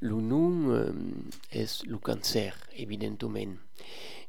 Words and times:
Le 0.00 0.14
euh, 0.14 0.92
est 1.50 1.84
le 1.84 1.98
cancer, 1.98 2.56
évidemment. 2.76 3.16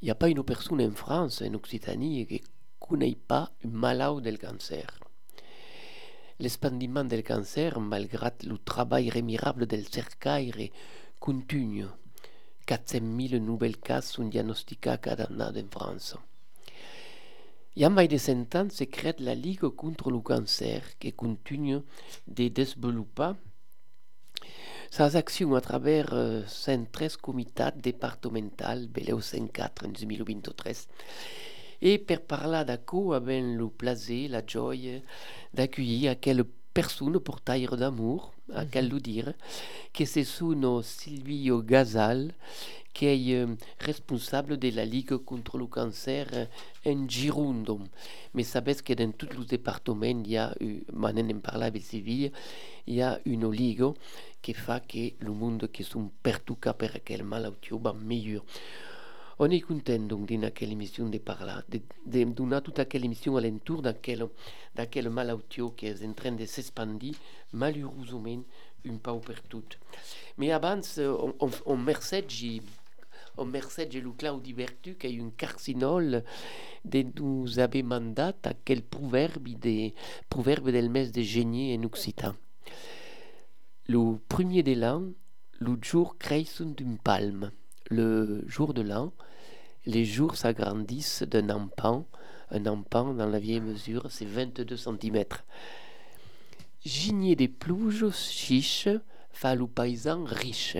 Il 0.01 0.05
n'y 0.05 0.09
a 0.09 0.15
pas 0.15 0.29
une 0.29 0.43
personne 0.43 0.81
en 0.81 0.91
France, 0.91 1.43
en 1.43 1.53
Occitanie, 1.53 2.25
qui 2.25 2.35
ne 2.35 2.39
connaît 2.79 3.17
pas 3.27 3.51
une 3.63 3.73
maladie 3.73 4.31
du 4.31 4.37
cancer. 4.39 4.87
L'expandiment 6.39 7.03
du 7.03 7.21
cancer, 7.21 7.79
malgré 7.79 8.31
le 8.45 8.57
travail 8.57 9.11
remirable 9.11 9.67
del 9.67 9.87
cercaire, 9.87 10.55
continue. 11.19 11.85
400 12.65 12.99
000 13.29 13.43
nouvelles 13.43 13.77
cas 13.77 14.01
sont 14.01 14.27
diagnostiqués 14.27 14.95
cada 15.01 15.25
année 15.25 15.63
en 15.63 15.69
France. 15.71 16.15
Il 17.75 17.83
y 17.83 17.85
a 17.85 17.89
mai 17.89 18.07
de 18.07 18.17
cent 18.17 18.55
ans 18.55 18.69
se 18.69 18.83
crée 18.85 19.15
la 19.19 19.35
Ligue 19.35 19.67
contre 19.69 20.09
le 20.09 20.19
cancer 20.19 20.97
qui 20.97 21.13
continue 21.13 21.79
de 22.27 22.47
développer 22.47 23.33
ses 24.89 25.15
actions 25.15 25.55
à 25.55 25.61
travers 25.61 26.13
113 26.47 27.17
comités 27.17 27.69
départementaux, 27.75 28.87
beleu 28.89 29.21
104 29.21 29.85
en 29.85 29.89
2023. 29.89 30.71
Et 31.81 31.97
per 31.97 32.19
parler 32.19 32.63
d'acco 32.65 33.13
avec 33.13 33.43
le 33.43 33.69
plaisir, 33.69 34.31
la 34.31 34.41
joie 34.45 34.75
d'accueillir 35.53 36.11
aquelle 36.11 36.43
personne 36.73 37.19
portaire 37.19 37.77
d'amour, 37.77 38.33
quel 38.71 38.89
le 38.89 38.99
dire, 38.99 39.33
que 39.93 40.05
ce 40.05 40.23
sont 40.23 40.81
Silvio 40.81 41.61
Gazal, 41.61 42.33
qui 42.93 43.05
est 43.05 43.35
euh, 43.35 43.55
responsable 43.79 44.57
de 44.57 44.69
la 44.71 44.85
Ligue 44.85 45.15
contre 45.17 45.57
le 45.57 45.67
cancer 45.67 46.27
en 46.85 47.07
Gironde. 47.07 47.79
Mais 48.33 48.43
savez 48.43 48.75
que 48.75 48.93
dans 48.93 49.11
tous 49.11 49.29
les 49.37 49.45
départements, 49.45 50.05
il 50.05 50.27
y 50.27 50.37
a, 50.37 50.53
il 50.59 50.83
y 52.87 53.01
a 53.01 53.19
une 53.25 53.51
ligue 53.51 53.85
qui 54.41 54.53
fait 54.53 54.87
que 54.87 55.25
le 55.25 55.31
monde 55.31 55.69
qui 55.71 55.83
sont 55.83 56.09
perturbé 56.23 56.71
par 56.73 56.91
quel 57.05 57.23
maladie 57.23 57.69
va 57.71 57.93
mieux. 57.93 58.41
On 59.41 59.49
est 59.51 59.61
content 59.61 59.99
donc 59.99 60.25
d'une 60.27 60.51
émission 60.61 61.07
de 61.07 61.17
parler, 61.17 61.53
de, 61.69 61.79
de 62.05 62.23
donner 62.25 62.61
toute 62.61 62.85
quelle 62.89 63.05
émission 63.05 63.37
à 63.37 63.41
l'entour 63.41 63.81
d'aquelle 63.81 65.09
maladie 65.09 65.61
qui 65.77 65.85
est 65.85 66.05
en 66.05 66.11
train 66.11 66.33
de 66.33 66.45
s'expandir, 66.45 67.15
malheureusement, 67.53 68.43
un 68.85 68.97
peu 68.97 69.19
partout. 69.19 69.63
Mais 70.37 70.51
avant, 70.51 70.81
on, 70.97 71.33
on, 71.39 71.49
on 71.65 71.77
message 71.77 72.45
au 73.37 73.45
Merced 73.45 73.87
de 73.89 74.09
Claudi 74.09 74.51
Bertu, 74.51 74.95
qui 74.95 75.07
est 75.07 75.13
une 75.13 75.31
carcinole 75.31 76.25
de 76.83 77.05
nous 77.17 77.59
avait 77.59 77.81
mandat 77.81 78.33
à 78.43 78.53
quel 78.65 78.81
proverbe 78.81 79.47
des 79.47 79.93
proverbe 80.29 80.69
del 80.69 80.89
mes 80.89 81.07
de 81.07 81.21
génie 81.21 81.77
en 81.77 81.83
occitan. 81.83 82.35
Le 83.87 84.17
premier 84.27 84.63
de 84.63 84.73
l'an, 84.73 85.03
le 85.59 85.77
jour 85.81 86.17
creix 86.17 86.45
d'une 86.75 86.97
palme. 86.97 87.51
Le 87.89 88.43
jour 88.47 88.75
de 88.75 88.83
l'an, 88.83 89.11
les 89.87 90.05
jours 90.05 90.35
s'agrandissent 90.35 91.23
d'un 91.23 91.49
empan. 91.49 92.05
Un 92.51 92.67
empan, 92.67 93.15
dans 93.15 93.25
la 93.25 93.39
vieille 93.39 93.61
mesure, 93.61 94.11
c'est 94.11 94.25
22 94.25 94.77
cm. 94.77 95.23
Gigné 96.85 97.35
des 97.35 97.47
plouges 97.47 98.11
chiches, 98.11 98.89
fa 99.31 99.55
le 99.55 99.65
paysan 99.65 100.23
riche. 100.23 100.77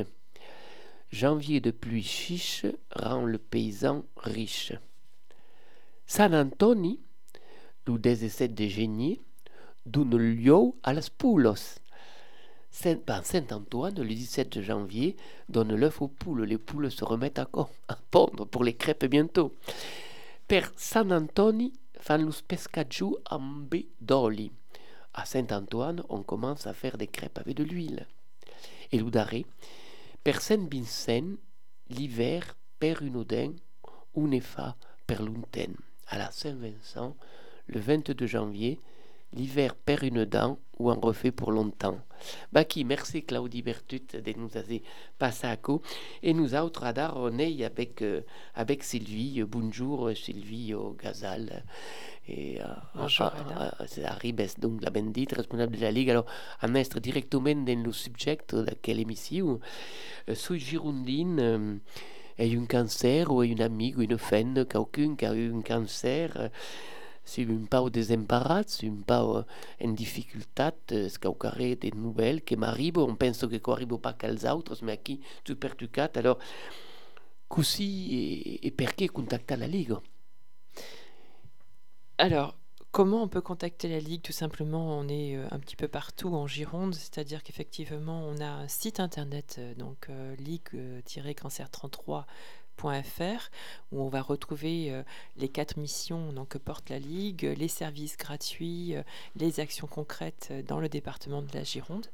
Janvier 1.12 1.62
de 1.62 1.72
pluie 1.72 2.04
chiche 2.04 2.68
rend 2.92 3.26
le 3.26 3.40
paysan 3.40 4.06
riche. 4.18 4.74
San 6.06 6.36
Antoni, 6.36 7.00
le 7.88 7.98
17 7.98 8.54
de 8.54 8.68
génie, 8.68 9.20
donne 9.88 10.16
lieu 10.16 10.74
à 10.84 10.94
las 10.94 11.10
poulos. 11.10 11.80
Saint, 12.82 12.96
ben, 13.06 13.22
Saint-Antoine, 13.24 14.02
le 14.02 14.08
17 14.08 14.62
janvier, 14.62 15.18
donne 15.50 15.76
l'œuf 15.76 16.02
aux 16.02 16.08
poules. 16.08 16.44
Les 16.44 16.58
poules 16.58 16.90
se 16.90 17.04
remettent 17.04 17.40
à, 17.40 17.50
à 17.90 17.98
pondre 18.10 18.48
pour 18.48 18.64
les 18.64 18.74
crêpes 18.74 19.04
bientôt. 19.04 19.54
Per 20.48 20.62
San 20.78 21.12
Antoni 21.12 21.74
fan 22.00 22.24
los 22.24 22.42
pescaggiu 22.42 23.18
amb 23.30 23.68
d'oli. 24.00 24.54
À 25.14 25.26
Saint-Antoine, 25.26 26.04
on 26.08 26.24
commence 26.24 26.68
à 26.68 26.74
faire 26.74 26.98
des 26.98 27.08
crêpes 27.08 27.38
avec 27.40 27.58
de 27.58 27.66
l'huile. 27.66 28.08
Et 28.94 28.98
l'oudaré, 28.98 29.46
Per 30.24 30.40
Saint 30.40 30.66
Vincent, 30.72 31.36
l'hiver 31.90 32.56
per 32.80 33.02
une 33.02 33.18
odin, 33.18 33.52
une 34.16 34.40
fa 34.40 34.78
per 35.06 35.22
l'unten. 35.22 35.76
À 36.08 36.18
la 36.18 36.32
Saint-Vincent, 36.32 37.18
le 37.68 37.80
22 37.82 38.26
janvier, 38.26 38.80
l'hiver 39.34 39.76
perd 39.76 40.04
une 40.04 40.26
dent 40.26 40.60
ou 40.78 40.92
en 40.92 41.00
refait 41.00 41.32
pour 41.32 41.52
longtemps. 41.52 42.00
Baki, 42.52 42.84
merci 42.86 43.24
Claudie 43.24 43.62
Bertut 43.62 44.08
de 44.14 44.34
nous 44.38 44.56
avoir 44.58 44.80
passé 45.18 45.48
à 45.48 45.58
coup. 45.58 45.82
Et 46.24 46.34
nous 46.34 46.56
autres, 46.56 46.84
à 46.84 47.14
on 47.18 47.38
est 47.38 47.64
avec, 47.64 48.02
euh, 48.02 48.22
avec 48.56 48.84
Sylvie. 48.84 49.44
Bonjour 49.44 50.12
Sylvie 50.16 50.74
au 50.74 50.92
Gazal. 50.94 51.64
Et, 52.28 52.60
Bonjour, 52.94 53.32
c'est 53.88 54.06
Arribes, 54.06 54.42
donc 54.60 54.84
la 54.84 54.92
bendite, 54.92 55.34
responsable 55.34 55.78
de 55.78 55.82
la 55.82 55.92
Ligue. 55.92 56.12
Alors, 56.12 56.26
à 56.60 56.68
mettre 56.68 57.00
directement 57.00 57.56
dans 57.56 57.84
le 57.84 57.92
sujet 57.92 58.38
de 58.50 58.66
quelle 58.82 59.00
émission. 59.00 59.60
Euh, 60.30 60.36
suis 60.36 60.60
girondine. 60.60 61.40
Euh, 61.40 61.76
est 62.38 62.56
un 62.56 62.66
cancer 62.66 63.32
ou 63.32 63.44
une 63.44 63.62
amie 63.62 63.94
ou 63.96 64.02
une 64.02 64.18
fenne, 64.18 64.66
quelqu'un 64.66 65.16
qui 65.16 65.26
a 65.26 65.34
eu 65.34 65.54
un 65.54 65.62
cancer, 65.62 66.50
c'est 67.30 67.44
un 67.44 67.66
peu 67.70 67.90
désemparé, 67.90 68.64
c'est 68.68 68.88
un 68.88 69.02
peu 69.06 69.14
en 69.82 69.94
ce 71.10 71.20
qu'il 71.20 71.68
y 71.70 71.72
a 71.72 71.76
des 71.76 71.92
nouvelles 71.92 72.42
qui 72.44 72.56
m'arrivent, 72.58 72.98
on 72.98 73.16
pense 73.16 73.46
que 73.46 73.70
n'arrive 73.70 73.98
pas 74.00 74.14
qu'aux 74.14 74.48
autres, 74.48 74.78
mais 74.84 74.98
qui 74.98 75.22
tu 75.44 75.56
pertucat, 75.56 76.10
alors, 76.16 76.40
così 77.48 78.60
et, 78.64 78.72
pourquoi 78.72 79.08
contacter 79.08 79.56
la 79.56 79.68
Ligue. 79.68 79.96
Alors, 82.18 82.56
Comment 82.92 83.22
on 83.22 83.28
peut 83.28 83.42
contacter 83.42 83.88
la 83.88 84.00
Ligue? 84.00 84.24
Tout 84.24 84.32
simplement, 84.32 84.98
on 84.98 85.08
est 85.08 85.36
euh, 85.36 85.46
un 85.52 85.60
petit 85.60 85.76
peu 85.76 85.88
partout 85.88 86.30
en 86.30 86.48
Gironde, 86.48 86.96
c'est-à-dire 86.96 87.44
qu'effectivement, 87.44 88.24
on 88.28 88.42
a 88.42 88.48
un 88.48 88.68
site 88.68 89.00
internet, 89.00 89.58
euh, 89.60 89.76
donc 89.76 90.08
euh, 90.10 90.36
ligue-cancer33 90.38 92.26
où 93.92 94.02
on 94.02 94.10
va 94.10 94.22
retrouver 94.22 94.92
euh, 94.92 95.04
les 95.38 95.50
quatre 95.50 95.78
missions 95.78 96.34
que 96.50 96.58
porte 96.58 96.90
la 96.90 97.00
Ligue, 97.00 97.54
les 97.58 97.68
services 97.68 98.18
gratuits, 98.18 98.96
euh, 98.96 99.04
les 99.36 99.60
actions 99.60 99.88
concrètes 99.88 100.50
euh, 100.52 100.62
dans 100.62 100.80
le 100.80 100.90
département 100.90 101.42
de 101.42 101.54
la 101.54 101.64
Gironde. 101.64 102.08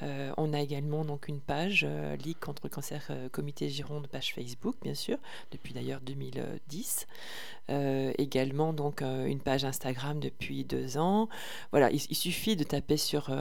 on 0.00 0.52
a 0.52 0.60
également 0.60 1.04
donc 1.04 1.28
une 1.28 1.40
page 1.40 1.86
Ligue 2.24 2.38
contre 2.38 2.62
le 2.64 2.70
cancer 2.70 3.10
Comité 3.32 3.68
Gironde, 3.68 4.08
page 4.08 4.34
Facebook 4.34 4.76
bien 4.82 4.94
sûr, 4.94 5.18
depuis 5.52 5.72
d'ailleurs 5.72 6.00
2010. 6.00 7.06
Également 7.68 8.72
donc 8.72 9.02
une 9.02 9.40
page 9.40 9.64
Instagram 9.64 10.20
depuis 10.20 10.64
deux 10.64 10.98
ans. 10.98 11.28
Voilà, 11.70 11.90
il, 11.90 12.00
suffit 12.14 12.56
de 12.56 12.64
taper 12.64 12.96
sur 12.96 13.34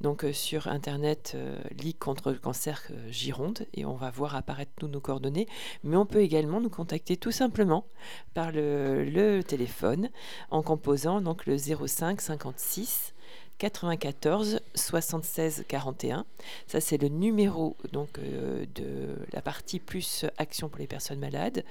donc 0.00 0.24
sur 0.32 0.68
internet 0.68 1.36
Ligue 1.82 1.98
contre 1.98 2.30
le 2.30 2.38
cancer 2.38 2.82
Gironde 3.08 3.66
et 3.74 3.84
on 3.84 3.94
va 3.94 4.10
voir 4.10 4.36
apparaître 4.36 4.72
tous 4.76 4.88
nos 4.88 5.00
coordonnées. 5.00 5.48
Mais 5.84 5.96
on 5.96 6.06
peut 6.06 6.20
également 6.20 6.60
nous 6.60 6.70
contacter 6.70 7.16
tout 7.16 7.32
simplement 7.32 7.86
par 8.34 8.52
le, 8.52 9.40
téléphone 9.42 10.10
en 10.50 10.62
composant 10.62 11.20
donc 11.20 11.46
le 11.46 11.56
05 11.58 12.20
56 12.20 13.14
94 13.58 14.60
76 14.74 15.64
41. 15.68 16.24
Ça, 16.66 16.80
c'est 16.80 16.98
le 16.98 17.08
numéro 17.08 17.76
donc, 17.92 18.18
euh, 18.18 18.64
de 18.74 19.16
la 19.32 19.40
partie 19.40 19.78
plus 19.78 20.26
action 20.38 20.68
pour 20.68 20.78
les 20.78 20.86
personnes 20.86 21.18
malades. 21.18 21.64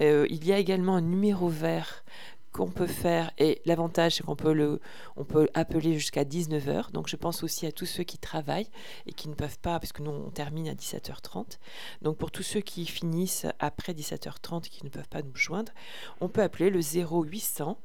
Euh, 0.00 0.26
il 0.30 0.44
y 0.46 0.52
a 0.52 0.58
également 0.58 0.96
un 0.96 1.00
numéro 1.00 1.48
vert 1.48 2.04
qu'on 2.52 2.70
peut 2.70 2.86
faire, 2.86 3.30
et 3.38 3.60
l'avantage 3.64 4.16
c'est 4.16 4.22
qu'on 4.22 4.36
peut, 4.36 4.80
peut 5.28 5.48
appeler 5.54 5.94
jusqu'à 5.94 6.24
19h, 6.24 6.92
donc 6.92 7.08
je 7.08 7.16
pense 7.16 7.42
aussi 7.42 7.66
à 7.66 7.72
tous 7.72 7.86
ceux 7.86 8.04
qui 8.04 8.18
travaillent 8.18 8.70
et 9.06 9.12
qui 9.12 9.28
ne 9.28 9.34
peuvent 9.34 9.58
pas, 9.58 9.78
parce 9.78 9.92
que 9.92 10.02
nous 10.02 10.10
on 10.10 10.30
termine 10.30 10.68
à 10.68 10.74
17h30, 10.74 11.58
donc 12.02 12.16
pour 12.16 12.30
tous 12.30 12.42
ceux 12.42 12.60
qui 12.60 12.86
finissent 12.86 13.46
après 13.58 13.92
17h30 13.92 14.66
et 14.66 14.68
qui 14.68 14.84
ne 14.84 14.90
peuvent 14.90 15.08
pas 15.08 15.22
nous 15.22 15.36
joindre, 15.36 15.72
on 16.20 16.28
peut 16.28 16.42
appeler 16.42 16.70
le 16.70 16.80
0800 16.80 17.78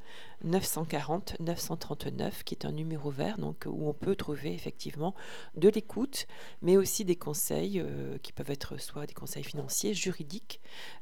940 0.43 1.35
939, 1.39 2.43
qui 2.43 2.55
est 2.55 2.65
un 2.65 2.71
numéro 2.71 3.09
vert, 3.09 3.37
donc 3.37 3.63
où 3.65 3.87
on 3.87 3.93
peut 3.93 4.15
trouver 4.15 4.53
effectivement 4.53 5.15
de 5.55 5.69
l'écoute, 5.69 6.27
mais 6.61 6.77
aussi 6.77 7.05
des 7.05 7.15
conseils 7.15 7.79
euh, 7.79 8.17
qui 8.19 8.33
peuvent 8.33 8.51
être 8.51 8.77
soit 8.79 9.05
des 9.05 9.13
conseils 9.13 9.43
financiers, 9.43 9.93
juridiques, 9.93 10.59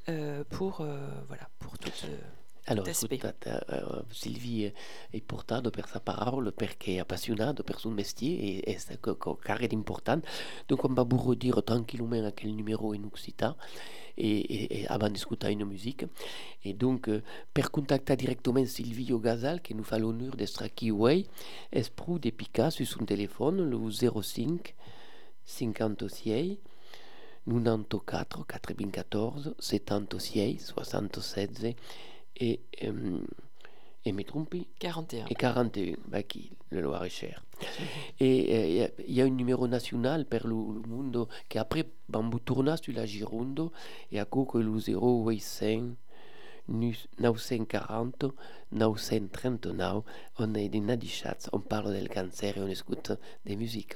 euh, 0.09 0.43
pour, 0.49 0.81
euh, 0.81 1.09
voilà, 1.27 1.49
pour 1.59 1.77
toutes 1.79 2.05
Allora, 2.65 2.91
ascoltate, 2.91 3.65
uh, 3.67 4.03
Sylvie 4.09 4.73
è 5.09 5.19
portato 5.21 5.71
per 5.71 5.87
sa 5.87 5.99
parola 5.99 6.51
perché 6.51 6.95
è 6.95 6.99
appassionato 6.99 7.63
per 7.63 7.79
suo 7.79 7.89
mestiere 7.89 8.61
e 8.61 8.75
è 8.75 8.99
carré 9.39 9.67
important. 9.71 10.23
Donc 10.67 10.83
on 10.83 10.93
va 10.93 11.03
vous 11.03 11.25
redire 11.25 11.63
tranquillement 11.63 12.33
quel 12.35 12.53
numéro 12.53 12.93
in 12.93 13.05
Occità 13.05 13.55
et, 14.17 14.85
avant 14.89 15.09
d'écouter 15.09 15.51
une 15.51 15.65
musique. 15.65 16.05
Et 16.63 16.73
donc, 16.73 17.07
euh, 17.07 17.23
per 17.53 17.71
contacter 17.71 18.15
directement 18.15 18.65
Sylvie 18.65 19.11
Gazal, 19.19 19.61
qui 19.61 19.73
nous 19.73 19.83
fait 19.83 19.99
l'honneur 19.99 20.35
d'être 20.35 20.63
way, 20.91 21.25
esprou 21.71 22.19
de 22.19 22.29
Picasso 22.29 22.83
sur 22.83 22.99
son 22.99 23.05
téléphone, 23.05 23.67
le 23.69 23.77
05 24.21 24.75
56 25.45 26.59
94 27.47 28.45
94 28.47 29.55
76 29.57 30.73
76 30.75 31.75
et, 32.41 32.59
euh, 32.83 33.19
et 34.03 34.11
me 34.11 34.23
trompi 34.23 34.67
41. 34.79 35.27
Et 35.27 35.35
41, 35.35 35.95
bah, 36.07 36.23
qui, 36.23 36.51
le 36.71 36.81
Loir-et-Cher. 36.81 37.45
Et 38.19 38.89
il 39.07 39.13
y, 39.13 39.21
a 39.21 39.25
un 39.25 39.29
numéro 39.29 39.67
national 39.67 40.25
pour 40.25 40.47
le, 40.47 40.81
le 40.81 40.87
monde 40.87 41.27
qui 41.47 41.59
après, 41.59 41.85
bambou 42.09 42.39
tourna 42.39 42.75
sur 42.77 42.93
la 42.93 43.05
Girondo 43.05 43.71
et 44.11 44.19
à 44.19 44.25
quoi 44.25 44.61
le 44.61 44.71
0800 44.71 45.95
940 46.67 48.25
939 48.71 50.03
on 50.39 50.53
est 50.55 50.69
des 50.69 50.79
Nadichatz, 50.79 51.49
on 51.51 51.59
parle 51.59 51.93
del 51.93 52.09
cancer 52.09 52.57
et 52.57 52.61
on 52.61 52.67
écoute 52.67 53.11
des 53.45 53.55
musiques. 53.55 53.95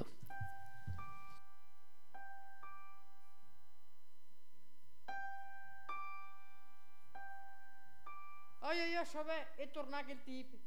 Aia, 8.75 8.87
io 8.87 8.99
așa 8.99 9.19
avea, 9.19 9.55
e 9.55 9.71
torna 9.71 10.03
che 10.03 10.11
il 10.11 10.21
tipi. 10.23 10.59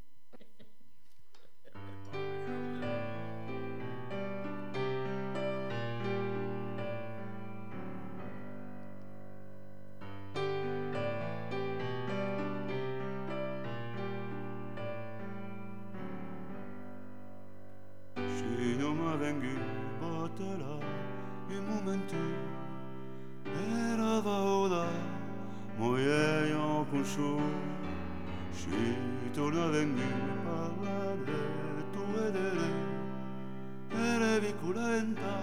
Era 23.45 24.21
da 24.21 24.87
moje 25.79 26.49
jo 26.51 26.87
kun 26.91 27.05
shumë 27.05 27.68
torna 29.39 29.69
vengut 29.71 30.03
parlare 30.45 31.83
tu 31.93 32.03
vedere 32.13 32.69
Ere 33.91 34.41
viculenta 34.41 35.35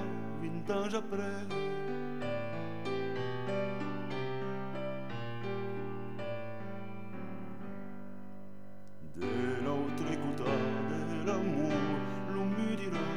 vint 0.41 0.69
anys 0.69 0.95
après. 0.95 1.47
De 9.15 9.33
l'autre 9.65 10.09
côté 10.23 10.51
de 11.11 11.27
l'amour, 11.27 11.71
l'on 12.33 12.45
me 12.45 12.75
dira 12.75 13.07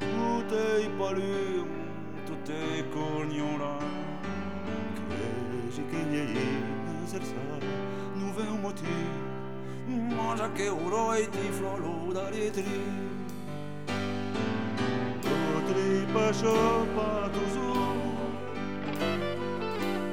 Tout 0.00 0.54
est 0.54 0.88
palu, 0.98 1.64
tout 2.26 2.52
est 2.52 2.84
cognon 2.92 3.58
là 3.58 3.78
Crezi 5.08 5.82
che 5.90 6.04
niente 6.04 7.06
sersa, 7.06 7.40
nu 7.60 8.01
veo 8.36 8.56
motiv 8.56 9.30
Mangia 10.16 10.50
che 10.52 10.68
uroi 10.68 11.28
ti 11.28 11.48
flolo 11.50 12.12
da 12.12 12.28
rietri 12.28 12.80
Potri 15.20 16.06
pascio 16.12 16.86
patuzu 16.94 17.72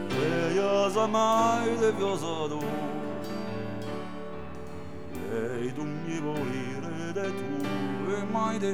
E 0.10 0.54
io 0.54 0.90
zamai 0.90 1.78
de 1.78 1.92
viosado 1.92 2.60
Ei 5.32 5.72
tu. 5.74 5.84
Mi 5.84 6.20
volire 6.20 7.14
de 7.14 7.32
tu 7.32 8.12
e 8.12 8.24
mai 8.32 8.58
de 8.60 8.74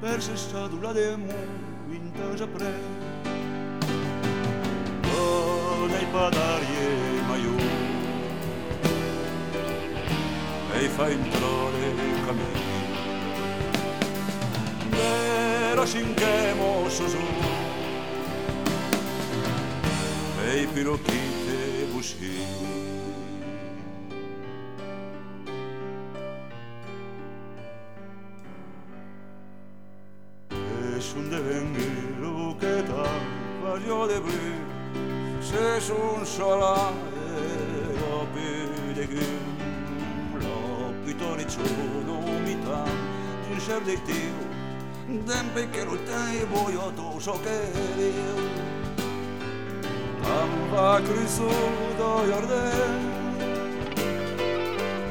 Per 0.00 0.22
se 0.22 0.36
stadula 0.36 0.92
de 0.92 1.16
mu 1.16 1.34
vintage 1.88 2.46
pre. 2.46 2.72
Oh, 5.18 5.86
nei 5.88 6.06
padarie 6.12 7.22
maiu 7.28 7.75
Ei 10.78 10.88
fa 10.88 11.08
introre 11.08 11.94
cammini 12.26 12.64
Vero 14.90 15.86
scinchemo 15.86 16.88
su 16.88 17.08
su 17.08 17.16
Ei 20.44 20.66
pirochite 20.66 21.86
buscini 21.92 22.74
Eșun 30.96 31.30
de 31.30 31.40
venghiru 31.46 32.56
che 32.60 32.82
ta 32.88 33.08
vaglio 33.62 34.06
de 34.06 34.18
blu 34.20 34.54
Se 35.40 35.80
sun 35.80 36.24
sola 36.24 36.75
Den 45.08 45.50
picker 45.54 45.88
åt 45.88 46.06
dig 46.06 46.46
bojoto 46.54 47.20
viu 47.96 48.36
Amwa 50.24 51.00
krysu 51.00 51.50
do 51.98 52.24
Jordan 52.30 53.16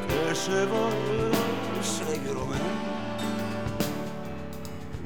men 0.07 1.83
shegrome 1.83 2.59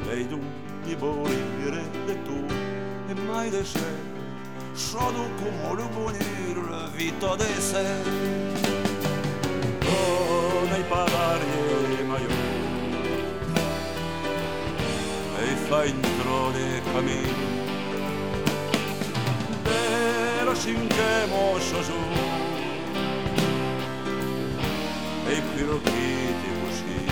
Lejdu 0.08 0.40
i 0.88 0.96
boli 0.96 1.44
redetu 1.66 2.40
E 3.10 3.14
mai 3.14 3.50
de 3.50 3.58
deshe 3.58 3.92
Shodu 4.76 5.26
kumolu 5.40 5.84
bunir 5.96 6.58
vito 6.98 7.38
deser 7.38 8.69
e 15.70 15.72
fa 15.72 15.86
intro 15.86 16.52
de 16.52 16.82
cammino 16.92 17.48
però 19.64 20.56
cinchemo 20.56 21.60
so 21.60 21.84
su. 21.84 21.94
E 25.28 25.42
pirochiti 25.54 26.50
così 26.62 27.09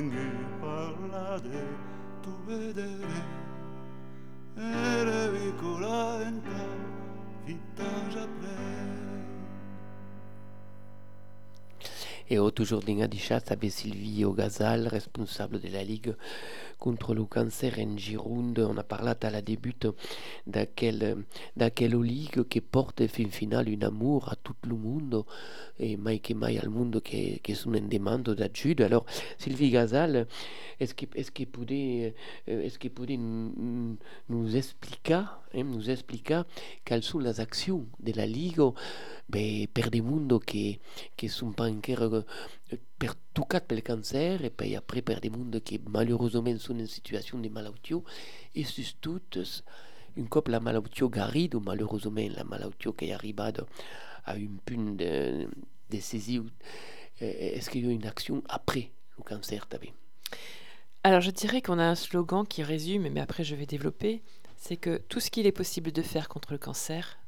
non 0.00 0.06
mi 0.06 0.14
vengi 0.14 0.46
parlare 0.60 1.66
tu 2.22 2.30
vedere 2.46 3.46
toujours 12.58 12.80
d'Ingadichat, 12.80 13.42
avec 13.50 13.70
Sylvie 13.70 14.24
Ogazal, 14.24 14.88
responsable 14.88 15.60
de 15.60 15.68
la 15.68 15.84
Ligue 15.84 16.16
contre 16.78 17.14
le 17.14 17.24
cancer 17.24 17.74
en 17.78 17.96
Gironde. 17.96 18.58
On 18.58 18.76
a 18.76 18.82
parlé 18.82 19.12
à 19.20 19.30
la 19.30 19.42
début 19.42 19.74
d'aquel, 20.46 21.24
d'aquel 21.56 22.00
ligue 22.00 22.44
qui 22.48 22.60
porte 22.60 23.06
fin 23.06 23.28
final 23.28 23.68
un 23.68 23.86
amour 23.86 24.30
à 24.30 24.36
tout 24.36 24.54
le 24.66 24.76
monde 24.76 25.24
et 25.78 25.96
mai 25.96 26.18
que 26.20 26.34
mai 26.34 26.58
al 26.58 26.68
monde 26.70 27.00
qui, 27.02 27.40
qui 27.40 27.54
sont 27.54 27.74
en 27.74 27.80
demande 27.80 28.30
d'aide. 28.30 28.80
Alors, 28.80 29.04
Sylvie 29.38 29.70
Gazal, 29.70 30.26
est-ce 30.80 30.94
que, 30.94 31.06
est-ce 31.14 31.30
que 31.30 31.44
pouvez, 31.44 32.14
est-ce 32.46 32.78
que 32.78 32.88
nous, 34.28 34.56
expliquer, 34.56 35.14
hein, 35.14 35.64
nous 35.64 35.90
expliquer 35.90 36.42
quelles 36.84 37.02
sont 37.02 37.18
les 37.18 37.40
actions 37.40 37.86
de 38.00 38.12
la 38.12 38.26
Ligue? 38.26 38.62
Ben, 39.28 39.66
per 39.66 39.90
des 39.90 40.00
mondes 40.00 40.42
qui, 40.44 40.80
qui 41.16 41.28
sont 41.28 41.52
pas 41.52 41.68
encore 41.68 42.22
per 42.98 43.14
tocat 43.34 43.60
pel 43.60 43.82
cancer 43.82 44.44
et 44.44 44.50
puis 44.50 44.76
après 44.76 45.02
per 45.02 45.20
des 45.20 45.30
mondes 45.30 45.60
qui 45.64 45.80
malheureusement 45.88 46.58
sont 46.58 46.78
en 46.78 46.86
situation 46.86 47.38
de 47.38 47.48
maladie 47.48 47.94
et 48.54 48.64
surtout 48.64 49.20
une 50.16 50.28
cop 50.28 50.48
la 50.48 50.60
maladie 50.60 51.08
guérie 51.08 51.50
ou 51.54 51.60
malheureusement 51.60 52.28
la 52.34 52.44
maladie 52.44 52.92
qui 52.96 53.04
est 53.06 53.12
arrivée 53.12 53.52
à 54.24 54.36
une 54.36 54.58
punte 54.58 54.96
de, 54.96 55.48
décisive 55.88 56.50
est-ce 57.20 57.70
qu'il 57.70 57.86
y 57.86 57.88
a 57.88 57.92
une 57.92 58.06
action 58.06 58.42
après 58.48 58.90
le 59.16 59.24
cancer 59.24 59.66
t'avais 59.66 59.92
alors 61.04 61.20
je 61.20 61.30
dirais 61.30 61.62
qu'on 61.62 61.78
a 61.78 61.84
un 61.84 61.94
slogan 61.94 62.44
qui 62.46 62.62
résume, 62.62 63.08
mais 63.08 63.20
après 63.20 63.44
je 63.44 63.54
vais 63.54 63.66
développer, 63.66 64.20
c'est 64.56 64.76
que 64.76 64.98
tout 65.08 65.20
ce 65.20 65.30
qu'il 65.30 65.46
est 65.46 65.52
possible 65.52 65.92
de 65.92 66.02
faire 66.02 66.28
contre 66.28 66.52
le 66.52 66.58
cancer, 66.58 67.18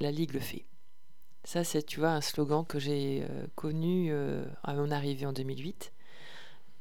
la 0.00 0.10
Ligue 0.10 0.34
le 0.34 0.40
fait. 0.40 0.64
Ça, 1.44 1.64
c'est, 1.64 1.82
tu 1.82 2.00
vois, 2.00 2.10
un 2.10 2.20
slogan 2.20 2.64
que 2.66 2.78
j'ai 2.78 3.24
euh, 3.28 3.46
connu 3.54 4.08
euh, 4.12 4.44
à 4.62 4.74
mon 4.74 4.90
arrivée 4.90 5.26
en 5.26 5.32
2008. 5.32 5.92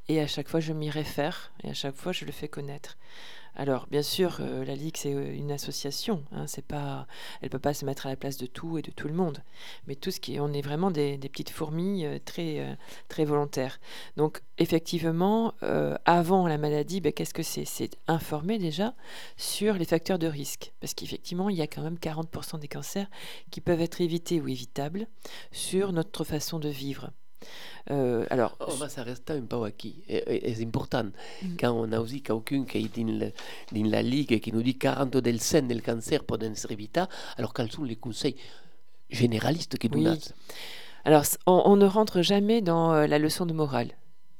Et 0.10 0.20
à 0.20 0.26
chaque 0.26 0.50
fois, 0.50 0.60
je 0.60 0.74
m'y 0.74 0.90
réfère 0.90 1.52
et 1.64 1.70
à 1.70 1.74
chaque 1.76 1.96
fois, 1.96 2.12
je 2.12 2.26
le 2.26 2.32
fais 2.32 2.48
connaître. 2.48 2.98
Alors, 3.56 3.86
bien 3.92 4.02
sûr, 4.02 4.38
euh, 4.40 4.66
la 4.66 4.74
Ligue, 4.74 4.98
c'est 4.98 5.14
euh, 5.14 5.36
une 5.36 5.52
association. 5.52 6.24
Hein, 6.32 6.48
c'est 6.48 6.66
pas, 6.66 7.06
elle 7.42 7.48
ne 7.48 7.52
peut 7.52 7.60
pas 7.60 7.76
se 7.76 7.86
mettre 7.86 8.08
à 8.08 8.10
la 8.10 8.16
place 8.16 8.38
de 8.38 8.48
tout 8.48 8.80
et 8.80 8.82
de 8.82 8.90
tout 8.90 9.08
le 9.08 9.14
monde. 9.14 9.44
Mais 9.86 9.94
tout 9.94 10.10
ce 10.10 10.20
qui 10.20 10.40
on 10.40 10.52
est 10.52 10.64
vraiment 10.64 10.90
des, 10.90 11.20
petites 11.20 11.52
fourmis 11.52 12.06
euh, 12.06 12.18
très, 12.26 12.76
très 13.08 13.24
volontaires. 13.24 13.80
Donc, 14.18 14.42
effectivement, 14.58 15.54
avant 16.06 16.48
la 16.48 16.58
maladie, 16.58 17.02
ben, 17.02 17.14
qu'est-ce 17.14 17.34
que 17.34 17.44
c'est? 17.44 17.66
C'est 17.66 17.98
informer 18.08 18.58
déjà 18.58 18.96
sur 19.38 19.76
les 19.76 19.86
facteurs 19.86 20.18
de 20.18 20.28
risque. 20.28 20.74
Parce 20.80 20.96
qu'effectivement, 20.96 21.50
il 21.50 21.58
y 21.58 21.62
a 21.62 21.68
quand 21.68 21.84
même 21.84 21.98
40% 21.98 22.60
des 22.60 22.68
cancers 22.68 23.08
qui 23.52 23.62
peuvent 23.62 23.82
être 23.82 24.02
évités 24.02 24.42
ou 24.42 24.48
évitables 24.48 25.06
sur 25.52 25.94
notre 25.94 26.24
façon 26.24 26.58
de 26.58 26.70
vivre. 26.70 27.12
Euh, 27.92 28.26
alors, 28.30 28.58
oh, 28.60 28.76
ma 28.80 28.90
ça 28.90 29.04
reste 29.04 29.32
un 29.32 29.42
peu 29.42 29.70
qui 29.72 30.04
c'est 30.08 30.62
important. 30.64 31.06
Mm. 31.42 31.56
quand 31.60 31.72
on 31.72 31.92
a 31.92 32.00
aussi 32.00 32.22
quelqu'un 32.22 32.66
qui 32.66 32.78
est 32.78 33.04
dans, 33.04 33.32
la 33.90 34.02
ligue 34.02 34.40
qui 34.40 34.52
nous 34.52 34.62
dit 34.62 34.78
40 34.78 35.18
del 35.18 35.40
sein 35.40 35.64
del 35.64 35.82
cancer 35.82 36.22
être 36.22 36.72
évités 36.72 37.04
alors 37.38 37.54
quels 37.54 37.72
sont 37.72 37.84
les 37.84 37.96
conseils 37.96 38.36
généralistes 39.10 39.78
qui 39.78 39.90
nous 39.90 40.04
donnent 40.04 40.20
alors 41.06 41.24
on, 41.48 41.76
ne 41.78 41.86
rentre 41.86 42.22
jamais 42.22 42.62
dans 42.62 42.94
euh, 42.94 43.08
la 43.08 43.20
leçon 43.20 43.46
de 43.46 43.54
morale. 43.54 43.92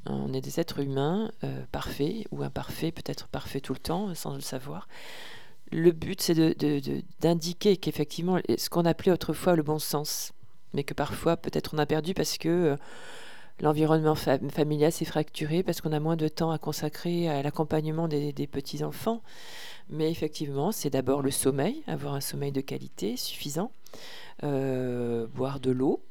On 0.06 0.34
est 0.34 0.42
des 0.42 0.60
êtres 0.60 0.80
humains 0.80 1.32
euh, 1.44 1.64
parfaits 1.72 2.26
ou 2.32 2.44
imparfaits 2.44 2.94
peut-être 2.94 3.28
parfaits 3.28 3.64
tout 3.64 3.74
le 3.74 3.80
temps 3.80 4.14
sans 4.14 4.36
le 4.36 4.42
savoir. 4.42 4.88
Le 5.72 5.92
but 5.92 6.22
c'est 6.22 6.36
d'indiquer 7.22 7.70
de, 7.70 7.76
de, 7.76 7.80
qu'effectivement 7.80 8.40
ce 8.58 8.70
qu'on 8.70 8.86
appelait 8.86 9.12
autrefois 9.12 9.56
le 9.56 9.64
bon 9.64 9.80
sens 9.80 10.34
mais 10.74 10.84
que 10.84 10.94
parfois 10.94 11.38
peut-être 11.38 11.74
on 11.74 11.78
a 11.78 11.86
perdu 11.86 12.14
parce 12.14 12.38
que 12.38 12.50
euh, 12.50 12.76
l'environnement 13.62 14.16
familial 14.16 14.92
s'est 14.92 15.06
fracturé, 15.06 15.64
parce 15.64 15.82
qu'on 15.82 15.92
a 15.92 16.00
moins 16.00 16.16
de 16.16 16.28
temps 16.28 16.52
à 16.52 16.58
consacrer 16.58 17.30
à 17.30 17.42
l'accompagnement 17.42 18.08
des, 18.08 18.48
petits-enfants. 18.48 19.22
Mais 19.90 20.12
effectivement, 20.12 20.72
c'est 20.72 20.90
d'abord 20.90 21.22
le 21.22 21.32
sommeil, 21.32 21.84
avoir 21.88 22.14
un 22.14 22.22
sommeil 22.22 22.52
de 22.52 22.62
qualité 22.62 23.18
suffisant, 23.18 23.72
euh, 24.44 25.28
boire 25.28 25.60
de 25.60 25.72
l'eau, 25.72 26.02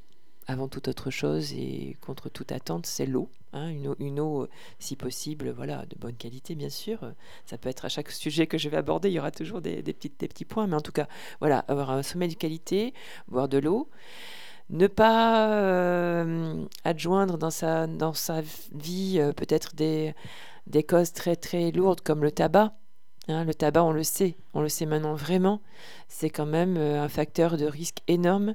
avant 0.47 0.69
toute 0.69 0.89
autre 0.89 1.11
chose 1.11 1.53
et 1.53 1.97
contre 2.01 2.29
toute 2.29 2.53
attente, 2.53 2.87
c'est 2.87 3.07
l'eau. 3.07 3.29
Hein, 3.55 3.71
une, 3.71 4.21
eau, 4.21 4.43
eau, 4.43 4.49
si 4.79 4.95
possible, 4.97 5.51
voilà, 5.51 5.87
de 5.87 5.97
bonne 5.97 6.17
qualité, 6.17 6.55
bien 6.55 6.69
sûr. 6.69 6.99
Ça 7.47 7.57
peut 7.57 7.69
être 7.69 7.85
à 7.85 7.89
chaque 7.89 8.11
sujet 8.11 8.47
que 8.47 8.59
je 8.59 8.69
vais 8.69 8.77
aborder, 8.77 9.09
il 9.09 9.15
y 9.15 9.19
aura 9.19 9.31
toujours 9.31 9.61
des, 9.61 9.83
des 9.83 9.93
petits 9.95 10.45
points, 10.45 10.67
mais 10.67 10.77
en 10.77 10.81
tout 10.81 10.93
cas, 10.93 11.07
voilà, 11.41 11.61
avoir 11.61 11.91
un 11.91 12.03
sommeil 12.03 12.29
de 12.29 12.35
qualité, 12.35 12.93
boire 13.29 13.49
de 13.49 13.59
l'eau 13.59 13.89
ne 14.71 14.87
pas 14.87 15.51
euh, 15.53 16.65
adjoindre 16.85 17.39
dans 17.39 17.51
sa, 17.51 17.87
dans 17.87 18.13
sa 18.13 18.43
vie 18.73 19.19
euh, 19.19 19.33
peut-être 19.33 19.75
des, 19.75 20.15
des 20.67 20.85
causes 20.85 21.13
très 21.13 21.37
très 21.37 21.71
lourdes 21.73 22.01
comme 22.03 22.23
le 22.23 22.33
tabac. 22.33 22.75
Hein, 23.31 23.45
le 23.45 23.53
tabac, 23.53 23.85
on 23.85 23.93
le 23.93 24.05
sait, 24.05 24.37
on 24.55 24.63
le 24.63 24.71
sait 24.71 24.87
maintenant 24.87 25.15
vraiment, 25.15 25.61
c'est 26.09 26.31
quand 26.31 26.47
même 26.47 26.79
euh, 26.79 27.03
un 27.03 27.11
facteur 27.11 27.59
de 27.59 27.67
risque 27.67 27.99
énorme, 28.09 28.55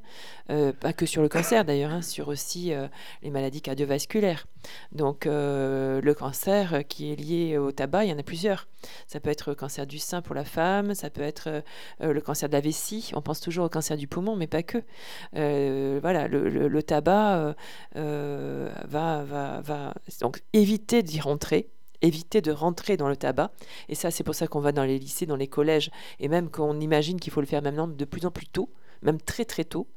euh, 0.49 0.73
pas 0.73 0.93
que 0.93 1.05
sur 1.05 1.21
le 1.21 1.29
cancer 1.29 1.63
d'ailleurs, 1.63 1.91
hein, 1.91 2.01
sur 2.01 2.27
aussi 2.27 2.73
euh, 2.73 2.87
les 3.21 3.29
maladies 3.29 3.61
cardiovasculaires. 3.61 4.47
Donc 4.91 5.25
le 5.25 6.13
cancer 6.17 6.87
qui 6.87 7.11
est 7.11 7.15
lié 7.15 7.57
au 7.57 7.71
tabac, 7.71 8.05
il 8.05 8.09
y 8.09 8.13
en 8.13 8.17
a 8.17 8.23
plusieurs. 8.23 8.67
Ça 9.05 9.19
peut 9.19 9.29
être 9.29 9.49
le 9.49 9.55
cancer 9.55 9.85
du 9.85 9.99
sein 9.99 10.21
pour 10.23 10.33
la 10.33 10.45
femme, 10.45 10.95
ça 10.95 11.09
peut 11.09 11.21
être 11.21 11.63
le 11.99 12.19
cancer 12.21 12.47
de 12.47 12.53
la 12.53 12.61
vessie, 12.61 13.11
on 13.13 13.21
pense 13.21 13.41
toujours 13.41 13.65
au 13.65 13.69
cancer 13.69 13.97
du 13.97 14.07
poumon, 14.07 14.37
mais 14.37 14.47
pas 14.47 14.63
que. 14.63 14.81
voilà, 15.33 16.29
le, 16.29 16.81
tabac 16.81 17.55
va, 17.93 19.23
va, 19.23 19.61
va... 19.61 19.93
Donc 20.21 20.41
éviter 20.53 21.03
d'y 21.03 21.19
rentrer 21.19 21.69
éviter 22.03 22.41
de 22.41 22.51
rentrer 22.51 22.97
dans 22.97 23.09
le 23.09 23.17
tabac. 23.17 23.51
Et 23.89 23.95
ça, 23.95 24.11
c'est 24.11 24.23
pour 24.23 24.35
ça 24.35 24.47
qu'on 24.47 24.59
va 24.59 24.71
dans 24.71 24.83
les 24.83 24.99
lycées, 24.99 25.25
dans 25.25 25.35
les 25.35 25.47
collèges, 25.47 25.89
et 26.19 26.27
même 26.27 26.49
qu'on 26.49 26.79
imagine 26.79 27.19
qu'il 27.19 27.33
faut 27.33 27.41
le 27.41 27.47
faire 27.47 27.63
maintenant 27.63 27.87
de 27.87 28.05
plus 28.05 28.25
en 28.25 28.31
plus 28.31 28.47
tôt 28.47 28.69
même 29.03 29.21
très 29.21 29.45
très 29.45 29.65
tôt. 29.65 29.87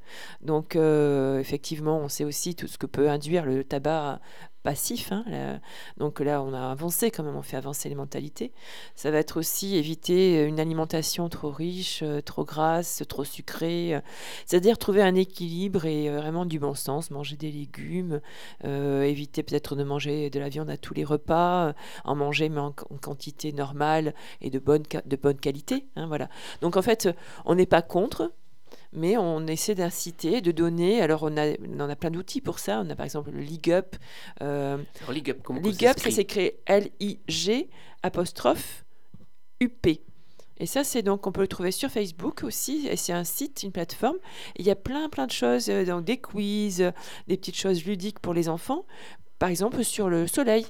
Donc 0.43 0.77
euh, 0.77 1.39
effectivement, 1.39 1.99
on 1.99 2.09
sait 2.09 2.25
aussi 2.25 2.55
tout 2.55 2.67
ce 2.67 2.77
que 2.77 2.87
peut 2.87 3.09
induire 3.09 3.45
le 3.45 3.65
tabac 3.65 4.21
passif. 4.67 5.13
Hein, 5.13 5.61
donc 5.97 6.19
là, 6.19 6.43
on 6.43 6.53
a 6.53 6.73
avancé 6.73 7.13
quand 7.13 7.23
même, 7.23 7.37
on 7.37 7.43
fait 7.43 7.57
avancer 7.57 7.89
les 7.89 7.95
mentalités. 7.95 8.53
Ça 8.97 9.13
va 9.13 9.19
être 9.19 9.39
aussi 9.39 9.77
éviter 9.77 10.43
une 10.43 10.59
alimentation 10.59 11.29
trop 11.29 11.51
riche, 11.51 12.01
euh, 12.03 12.21
trop 12.21 12.45
grasse, 12.45 13.05
trop 13.09 13.23
sucrée. 13.23 13.95
Euh, 13.95 14.01
c'est-à-dire 14.45 14.77
trouver 14.77 15.03
un 15.03 15.15
équilibre 15.15 15.85
et 15.85 16.11
euh, 16.11 16.17
vraiment 16.17 16.47
du 16.47 16.59
bon 16.59 16.75
sens, 16.75 17.13
manger 17.13 17.37
des 17.37 17.53
légumes, 17.53 18.21
éviter 18.65 19.45
peut-être 19.45 19.77
de 19.77 19.85
manger 19.85 20.31
de 20.31 20.41
la 20.41 20.49
viande 20.49 20.69
à 20.69 20.77
tous 20.77 20.95
les 20.95 21.05
repas, 21.05 21.73
en 22.05 22.17
manger 22.17 22.49
mais 22.49 22.61
en, 22.61 22.73
quantité 22.73 23.53
normale 23.53 24.15
et 24.41 24.51
de 24.51 24.59
bonne, 24.59 24.83
de 25.05 25.17
bonne 25.17 25.39
qualité. 25.39 25.87
Hein, 25.95 26.07
voilà. 26.09 26.29
Donc 26.61 26.77
en 26.77 26.83
fait, 26.83 27.09
on 27.45 27.55
n'est 27.55 27.67
pas 27.67 27.83
contre, 27.83 28.33
mais 28.93 29.17
on 29.17 29.47
essaie 29.47 29.75
d'inciter, 29.75 30.41
de 30.41 30.53
donner. 30.53 31.03
Alors, 31.03 31.23
on, 31.23 31.37
a, 31.37 31.55
on 31.79 31.89
a 31.89 31.97
plein 31.97 32.11
d'outils 32.11 32.41
pour 32.41 32.59
ça. 32.59 32.83
On 32.85 32.91
a 32.91 32.97
par 32.97 33.05
exemple 33.05 33.31
le 33.31 33.41
League 33.41 33.71
Up. 33.71 33.97
Euh, 34.43 34.79
League 35.11 35.31
Up, 35.31 35.39
comment 35.43 35.61
League 35.61 35.85
Up, 35.87 35.99
ça 35.99 36.11
s'écrit 36.11 36.53
L-I-G 36.67 37.69
apostrophe 38.03 38.85
U-P. 39.61 40.03
Et 40.59 40.67
ça, 40.67 40.85
c'est 40.85 41.03
donc, 41.03 41.27
on 41.27 41.33
peut 41.33 41.43
le 41.43 41.49
trouver 41.49 41.71
sur 41.71 41.91
Facebook 41.91 42.43
aussi. 42.43 42.89
Et 42.91 42.97
c'est 42.97 43.13
un 43.13 43.25
site, 43.25 43.63
une 43.63 43.73
plateforme. 43.73 44.17
il 44.57 44.65
y 44.65 44.71
a 44.71 44.77
plein, 44.77 45.09
plein 45.09 45.27
de 45.27 45.33
choses, 45.33 45.69
euh, 45.69 45.85
donc 45.85 46.05
des 46.05 46.17
quiz, 46.19 46.93
des 47.29 47.37
petites 47.37 47.57
choses 47.57 47.85
ludiques 47.85 48.21
pour 48.21 48.33
les 48.33 48.49
enfants. 48.49 48.87
Par 49.39 49.51
exemple, 49.51 49.85
sur 49.85 50.09
le 50.09 50.27
soleil. 50.27 50.67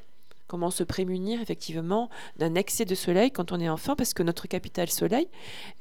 Comment 0.47 0.71
se 0.71 0.85
prémunir 0.85 1.41
effectivement 1.41 2.09
d'un 2.37 2.55
excès 2.55 2.85
de 2.85 2.95
soleil 2.95 3.33
quand 3.33 3.50
on 3.50 3.59
est 3.59 3.69
enfant 3.69 3.97
parce 3.97 4.15
que 4.15 4.23
notre 4.23 4.47
capital 4.47 4.88
soleil, 4.88 5.29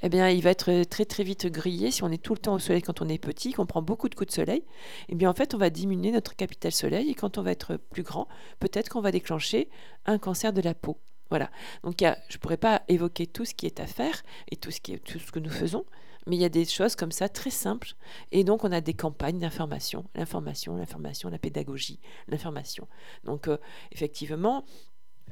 eh 0.01 0.09
bien, 0.09 0.29
il 0.29 0.41
va 0.41 0.49
être 0.49 0.83
très 0.85 1.05
très 1.05 1.23
vite 1.23 1.45
grillé 1.47 1.91
si 1.91 2.03
on 2.03 2.09
est 2.09 2.21
tout 2.21 2.33
le 2.33 2.39
temps 2.39 2.55
au 2.55 2.59
soleil 2.59 2.81
quand 2.81 3.01
on 3.01 3.07
est 3.07 3.19
petit, 3.19 3.53
qu'on 3.53 3.67
prend 3.67 3.81
beaucoup 3.81 4.09
de 4.09 4.15
coups 4.15 4.29
de 4.29 4.33
soleil. 4.33 4.63
Eh 5.09 5.15
bien, 5.15 5.29
en 5.29 5.33
fait, 5.33 5.53
on 5.53 5.57
va 5.57 5.69
diminuer 5.69 6.11
notre 6.11 6.35
capital 6.35 6.71
soleil 6.71 7.09
et 7.09 7.13
quand 7.13 7.37
on 7.37 7.43
va 7.43 7.51
être 7.51 7.77
plus 7.77 8.03
grand, 8.03 8.27
peut-être 8.59 8.89
qu'on 8.89 9.01
va 9.01 9.11
déclencher 9.11 9.69
un 10.05 10.17
cancer 10.17 10.51
de 10.51 10.61
la 10.61 10.73
peau. 10.73 10.97
Voilà. 11.29 11.49
Donc, 11.83 11.97
je 11.99 12.05
ne 12.05 12.39
pourrais 12.39 12.57
pas 12.57 12.83
évoquer 12.87 13.27
tout 13.27 13.45
ce 13.45 13.53
qui 13.53 13.65
est 13.65 13.79
à 13.79 13.87
faire 13.87 14.23
et 14.51 14.55
tout 14.55 14.71
ce, 14.71 14.79
qui 14.79 14.99
tout 14.99 15.19
ce 15.19 15.31
que 15.31 15.39
nous 15.39 15.49
faisons, 15.49 15.85
mais 16.27 16.35
il 16.35 16.41
y 16.41 16.45
a 16.45 16.49
des 16.49 16.65
choses 16.65 16.95
comme 16.95 17.11
ça 17.11 17.29
très 17.29 17.49
simples. 17.49 17.93
Et 18.31 18.43
donc, 18.43 18.63
on 18.63 18.71
a 18.71 18.81
des 18.81 18.93
campagnes 18.93 19.39
d'information, 19.39 20.05
l'information, 20.15 20.75
l'information, 20.75 21.29
la 21.29 21.37
pédagogie, 21.37 21.99
l'information. 22.27 22.87
Donc, 23.23 23.47
euh, 23.47 23.57
effectivement, 23.91 24.65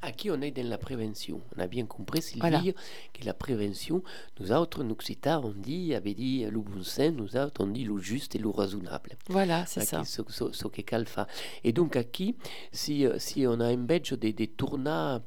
à 0.02 0.12
qui 0.12 0.30
on 0.30 0.42
est 0.42 0.52
dans 0.52 0.68
la 0.68 0.78
prévention? 0.78 1.42
On 1.56 1.62
a 1.62 1.68
bien 1.68 1.86
compris, 1.86 2.22
Sylvie, 2.22 2.74
que 3.14 3.26
la 3.26 3.34
prévention, 3.34 4.04
nous 4.40 4.52
autres, 4.52 4.84
nous 4.84 4.98
on 5.26 5.54
dit, 5.54 5.96
avait 5.96 6.14
dit 6.14 6.44
le 6.44 6.60
bon 6.60 6.84
sens, 6.84 7.12
nous 7.12 7.38
autres, 7.38 7.64
on 7.64 7.68
dit 7.68 7.86
le 7.86 7.98
juste 8.00 8.36
et 8.36 8.40
le 8.40 8.50
raisonnable. 8.50 9.12
Voilà, 9.30 9.66
c'est 9.66 9.82
ça. 9.82 10.04
Ce, 10.04 10.22
que 10.22 11.28
Et 11.64 11.72
donc, 11.72 11.96
à 11.96 12.04
qui, 12.04 12.36
si, 12.74 13.06
si 13.18 13.48
on 13.48 13.60
a 13.62 13.68
un 13.68 13.78
badge 13.78 14.14
des, 14.14 14.34
des 14.34 14.48
tournats 14.48 15.24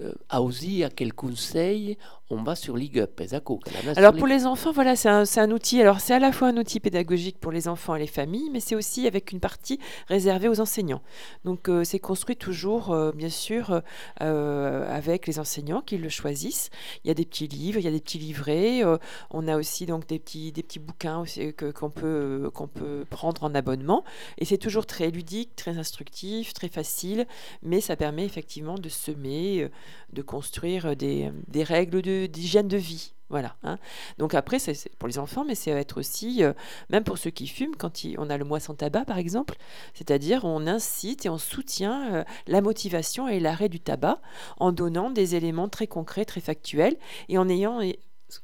euh, 0.00 0.12
aussi, 0.40 0.84
à 0.84 0.90
quel 0.90 1.12
conseil 1.12 1.96
on 2.30 2.42
va 2.42 2.54
sur 2.56 2.76
Ligue 2.76 2.98
Up? 3.00 3.20
Esako, 3.20 3.58
kalana 3.58 3.94
sur 3.94 3.98
Alors 3.98 4.14
pour 4.14 4.26
les 4.26 4.46
enfants, 4.46 4.72
voilà, 4.72 4.96
c'est 4.96 5.08
un, 5.08 5.24
un 5.36 5.50
outil. 5.50 5.80
Alors 5.80 6.00
c'est 6.00 6.14
à 6.14 6.18
la 6.18 6.32
fois 6.32 6.48
un 6.48 6.56
outil 6.56 6.80
pédagogique 6.80 7.38
pour 7.38 7.52
les 7.52 7.68
enfants 7.68 7.94
et 7.94 7.98
les 8.00 8.06
familles, 8.06 8.48
mais 8.50 8.60
c'est 8.60 8.74
aussi 8.74 9.06
avec 9.06 9.30
une 9.32 9.40
partie 9.40 9.78
réservée 10.08 10.48
aux 10.48 10.60
enseignants. 10.60 11.02
Donc 11.44 11.68
euh, 11.68 11.84
c'est 11.84 11.98
construit 11.98 12.36
toujours, 12.36 12.92
euh, 12.92 13.12
bien 13.12 13.28
sûr, 13.28 13.82
euh, 14.22 14.88
avec 14.88 15.26
les 15.26 15.38
enseignants 15.38 15.80
qui 15.82 15.98
le 15.98 16.08
choisissent. 16.08 16.70
Il 17.04 17.08
y 17.08 17.10
a 17.10 17.14
des 17.14 17.24
petits 17.26 17.46
livres, 17.48 17.78
il 17.78 17.84
y 17.84 17.88
a 17.88 17.90
des 17.92 18.00
petits 18.00 18.18
livrets. 18.18 18.82
euh, 18.84 18.96
on 19.30 19.46
a 19.48 19.56
aussi 19.56 19.86
donc 19.86 20.06
des 20.06 20.18
petits, 20.18 20.50
des 20.52 20.62
petits 20.62 20.78
bouquins 20.78 21.20
aussi 21.20 21.52
que- 21.54 21.70
qu'on 21.70 21.90
peut, 21.90 22.50
qu'on 22.54 22.68
peut 22.68 23.04
prendre 23.10 23.44
en 23.44 23.54
abonnement. 23.54 24.02
Et 24.38 24.44
c'est 24.44 24.58
toujours 24.58 24.86
très 24.86 25.10
ludique, 25.10 25.54
très 25.56 25.78
instructif, 25.78 26.54
très 26.54 26.68
facile, 26.68 27.26
mais 27.62 27.80
ça 27.80 27.96
permet 27.96 28.24
effectivement 28.24 28.76
de 28.76 28.88
semer, 28.88 29.62
euh, 29.64 29.68
de 30.12 30.22
construire 30.22 30.96
des, 30.96 31.30
des 31.48 31.62
règles 31.62 32.02
d'hygiène 32.28 32.68
de, 32.68 32.76
vie. 32.76 33.14
Voilà. 33.30 33.56
hein. 33.62 33.78
Donc 34.18 34.34
après, 34.34 34.58
c'est 34.58 34.74
c'est 34.74 34.94
pour 34.96 35.08
les 35.08 35.18
enfants, 35.18 35.44
mais 35.44 35.54
va 35.54 35.80
être 35.80 35.98
aussi, 35.98 36.44
euh, 36.44 36.52
même 36.90 37.04
pour 37.04 37.18
ceux 37.18 37.30
qui 37.30 37.48
fument, 37.48 37.74
quand 37.76 38.02
on 38.18 38.30
a 38.30 38.36
le 38.36 38.44
mois 38.44 38.60
sans 38.60 38.74
tabac, 38.74 39.04
par 39.06 39.18
exemple, 39.18 39.56
c'est-à-dire 39.94 40.44
on 40.44 40.66
incite 40.66 41.26
et 41.26 41.28
on 41.28 41.38
soutient 41.38 42.14
euh, 42.14 42.24
la 42.46 42.60
motivation 42.60 43.26
et 43.26 43.40
l'arrêt 43.40 43.68
du 43.68 43.80
tabac 43.80 44.20
en 44.58 44.72
donnant 44.72 45.10
des 45.10 45.34
éléments 45.34 45.68
très 45.68 45.86
concrets, 45.86 46.24
très 46.24 46.40
factuels, 46.40 46.96
et 47.28 47.38
en 47.38 47.48
ayant, 47.48 47.80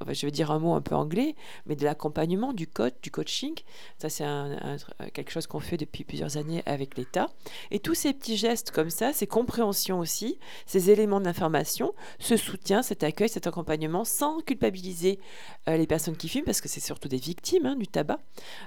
je 0.09 0.27
vais 0.27 0.31
dire 0.31 0.51
un 0.51 0.59
mot 0.59 0.75
un 0.75 0.81
peu 0.81 0.95
anglais, 0.95 1.35
mais 1.67 1.77
de 1.77 1.85
l'accompagnement, 1.85 2.53
du 2.53 2.67
coach, 2.67 2.95
du 3.03 3.11
coaching. 3.11 3.55
Ça, 3.99 4.09
c'est 4.09 4.25
un- 4.25 4.77
quelque 5.13 5.31
chose 5.31 5.47
qu'on 5.47 5.61
fait 5.61 5.77
depuis 5.77 6.05
plusieurs 6.05 6.37
années 6.37 6.63
avec 6.67 6.97
l'État. 6.97 7.29
Et 7.71 7.81
tous 7.81 7.95
ces 7.95 8.13
petits 8.13 8.37
gestes 8.37 8.71
comme 8.71 8.91
ça, 8.91 9.13
ces 9.13 9.27
compréhensions 9.27 9.99
aussi, 9.99 10.39
ces 10.67 10.91
éléments 10.91 11.21
d'information, 11.21 11.95
ce 12.19 12.37
soutien, 12.37 12.83
cet 12.83 13.03
accueil, 13.03 13.29
cet 13.29 13.47
accompagnement, 13.47 14.05
sans 14.05 14.41
culpabiliser 14.41 15.19
euh, 15.69 15.77
les 15.77 15.87
personnes 15.87 16.17
qui 16.17 16.29
fument, 16.29 16.45
parce 16.45 16.61
que 16.61 16.69
c'est 16.69 16.81
surtout 16.81 17.09
des 17.09 17.17
victimes 17.17 17.67
hein, 17.67 17.77
du 17.77 17.87
tabac. 17.87 18.21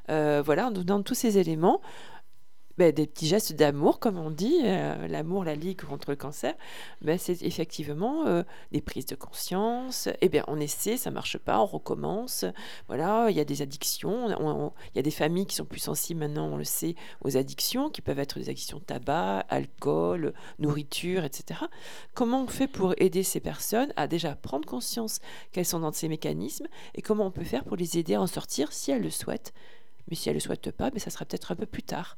Euh, 0.10 0.42
voilà, 0.44 0.68
en 0.68 0.72
donnant 0.72 1.02
tous 1.04 1.16
ces 1.16 1.38
éléments, 1.38 1.82
ben, 2.78 2.92
des 2.92 3.06
petits 3.08 3.28
gestes 3.28 3.54
d'amour, 3.54 4.00
comme 4.00 4.18
on 4.18 4.32
dit, 4.32 4.62
euh, 4.64 5.08
l'amour, 5.08 5.44
la 5.44 5.56
ligue 5.56 5.82
contre 5.84 6.10
le 6.10 6.16
cancer, 6.16 6.56
ben, 7.02 7.18
c'est 7.20 7.42
effectivement 7.44 8.26
euh, 8.26 8.44
des 8.72 8.82
prises 8.82 9.06
de 9.06 9.16
conscience. 9.16 10.10
Eh 10.22 10.30
bien, 10.30 10.44
on 10.48 10.60
essaie, 10.60 10.98
ça 10.98 11.12
marche 11.12 11.38
pas, 11.38 11.60
on 11.62 11.66
recommence. 11.66 12.46
Voilà, 12.88 13.28
il 13.30 13.36
y 13.36 13.40
a 13.40 13.46
des 13.46 13.62
addictions. 13.62 14.26
on- 14.26 14.66
on- 14.68 14.74
Il 14.94 14.98
y 14.98 15.00
a 15.00 15.04
des 15.04 15.12
familles 15.12 15.46
qui 15.46 15.56
sont 15.56 15.66
plus 15.66 15.80
sensibles 15.80 16.20
maintenant, 16.20 16.48
on 16.48 16.58
le 16.58 16.64
sait, 16.64 16.96
aux 17.22 17.38
addictions, 17.38 17.90
qui 17.90 18.02
peuvent 18.02 18.20
être 18.20 18.40
des 18.40 18.50
addictions 18.50 18.80
tabac, 18.80 19.46
alcool, 19.50 20.34
nourriture, 20.60 21.24
etc. 21.26 21.60
Comment 22.14 22.44
on 22.44 22.48
fait 22.48 22.68
pour 22.68 22.94
aider 22.98 23.24
ces 23.24 23.40
personnes 23.40 23.94
à 23.96 24.08
déjà 24.08 24.36
prendre 24.36 24.66
conscience 24.68 25.20
qu'elles 25.52 25.66
sont 25.66 25.80
dans 25.80 25.92
ces 25.92 26.08
mécanismes 26.08 26.68
et 26.96 27.02
comment 27.02 27.26
on 27.28 27.32
peut 27.32 27.44
faire 27.44 27.64
pour 27.64 27.78
les 27.78 27.98
aider 27.98 28.16
à 28.16 28.22
en 28.22 28.28
sortir 28.28 28.72
si 28.74 28.92
elles 28.92 29.02
le 29.04 29.10
souhaitent? 29.12 29.54
Mais 30.10 30.16
si 30.16 30.28
elles 30.30 30.36
ne 30.36 30.40
le 30.40 30.44
souhaitent 30.44 30.72
pas, 30.72 30.90
mais 30.94 31.00
ça 31.00 31.10
sera 31.10 31.24
peut-être 31.26 31.52
un 31.52 31.56
peu 31.56 31.66
plus 31.66 31.84
tard. 31.84 32.18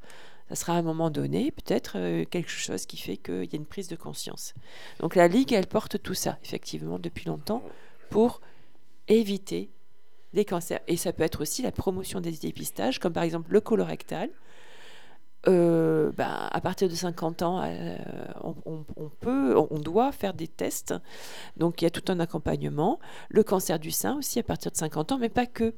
Ça 0.50 0.56
sera 0.56 0.74
à 0.74 0.78
un 0.78 0.84
moment 0.84 1.10
donné, 1.10 1.52
peut-être 1.52 1.94
euh, 1.98 2.24
quelque 2.26 2.50
chose 2.50 2.86
qui 2.86 2.98
fait 2.98 3.18
qu'il 3.18 3.46
y 3.46 3.56
a 3.56 3.58
une 3.58 3.66
prise 3.66 3.88
de 3.88 3.96
conscience. 3.96 4.54
Donc 5.00 5.16
la 5.16 5.28
Ligue, 5.28 5.54
elle 5.54 5.68
porte 5.68 6.02
tout 6.02 6.14
ça, 6.14 6.38
effectivement, 6.44 7.00
depuis 7.00 7.26
longtemps, 7.26 7.64
pour 8.10 8.42
éviter 9.08 9.72
des 10.34 10.46
cancers. 10.46 10.82
Et 10.88 10.98
ça 10.98 11.14
peut 11.14 11.24
être 11.24 11.42
aussi 11.42 11.64
la 11.64 11.72
promotion 11.72 12.22
des 12.22 12.32
dépistages, 12.32 13.00
comme 13.00 13.14
par 13.14 13.24
exemple 13.24 13.52
le 13.52 13.62
colorectal. 13.62 14.30
Euh, 15.48 16.12
ben, 16.12 16.50
à 16.52 16.60
partir 16.62 16.90
de 16.90 16.96
50 16.96 17.44
ans, 17.44 17.62
euh, 17.64 17.98
on 18.44 19.10
peut, 19.20 19.56
on 19.70 19.80
doit 19.80 20.12
faire 20.12 20.34
des 20.34 20.48
tests. 20.48 20.94
Donc 21.58 21.82
il 21.82 21.86
y 21.86 21.88
a 21.88 21.92
tout 21.92 22.12
un 22.12 22.20
accompagnement. 22.20 23.00
Le 23.30 23.44
cancer 23.44 23.80
du 23.80 23.92
sein 23.92 24.18
aussi 24.18 24.40
à 24.40 24.44
partir 24.44 24.72
de 24.72 24.78
50 24.78 25.12
ans, 25.12 25.18
mais 25.20 25.30
pas 25.30 25.46
que 25.46 25.76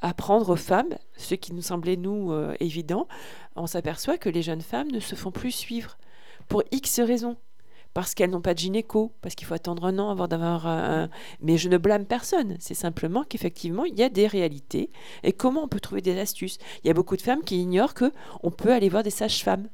apprendre 0.00 0.50
aux 0.50 0.56
femmes, 0.56 0.94
ce 1.16 1.34
qui 1.34 1.52
nous 1.52 1.62
semblait 1.62 1.96
nous 1.96 2.32
euh, 2.32 2.54
évident, 2.60 3.08
on 3.56 3.66
s'aperçoit 3.66 4.18
que 4.18 4.28
les 4.28 4.42
jeunes 4.42 4.60
femmes 4.60 4.90
ne 4.90 5.00
se 5.00 5.14
font 5.14 5.30
plus 5.30 5.52
suivre 5.52 5.96
pour 6.48 6.62
X 6.72 7.00
raisons. 7.00 7.36
Parce 7.94 8.14
qu'elles 8.14 8.30
n'ont 8.30 8.40
pas 8.40 8.54
de 8.54 8.58
gynéco, 8.58 9.12
parce 9.22 9.36
qu'il 9.36 9.46
faut 9.46 9.54
attendre 9.54 9.84
un 9.84 10.00
an 10.00 10.10
avant 10.10 10.26
d'avoir 10.26 10.66
un... 10.66 11.08
Mais 11.40 11.56
je 11.56 11.68
ne 11.68 11.78
blâme 11.78 12.06
personne, 12.06 12.56
c'est 12.58 12.74
simplement 12.74 13.22
qu'effectivement, 13.22 13.84
il 13.84 13.96
y 13.96 14.02
a 14.02 14.08
des 14.08 14.26
réalités. 14.26 14.90
Et 15.22 15.32
comment 15.32 15.62
on 15.62 15.68
peut 15.68 15.78
trouver 15.78 16.02
des 16.02 16.18
astuces? 16.18 16.58
Il 16.82 16.88
y 16.88 16.90
a 16.90 16.94
beaucoup 16.94 17.16
de 17.16 17.22
femmes 17.22 17.44
qui 17.44 17.62
ignorent 17.62 17.94
que 17.94 18.12
on 18.42 18.50
peut 18.50 18.72
aller 18.72 18.88
voir 18.88 19.04
des 19.04 19.10
sages-femmes. 19.10 19.68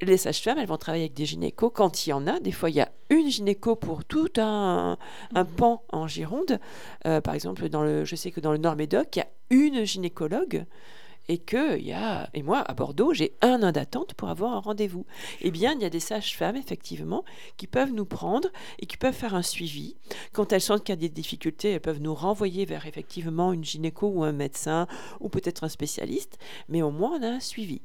Les 0.00 0.16
sages-femmes, 0.16 0.58
elles 0.58 0.68
vont 0.68 0.76
travailler 0.76 1.04
avec 1.04 1.14
des 1.14 1.26
gynécos 1.26 1.72
quand 1.74 2.06
il 2.06 2.10
y 2.10 2.12
en 2.12 2.28
a. 2.28 2.38
Des 2.38 2.52
fois, 2.52 2.70
il 2.70 2.76
y 2.76 2.80
a 2.80 2.92
une 3.10 3.28
gynéco 3.28 3.76
pour 3.76 4.04
tout 4.04 4.30
un, 4.38 4.96
un 5.34 5.44
pan 5.44 5.82
en 5.90 6.06
Gironde. 6.06 6.58
Euh, 7.06 7.20
par 7.20 7.34
exemple, 7.34 7.68
dans 7.68 7.82
le, 7.82 8.04
je 8.04 8.16
sais 8.16 8.30
que 8.30 8.40
dans 8.40 8.52
le 8.52 8.58
Nord-Médoc, 8.58 9.16
il 9.16 9.18
y 9.18 9.22
a 9.22 9.28
une 9.50 9.84
gynécologue 9.84 10.64
et 11.28 11.38
que 11.38 11.78
il 11.78 11.86
y 11.86 11.92
a 11.92 12.28
et 12.34 12.42
moi 12.42 12.58
à 12.58 12.74
Bordeaux, 12.74 13.14
j'ai 13.14 13.36
un 13.40 13.62
an 13.62 13.70
d'attente 13.70 14.14
pour 14.14 14.28
avoir 14.28 14.52
un 14.52 14.58
rendez-vous. 14.58 15.06
Eh 15.40 15.50
bien, 15.52 15.74
il 15.74 15.80
y 15.80 15.84
a 15.84 15.90
des 15.90 16.00
sages-femmes 16.00 16.56
effectivement 16.56 17.24
qui 17.56 17.68
peuvent 17.68 17.92
nous 17.92 18.04
prendre 18.04 18.48
et 18.80 18.86
qui 18.86 18.96
peuvent 18.96 19.14
faire 19.14 19.34
un 19.34 19.42
suivi. 19.42 19.96
Quand 20.32 20.52
elles 20.52 20.60
sentent 20.60 20.82
qu'il 20.82 20.92
y 20.92 20.98
a 20.98 21.00
des 21.00 21.08
difficultés, 21.08 21.70
elles 21.70 21.80
peuvent 21.80 22.00
nous 22.00 22.14
renvoyer 22.14 22.64
vers 22.64 22.86
effectivement 22.86 23.52
une 23.52 23.64
gynéco 23.64 24.08
ou 24.08 24.24
un 24.24 24.32
médecin 24.32 24.88
ou 25.20 25.28
peut-être 25.28 25.62
un 25.62 25.68
spécialiste, 25.68 26.38
mais 26.68 26.82
au 26.82 26.90
moins 26.90 27.18
on 27.20 27.22
a 27.22 27.28
un 27.28 27.40
suivi. 27.40 27.82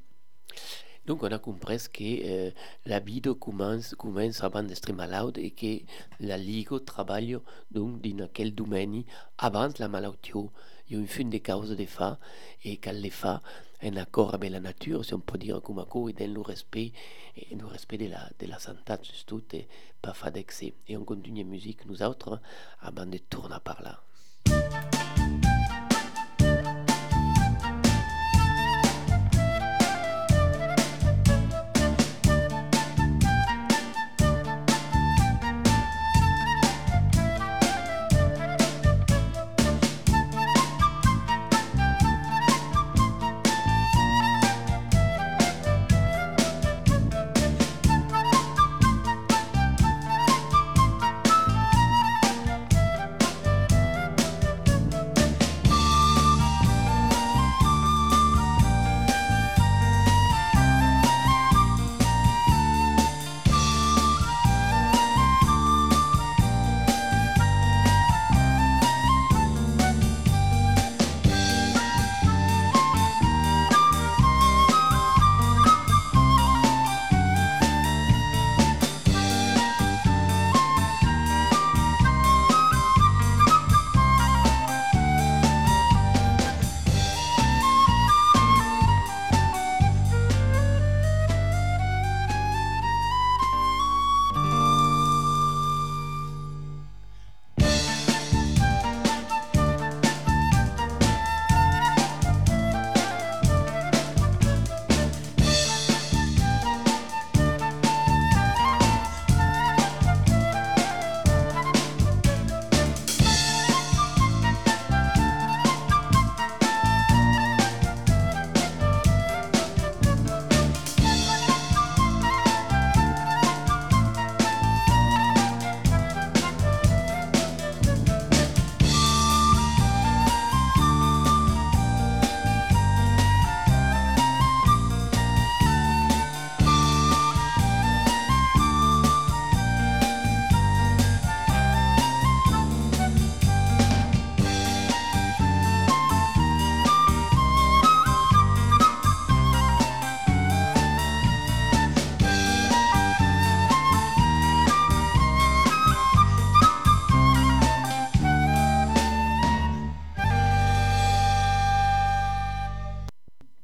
Donc 1.05 1.23
on 1.23 1.31
a 1.31 1.37
compris 1.37 1.77
que 1.93 2.03
eh, 2.03 2.53
la 2.85 2.99
vida 2.99 3.33
commence, 3.33 3.93
commence 3.95 4.43
avant 4.43 4.63
d'être 4.63 4.91
malade 4.93 5.37
et 5.37 5.51
que 5.51 5.83
la 6.19 6.37
Liga 6.37 6.77
travaille 6.83 7.37
donc 7.71 8.01
dans 8.01 8.29
quel 8.33 8.55
domaine 8.55 9.03
avant 9.37 9.69
la 9.77 9.87
maladie. 9.87 10.31
Il 10.87 10.93
y 10.93 10.95
a 10.95 10.99
une 10.99 11.07
fin 11.07 11.25
de 11.25 11.37
cause 11.37 11.75
de 11.75 11.85
fa 11.85 12.19
et 12.63 12.77
qu'elle 12.77 13.01
les 13.01 13.09
fa 13.09 13.41
en 13.83 13.95
accord 13.97 14.33
avec 14.33 14.51
la 14.51 14.59
nature, 14.59 15.03
si 15.05 15.13
on 15.13 15.19
peut 15.19 15.37
dire 15.37 15.61
comme 15.61 15.77
ça, 15.77 15.99
et 16.09 16.13
dans 16.13 16.33
le 16.33 16.41
respect, 16.41 16.91
et 17.35 17.55
le 17.55 17.65
respect 17.65 17.97
de 17.97 18.07
la, 18.07 18.29
de 18.39 18.47
la 18.47 18.59
santé, 18.59 18.93
et 19.53 19.67
pas 20.01 20.13
fa 20.13 20.31
d'excès. 20.31 20.73
Et 20.87 20.97
on 20.97 21.03
continue 21.03 21.43
la 21.43 21.49
musique, 21.49 21.85
nous 21.85 22.01
autres, 22.01 22.39
avant 22.81 23.05
de 23.05 23.17
tourner 23.17 23.57
par 23.63 23.81
là. 23.81 24.01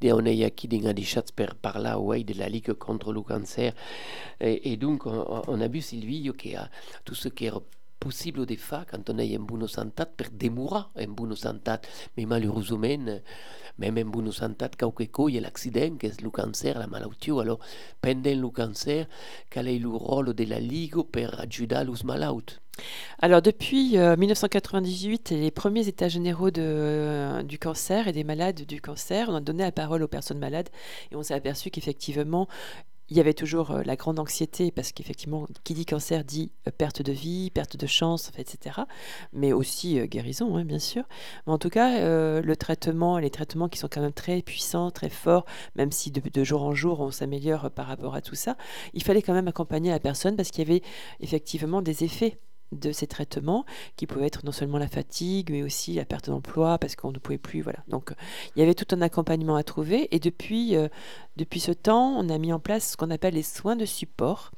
De 0.02 0.12
on 0.14 0.26
a 0.26 0.50
qui 0.50 0.68
des 0.94 1.04
chats 1.04 1.32
per 1.36 1.54
par 1.62 1.80
là 1.80 2.00
ouais, 2.00 2.24
de 2.24 2.38
la 2.38 2.50
Ligue 2.50 2.74
contre 2.74 3.14
le 3.14 3.22
cancer. 3.22 3.74
Et, 4.40 4.72
et 4.72 4.78
donc, 4.78 5.06
on, 5.06 5.44
on, 5.48 5.62
a 5.62 5.68
vu 5.68 5.82
Sylvie 5.82 6.32
qui 6.38 6.56
a 6.56 6.70
tout 7.06 7.16
ce 7.16 7.30
qui 7.30 7.46
est 7.46 7.52
possible 8.02 8.46
des 8.46 8.58
fois 8.58 8.84
quand 8.90 9.10
on 9.12 9.18
est 9.20 9.38
en 9.38 9.44
bonne 9.50 9.68
santé 9.68 10.04
per 10.18 10.30
demorar 10.44 10.92
en 11.00 11.12
bonne 11.18 11.36
santé 11.36 11.76
mais 12.18 12.26
malheureusement 12.26 13.06
même 13.78 14.32
santé 14.32 14.66
quand 14.78 15.28
il 15.28 15.36
y 15.36 15.38
a 15.38 15.42
l'accident 15.42 15.96
que 15.98 16.08
le 16.08 16.30
cancer 16.30 16.80
la 16.80 16.88
maladie 16.88 17.32
alors 17.44 17.60
pendant 18.02 18.42
le 18.46 18.50
cancer 18.50 19.08
quel 19.52 19.68
est 19.68 19.80
le 19.80 19.90
rôle 19.90 20.34
de 20.34 20.46
la 20.46 20.60
Ligue 20.60 21.04
pour 21.14 21.42
aider 21.44 21.84
les 21.86 22.04
malades 22.04 22.52
alors 23.20 23.42
depuis 23.42 23.98
1998, 23.98 25.32
euh, 25.32 25.36
les 25.36 25.52
premiers 25.52 25.88
états 25.88 26.08
généraux 26.08 26.52
de, 26.52 26.62
euh, 26.64 27.44
du 27.44 27.60
cancer 27.60 28.08
et 28.08 28.12
des 28.12 28.24
malades 28.24 28.62
du 28.66 28.82
cancer, 28.82 29.28
on 29.30 29.36
a 29.36 29.42
donné 29.42 29.64
la 29.64 29.72
parole 29.72 30.02
aux 30.02 30.08
personnes 30.08 30.40
malades 30.40 30.70
et 31.12 31.16
on 31.16 31.22
s'est 31.22 31.34
aperçu 31.34 31.70
qu'effectivement, 31.70 32.48
il 33.12 33.18
y 33.18 33.20
avait 33.20 33.34
toujours 33.34 33.72
euh, 33.72 33.84
la 33.84 33.98
grande 33.98 34.20
anxiété, 34.20 34.72
parce 34.72 34.94
qu'effectivement, 34.94 35.46
qui 35.66 35.74
dit 35.74 35.86
cancer 35.86 36.24
dit 36.24 36.54
euh, 36.68 36.72
perte 36.72 37.02
de 37.02 37.12
vie, 37.12 37.52
perte 37.52 37.76
de 37.76 37.86
chance, 37.86 38.32
etc. 38.38 38.80
Mais 39.34 39.52
aussi 39.52 40.00
euh, 40.00 40.06
guérison, 40.06 40.56
hein, 40.56 40.64
bien 40.64 40.80
sûr. 40.80 41.04
Mais 41.46 41.52
en 41.52 41.58
tout 41.58 41.70
cas, 41.70 42.00
le 42.42 42.56
traitement, 42.56 43.20
les 43.20 43.30
traitements 43.30 43.68
qui 43.68 43.80
sont 43.80 43.90
quand 43.90 44.02
même 44.02 44.14
très 44.14 44.42
puissants, 44.42 44.92
très 44.92 45.10
forts, 45.10 45.46
même 45.76 45.92
si 45.92 46.10
de, 46.10 46.22
de 46.22 46.44
jour 46.46 46.64
en 46.64 46.74
jour 46.74 47.02
on 47.02 47.12
s'améliore 47.12 47.70
par 47.72 47.88
rapport 47.88 48.16
à 48.16 48.22
tout 48.22 48.36
ça, 48.36 48.56
il 48.94 49.04
fallait 49.04 49.22
quand 49.22 49.34
même 49.34 49.50
accompagner 49.50 49.92
la 49.92 50.00
personne 50.00 50.38
parce 50.38 50.50
qu'il 50.50 50.66
y 50.66 50.72
avait 50.72 50.82
effectivement 51.20 51.82
des 51.82 52.06
effets 52.06 52.40
de 52.72 52.92
ces 52.92 53.08
traitements 53.08 53.66
qui 53.96 54.08
pouvaient 54.08 54.28
être 54.28 54.46
non 54.46 54.52
seulement 54.52 54.78
la 54.78 54.88
fatigue 54.88 55.52
mais 55.52 55.64
aussi 55.64 55.94
la 55.94 56.06
perte 56.06 56.30
d'emploi 56.30 56.78
parce 56.78 56.96
qu'on 56.96 57.12
ne 57.12 57.20
pouvait 57.20 57.38
plus 57.38 57.62
voilà. 57.62 57.80
Donc 57.88 58.14
il 58.56 58.60
y 58.60 58.64
avait 58.64 58.74
tout 58.74 58.88
un 58.96 59.02
accompagnement 59.02 59.56
à 59.56 59.64
trouver. 59.64 60.14
Et 60.16 60.20
depuis 60.20 60.76
euh, 60.76 60.88
depuis 61.38 61.60
ce 61.60 61.72
temps 61.72 62.16
on 62.18 62.30
a 62.30 62.38
mis 62.38 62.54
en 62.54 62.60
place 62.60 62.92
ce 62.92 62.98
qu'on 62.98 63.12
appelle 63.12 63.34
les 63.34 63.44
soins 63.44 63.76
de 63.76 63.86
support. 63.86 64.52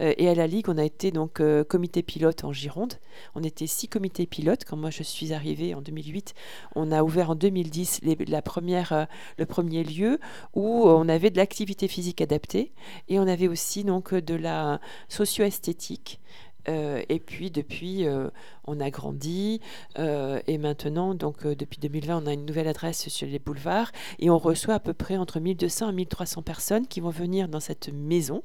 Euh, 0.00 0.14
et 0.18 0.28
à 0.28 0.34
la 0.34 0.46
ligue 0.46 0.68
on 0.68 0.78
a 0.78 0.84
été 0.84 1.10
donc 1.10 1.40
euh, 1.40 1.64
comité 1.64 2.02
pilote 2.02 2.44
en 2.44 2.52
Gironde. 2.52 2.94
On 3.34 3.42
était 3.42 3.66
six 3.66 3.88
comités 3.88 4.26
pilotes. 4.26 4.64
Quand 4.64 4.76
moi 4.76 4.90
je 4.90 5.02
suis 5.02 5.32
arrivée 5.32 5.74
en 5.74 5.80
2008 5.80 6.34
on 6.74 6.90
a 6.90 7.02
ouvert 7.02 7.30
en 7.30 7.34
2010 7.34 8.00
la 8.26 8.42
première 8.42 9.06
le 9.38 9.46
premier 9.46 9.84
lieu 9.84 10.18
où 10.54 10.88
on 10.88 11.08
avait 11.08 11.30
de 11.30 11.36
l'activité 11.36 11.88
physique 11.88 12.20
adaptée. 12.20 12.72
Et 13.08 13.18
on 13.18 13.26
avait 13.26 13.48
aussi 13.48 13.84
donc 13.84 14.14
de 14.14 14.34
la 14.34 14.80
socio-esthétique 15.08 16.20
et 16.66 17.20
puis 17.20 17.50
depuis, 17.50 18.06
euh, 18.06 18.28
on 18.64 18.80
a 18.80 18.90
grandi 18.90 19.60
euh, 19.98 20.40
et 20.46 20.58
maintenant, 20.58 21.14
donc 21.14 21.46
depuis 21.46 21.78
2020, 21.80 22.22
on 22.22 22.26
a 22.26 22.32
une 22.32 22.46
nouvelle 22.46 22.68
adresse 22.68 23.08
sur 23.08 23.26
les 23.26 23.38
boulevards 23.38 23.90
et 24.18 24.30
on 24.30 24.38
reçoit 24.38 24.74
à 24.74 24.80
peu 24.80 24.94
près 24.94 25.16
entre 25.16 25.40
1200 25.40 25.90
et 25.90 25.92
1300 25.92 26.42
personnes 26.42 26.86
qui 26.86 27.00
vont 27.00 27.10
venir 27.10 27.48
dans 27.48 27.60
cette 27.60 27.92
maison 27.92 28.42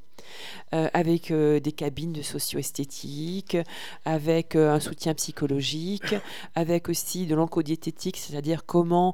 avec 0.71 1.31
des 1.31 1.71
cabines 1.71 2.11
de 2.11 2.23
socio-esthétique, 2.23 3.55
avec 4.03 4.55
un 4.55 4.79
soutien 4.79 5.13
psychologique, 5.13 6.15
avec 6.55 6.89
aussi 6.89 7.27
de 7.27 7.35
l'oncodiététique, 7.35 8.17
c'est-à-dire 8.17 8.65
comment 8.65 9.13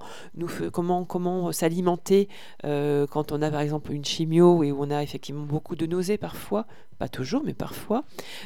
comment 0.72 1.04
comment 1.04 1.52
s'alimenter 1.52 2.30
quand 2.64 3.32
on 3.32 3.42
a 3.42 3.52
par 3.52 3.60
exemple 3.60 3.92
une 3.92 4.06
chimio 4.06 4.64
et 4.64 4.72
où 4.72 4.82
on 4.82 4.90
a 4.90 5.04
effectivement 5.04 5.44
beaucoup 5.44 5.76
de 5.76 5.86
nausées 5.86 6.18
parfois 6.18 6.66
pas 6.94 7.10
toujours, 7.10 7.44
mais 7.44 7.54
parfois. 7.54 8.04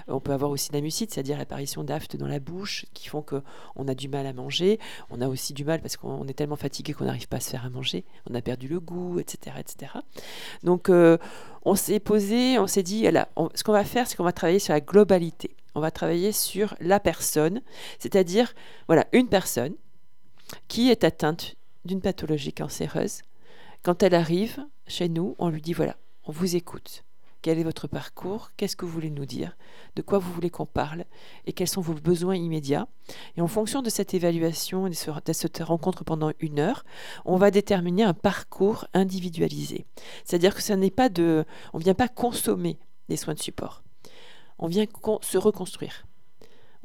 On 0.07 0.19
peut 0.19 0.31
avoir 0.31 0.51
aussi 0.51 0.71
la 0.71 0.81
mucite, 0.81 1.13
c'est-à-dire 1.13 1.37
l'apparition 1.37 1.83
d'aftes 1.83 2.15
dans 2.15 2.27
la 2.27 2.39
bouche 2.47 2.85
qui 2.93 3.07
font 3.07 3.21
qu'on 3.21 3.87
a 3.87 3.93
du 3.93 4.07
mal 4.07 4.25
à 4.25 4.33
manger. 4.33 4.79
On 5.09 5.21
a 5.21 5.27
aussi 5.27 5.53
du 5.53 5.65
mal 5.65 5.81
parce 5.81 5.97
qu'on 5.97 6.27
est 6.27 6.33
tellement 6.33 6.55
fatigué 6.55 6.93
qu'on 6.93 7.05
n'arrive 7.05 7.27
pas 7.27 7.37
à 7.37 7.39
se 7.39 7.49
faire 7.49 7.65
à 7.65 7.69
manger. 7.69 8.05
On 8.29 8.35
a 8.35 8.41
perdu 8.41 8.67
le 8.67 8.79
goût, 8.79 9.19
etc. 9.19 9.57
etc. 9.59 9.91
Donc, 10.63 10.89
euh, 10.89 11.17
on 11.63 11.75
s'est 11.75 11.99
posé, 11.99 12.59
on 12.59 12.67
s'est 12.67 12.83
dit, 12.83 13.05
ce 13.55 13.63
qu'on 13.63 13.73
va 13.73 13.83
faire, 13.83 14.07
c'est 14.07 14.15
qu'on 14.15 14.23
va 14.23 14.31
travailler 14.31 14.59
sur 14.59 14.73
la 14.73 14.81
globalité. 14.81 15.55
On 15.75 15.81
va 15.81 15.91
travailler 15.91 16.31
sur 16.31 16.75
la 16.79 16.99
personne, 16.99 17.61
c'est-à-dire, 17.99 18.53
voilà, 18.87 19.05
une 19.11 19.27
personne 19.27 19.75
qui 20.67 20.89
est 20.89 21.03
atteinte 21.03 21.55
d'une 21.85 22.01
pathologie 22.01 22.53
cancéreuse. 22.53 23.21
Quand 23.83 24.01
elle 24.01 24.15
arrive 24.15 24.65
chez 24.87 25.07
nous, 25.07 25.35
on 25.37 25.49
lui 25.49 25.61
dit, 25.61 25.73
voilà, 25.73 25.95
on 26.25 26.31
vous 26.31 26.55
écoute 26.55 27.03
quel 27.41 27.59
est 27.59 27.63
votre 27.63 27.87
parcours? 27.87 28.51
Qu'est-ce 28.57 28.75
que 28.75 28.85
vous 28.85 28.91
voulez 28.91 29.09
nous 29.09 29.25
dire? 29.25 29.55
De 29.95 30.01
quoi 30.01 30.17
vous 30.19 30.31
voulez 30.31 30.49
qu'on 30.49 30.65
parle? 30.65 31.05
Et 31.45 31.53
quels 31.53 31.67
sont 31.67 31.81
vos 31.81 31.93
besoins 31.93 32.35
immédiats? 32.35 32.87
Et 33.35 33.41
en 33.41 33.47
fonction 33.47 33.81
de 33.81 33.89
cette 33.89 34.13
évaluation 34.13 34.87
et 34.87 34.89
de 34.89 35.33
cette 35.33 35.59
rencontre 35.59 36.03
pendant 36.03 36.31
une 36.39 36.59
heure, 36.59 36.83
on 37.25 37.37
va 37.37 37.51
déterminer 37.51 38.03
un 38.03 38.13
parcours 38.13 38.85
individualisé. 38.93 39.85
C'est-à-dire 40.25 40.55
que 40.55 40.61
ça 40.61 40.75
n'est 40.75 40.91
pas 40.91 41.09
de, 41.09 41.45
on 41.73 41.77
vient 41.77 41.93
pas 41.93 42.07
consommer 42.07 42.79
des 43.09 43.17
soins 43.17 43.33
de 43.33 43.39
support. 43.39 43.83
On 44.59 44.67
vient 44.67 44.85
se 45.21 45.37
reconstruire. 45.37 46.05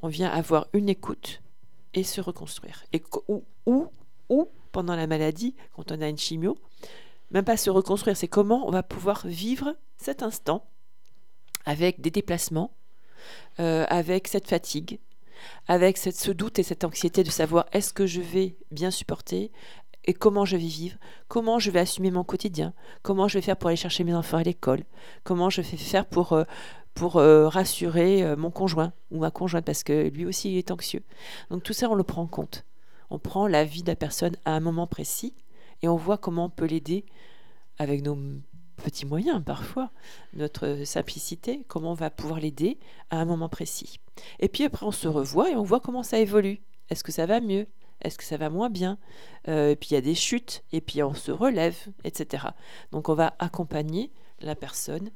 On 0.03 0.09
vient 0.09 0.29
avoir 0.29 0.67
une 0.73 0.88
écoute 0.88 1.43
et 1.95 2.05
se 2.05 2.21
reconstruire. 2.21 2.85
Et 2.93 3.03
ou, 3.29 3.45
ou, 3.67 3.87
ou 4.29 4.49
pendant 4.73 4.97
la 4.97 5.07
maladie, 5.07 5.55
quand 5.75 5.93
on 5.93 6.01
a 6.01 6.09
une 6.09 6.19
chimio, 6.19 6.57
même 7.33 7.45
pas 7.45 7.57
se 7.57 7.71
reconstruire, 7.71 8.16
c'est 8.16 8.29
comment 8.29 8.66
on 8.68 8.71
va 8.71 8.83
pouvoir 8.83 9.27
vivre 9.27 9.75
cet 9.97 10.23
instant 10.23 10.64
avec 11.64 12.01
des 12.01 12.11
déplacements, 12.11 12.73
euh, 13.59 13.87
avec 13.88 14.29
cette 14.29 14.49
fatigue, 14.49 15.01
avec 15.66 15.97
cette, 15.97 16.16
ce 16.16 16.31
doute 16.31 16.59
et 16.59 16.62
cette 16.62 16.85
anxiété 16.85 17.25
de 17.25 17.31
savoir 17.31 17.66
est-ce 17.73 17.92
que 17.92 18.07
je 18.07 18.21
vais 18.21 18.57
bien 18.71 18.90
supporter 18.90 19.51
et 20.05 20.14
comment 20.14 20.45
je 20.45 20.57
vais 20.57 20.66
vivre, 20.66 20.99
comment 21.29 21.59
je 21.59 21.71
vais 21.71 21.81
assumer 21.81 22.11
mon 22.11 22.25
quotidien, 22.25 22.75
comment 23.03 23.29
je 23.29 23.38
vais 23.38 23.42
faire 23.42 23.57
pour 23.57 23.68
aller 23.68 23.77
chercher 23.77 24.05
mes 24.05 24.14
enfants 24.14 24.38
à 24.38 24.42
l'école, 24.42 24.83
comment 25.23 25.49
je 25.49 25.62
vais 25.62 25.77
faire 25.77 26.07
pour, 26.07 26.33
euh, 26.33 26.45
euh, 27.16 27.49
rassurer 27.49 28.37
mon 28.37 28.51
conjoint 28.51 28.92
ou 29.11 29.21
ma 29.21 29.31
conjointe 29.31 29.64
parce 29.64 29.85
que 29.85 30.09
lui 30.09 30.27
aussi 30.27 30.53
il 30.53 30.59
est 30.59 30.71
anxieux. 30.71 31.03
Donc 31.51 31.62
tout 31.62 31.73
ça 31.73 31.88
on 31.88 31.95
le 31.95 32.03
prend 32.03 32.23
en 32.23 32.27
compte. 32.27 32.64
On 33.11 33.18
prend 33.18 33.47
la 33.47 33.64
vie 33.64 33.83
de 33.83 33.88
la 33.88 33.97
personne 33.97 34.37
à 34.45 34.53
un 34.53 34.61
moment 34.61 34.87
précis 34.87 35.35
et 35.83 35.88
on 35.88 35.97
voit 35.97 36.18
comment 36.18 36.47
on 36.47 36.51
peut 36.51 36.64
l'aider 36.64 37.05
avec 37.79 38.03
nos 38.03 38.16
petits 38.77 39.07
moyens 39.07 39.42
parfois, 39.45 39.90
notre 40.35 40.85
simplicité, 40.85 41.64
comment 41.68 41.92
on 41.92 41.95
va 41.95 42.11
pouvoir 42.11 42.40
l'aider 42.40 42.79
à 43.11 43.21
un 43.21 43.25
moment 43.25 43.49
précis. 43.49 44.01
Et 44.40 44.49
puis 44.49 44.64
après, 44.64 44.87
on 44.87 44.92
se 44.92 45.09
revoit 45.09 45.51
et 45.51 45.57
on 45.57 45.62
voit 45.62 45.81
comment 45.81 46.03
ça 46.03 46.18
évolue. 46.18 46.61
Est-ce 46.90 47.05
que 47.05 47.12
ça 47.12 47.27
va 47.27 47.40
mieux? 47.40 47.66
Est-ce 48.03 48.18
que 48.18 48.25
ça 48.25 48.37
va 48.37 48.51
moins 48.51 48.71
bien? 48.71 48.99
Euh, 49.49 49.71
Et 49.71 49.77
puis 49.77 49.90
il 49.90 49.95
y 49.95 49.97
a 49.97 50.01
des 50.01 50.14
chutes, 50.14 50.64
et 50.73 50.81
puis 50.81 51.03
on 51.03 51.14
se 51.14 51.31
relève, 51.31 51.77
etc. 52.05 52.47
Donc 52.90 53.09
on 53.09 53.14
va 53.14 53.35
accompagner 53.38 54.12
la 54.40 54.57
personne 54.57 55.11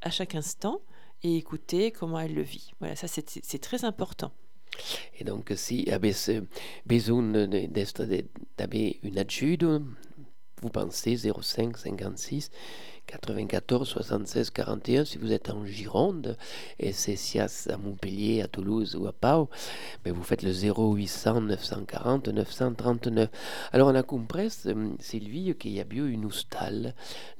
à 0.00 0.10
chaque 0.10 0.34
instant 0.34 0.80
et 1.22 1.36
écouter 1.36 1.90
comment 1.90 2.18
elle 2.20 2.34
le 2.34 2.42
vit. 2.42 2.72
Voilà, 2.78 2.96
ça 2.96 3.08
c'est 3.08 3.58
très 3.58 3.84
important. 3.84 4.32
Et 5.18 5.24
donc, 5.24 5.52
si 5.56 5.90
avesse 5.90 6.30
besoin 6.86 7.22
d'avoir 7.22 8.84
une 9.02 9.18
aide, 9.18 9.82
vous 10.62 10.68
pensez 10.68 11.16
05 11.16 11.76
56 11.76 12.50
94 13.10 13.88
76 13.88 14.50
41 14.50 15.04
si 15.04 15.18
vous 15.18 15.32
êtes 15.32 15.50
en 15.50 15.64
Gironde 15.64 16.36
et 16.78 16.92
c'est 16.92 17.16
SIAS 17.16 17.68
à 17.70 17.76
Montpellier, 17.76 18.42
à 18.42 18.48
Toulouse 18.48 18.96
ou 18.96 19.06
à 19.06 19.12
Pau, 19.12 19.48
mais 20.04 20.10
vous 20.10 20.22
faites 20.22 20.42
le 20.42 20.52
0800 20.52 21.42
940 21.42 22.28
939. 22.28 23.28
Alors 23.72 23.88
on 23.88 23.94
a 23.94 24.02
compris, 24.02 24.48
euh, 24.66 24.90
Sylvie, 24.98 25.54
qu'il 25.56 25.72
y 25.72 25.80
a 25.80 25.84
eu 25.90 26.10
une 26.10 26.28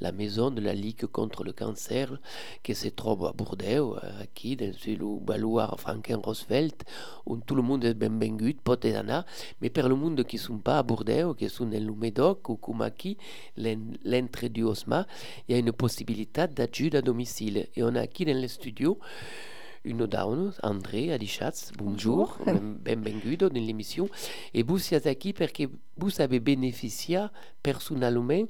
la 0.00 0.12
maison 0.12 0.50
de 0.50 0.60
la 0.60 0.74
Ligue 0.74 1.06
contre 1.06 1.44
le 1.44 1.52
cancer, 1.52 2.18
qui 2.62 2.74
se 2.74 2.88
trouve 2.88 3.26
à 3.26 3.32
Bordeaux, 3.32 3.96
qui 4.34 4.56
dans 4.56 4.72
le 4.86 5.20
baloir 5.20 5.78
Franken-Roosevelt, 5.78 6.84
où 7.26 7.36
tout 7.36 7.54
le 7.54 7.62
monde 7.62 7.84
est 7.84 7.94
benvengut, 7.94 8.54
pot 8.62 8.84
mais 9.60 9.70
pour 9.70 9.88
le 9.88 9.94
monde 9.94 10.24
qui 10.24 10.38
sont 10.38 10.58
pas 10.58 10.78
à 10.78 10.82
Bordeaux, 10.82 11.34
qui 11.34 11.48
sont 11.48 11.66
dans 11.66 11.82
le 11.82 11.92
Médoc 11.92 12.48
ou 12.48 12.56
Kumaki, 12.56 13.16
l'entrée 13.56 14.48
du 14.48 14.62
Osma, 14.64 15.06
il 15.48 15.56
y 15.56 15.58
a 15.58 15.59
une 15.60 15.72
possibilité 15.72 16.46
d'aide 16.48 16.94
à 16.96 17.02
domicile. 17.02 17.68
Et 17.76 17.82
on 17.82 17.94
a 17.94 18.04
ici 18.04 18.24
dans 18.24 18.40
le 18.40 18.48
studio 18.48 18.98
une 19.84 20.06
dame, 20.06 20.52
André 20.62 21.10
Adichatz, 21.10 21.72
bonjour, 21.78 22.36
bienvenue 22.84 23.38
dans 23.38 23.48
l'émission. 23.48 24.10
Et 24.52 24.62
vous 24.62 24.94
êtes 24.94 25.06
ici 25.06 25.32
parce 25.32 25.52
que 25.52 25.62
vous 25.96 26.20
avez 26.20 26.38
bénéficié 26.38 27.26
personnellement 27.62 28.44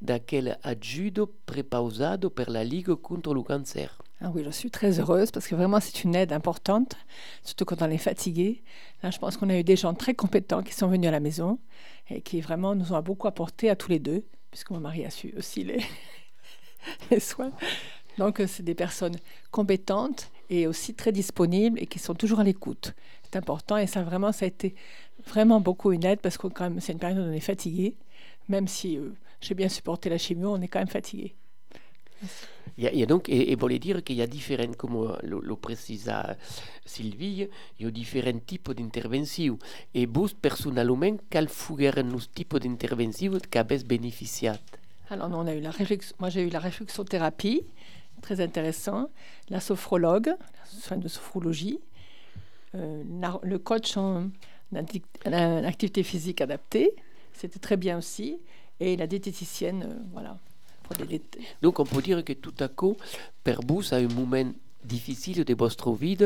d'aquel 0.00 0.58
aide 0.64 1.20
prépausado 1.44 2.30
pour 2.30 2.50
la 2.50 2.62
Ligue 2.62 2.94
contre 2.94 3.34
le 3.34 3.42
cancer. 3.42 4.00
Ah 4.20 4.30
oui, 4.32 4.42
je 4.44 4.50
suis 4.50 4.70
très 4.70 5.00
heureuse 5.00 5.30
parce 5.30 5.48
que 5.48 5.56
vraiment 5.56 5.80
c'est 5.80 6.04
une 6.04 6.14
aide 6.14 6.32
importante, 6.32 6.96
surtout 7.42 7.64
quand 7.64 7.82
on 7.82 7.90
est 7.90 7.98
fatigué. 7.98 8.62
Là, 9.02 9.10
je 9.10 9.18
pense 9.18 9.36
qu'on 9.36 9.50
a 9.50 9.58
eu 9.58 9.64
des 9.64 9.76
gens 9.76 9.92
très 9.92 10.14
compétents 10.14 10.62
qui 10.62 10.72
sont 10.72 10.86
venus 10.86 11.08
à 11.08 11.12
la 11.12 11.20
maison 11.20 11.58
et 12.08 12.22
qui 12.22 12.40
vraiment 12.40 12.74
nous 12.74 12.92
ont 12.92 13.02
beaucoup 13.02 13.26
apporté 13.26 13.70
à 13.70 13.76
tous 13.76 13.90
les 13.90 13.98
deux, 13.98 14.24
puisque 14.50 14.70
mon 14.70 14.80
mari 14.80 15.04
a 15.04 15.10
su 15.10 15.34
aussi 15.36 15.64
les, 15.64 15.80
les 17.10 17.20
soins. 17.20 17.52
Donc, 18.18 18.40
euh, 18.40 18.46
c'est 18.46 18.62
des 18.62 18.74
personnes 18.74 19.16
compétentes 19.50 20.30
et 20.48 20.66
aussi 20.66 20.94
très 20.94 21.12
disponibles 21.12 21.78
et 21.80 21.86
qui 21.86 21.98
sont 21.98 22.14
toujours 22.14 22.40
à 22.40 22.44
l'écoute. 22.44 22.94
C'est 23.24 23.36
important 23.36 23.76
et 23.76 23.86
ça, 23.86 24.02
vraiment, 24.02 24.32
ça 24.32 24.44
a 24.44 24.48
été 24.48 24.74
vraiment 25.26 25.60
beaucoup 25.60 25.92
une 25.92 26.04
aide 26.04 26.20
parce 26.20 26.38
que 26.38 26.46
quand 26.46 26.64
même, 26.64 26.80
c'est 26.80 26.92
une 26.92 26.98
période 26.98 27.18
où 27.18 27.30
on 27.30 27.32
est 27.32 27.40
fatigué. 27.40 27.96
Même 28.48 28.68
si 28.68 28.96
euh, 28.96 29.12
j'ai 29.40 29.54
bien 29.54 29.68
supporté 29.68 30.08
la 30.08 30.18
chimio, 30.18 30.52
on 30.52 30.60
est 30.60 30.68
quand 30.68 30.78
même 30.78 30.88
fatigué. 30.88 31.34
Il 32.78 32.84
y, 32.84 32.86
a, 32.86 32.92
il 32.92 32.98
y 32.98 33.02
a 33.02 33.06
donc, 33.06 33.28
et, 33.28 33.52
et 33.52 33.56
voulait 33.56 33.78
dire 33.78 34.02
qu'il 34.02 34.16
y 34.16 34.22
a 34.22 34.26
différents, 34.26 34.72
comme 34.72 35.16
lo, 35.22 35.40
lo 35.40 35.56
precisa 35.56 36.36
Sylvie, 36.84 37.48
il 37.78 37.84
y 37.84 37.88
a 37.88 37.90
différents 37.90 38.38
types 38.38 38.72
d'interventions. 38.72 39.58
Et 39.94 40.06
vous, 40.06 40.28
personnellement, 40.40 41.16
quel 41.28 41.48
fueron 41.48 42.04
los 42.04 42.28
typos 42.34 42.58
d'interventions 42.58 43.38
que 43.50 43.58
avez 43.58 43.78
bénéficiat 43.78 44.58
Alors, 45.08 45.28
nous, 45.28 45.36
on 45.36 45.46
a 45.46 45.54
eu 45.54 45.60
la 45.60 45.70
moi, 46.18 46.30
j'ai 46.30 46.42
eu 46.42 46.48
la 46.48 46.58
réfluxothérapie, 46.58 47.62
très 48.22 48.40
intéressant, 48.40 49.08
la 49.48 49.60
sophrologue, 49.60 50.34
soin 50.64 50.96
de 50.96 51.06
sophrologie, 51.06 51.78
euh, 52.74 53.02
le 53.42 53.58
coach 53.58 53.96
en, 53.96 54.30
activité 54.74 56.02
physique 56.02 56.40
adaptée, 56.40 56.94
c'était 57.32 57.60
très 57.60 57.76
bien 57.76 57.98
aussi, 57.98 58.38
et 58.80 58.96
la 58.96 59.06
diététicienne, 59.06 59.84
euh, 59.84 59.94
voilà. 60.12 60.38
Donc, 61.62 61.80
on 61.80 61.84
peut 61.84 62.02
dire 62.02 62.24
que 62.24 62.32
tout 62.32 62.54
à 62.60 62.68
coup, 62.68 62.96
per 63.42 63.56
vous, 63.66 63.82
à 63.92 63.96
un 63.96 64.08
moment 64.08 64.52
difficile 64.84 65.44
de 65.44 65.54
votre 65.54 65.92
vie, 65.92 66.16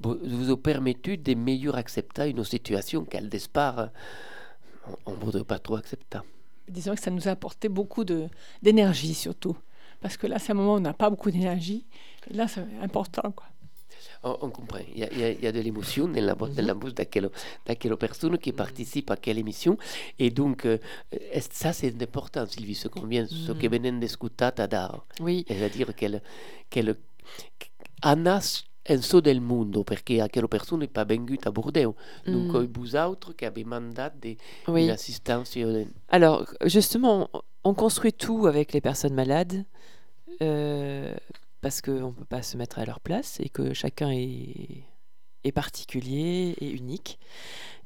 vous 0.00 0.50
a 0.50 0.56
permis 0.56 0.94
de 0.94 1.34
mieux 1.34 1.74
accepter 1.74 2.28
une 2.28 2.44
situation 2.44 3.04
qu'elle 3.04 3.30
départ, 3.30 3.88
on 5.06 5.12
ne 5.12 5.16
voudrait 5.16 5.44
pas 5.44 5.58
trop 5.58 5.76
accepter. 5.76 6.18
Disons 6.68 6.94
que 6.94 7.00
ça 7.00 7.10
nous 7.10 7.28
a 7.28 7.32
apporté 7.32 7.68
beaucoup 7.68 8.04
de- 8.04 8.28
d'énergie 8.62 9.14
surtout. 9.14 9.56
Parce 10.00 10.16
que 10.16 10.26
là, 10.26 10.38
c'est 10.38 10.52
un 10.52 10.54
moment 10.56 10.74
où 10.74 10.76
on 10.78 10.80
n'a 10.80 10.94
pas 10.94 11.10
beaucoup 11.10 11.30
d'énergie. 11.30 11.84
Là, 12.30 12.48
c'est 12.48 12.64
important. 12.82 13.30
Quoi. 13.32 13.46
On, 14.24 14.36
on 14.42 14.50
comprend. 14.50 14.78
Il 14.94 14.98
y 14.98 15.04
a, 15.04 15.12
il 15.12 15.40
y 15.40 15.44
y 15.44 15.46
a 15.46 15.52
de 15.52 15.60
l'émotion 15.60 16.08
dans 16.08 16.24
la, 16.24 16.34
dans 16.34 16.66
la 16.66 16.74
bouche 16.74 16.94
d'aquelle 16.94 17.30
d'aquelle 17.66 17.96
personne 17.96 18.36
qui 18.38 18.52
participe 18.52 19.10
à 19.12 19.16
quelle 19.16 19.38
émission. 19.38 19.76
Et 20.18 20.30
donc, 20.30 20.64
euh, 20.66 20.78
est- 21.12 21.52
ça, 21.52 21.72
c'est 21.72 22.00
important, 22.02 22.44
Sylvie, 22.46 22.74
ce 22.74 22.88
qu'on 22.88 23.06
vient, 23.06 23.26
ce 23.26 23.52
que 23.52 23.68
venen 23.68 24.00
d'écouter 24.00 24.44
à 24.56 24.66
dar. 24.66 25.04
Oui, 25.20 25.44
C'est-à-dire 25.46 25.94
qu'elle, 25.94 26.20
qu'elle 26.70 26.96
en 28.02 28.26
so 29.02 29.20
del 29.20 29.40
mondo, 29.40 29.84
perché 29.84 30.20
aquella 30.20 30.48
persona 30.48 30.80
n'est 30.84 30.92
pas 30.92 31.04
venue 31.04 31.38
à 31.44 31.50
Bordeaux. 31.50 31.94
Donc, 32.26 32.52
Mm. 32.52 32.58
mm. 32.62 32.72
vous 32.74 32.96
autres 32.96 33.32
qui 33.34 33.44
avez 33.44 33.64
mandat 33.64 34.10
de, 34.10 34.36
oui. 34.68 34.86
Alors, 36.08 36.46
justement, 36.64 37.28
on- 37.32 37.42
on 37.64 37.74
construit 37.74 38.12
tout 38.12 38.46
avec 38.46 38.72
les 38.72 38.80
personnes 38.80 39.14
malades 39.14 39.64
euh, 40.40 41.14
parce 41.60 41.80
qu'on 41.80 42.08
ne 42.08 42.12
peut 42.12 42.24
pas 42.24 42.42
se 42.42 42.56
mettre 42.56 42.78
à 42.78 42.84
leur 42.84 42.98
place 43.00 43.38
et 43.40 43.48
que 43.48 43.72
chacun 43.72 44.10
est, 44.10 44.82
est 45.44 45.52
particulier 45.52 46.54
et 46.60 46.70
unique. 46.70 47.18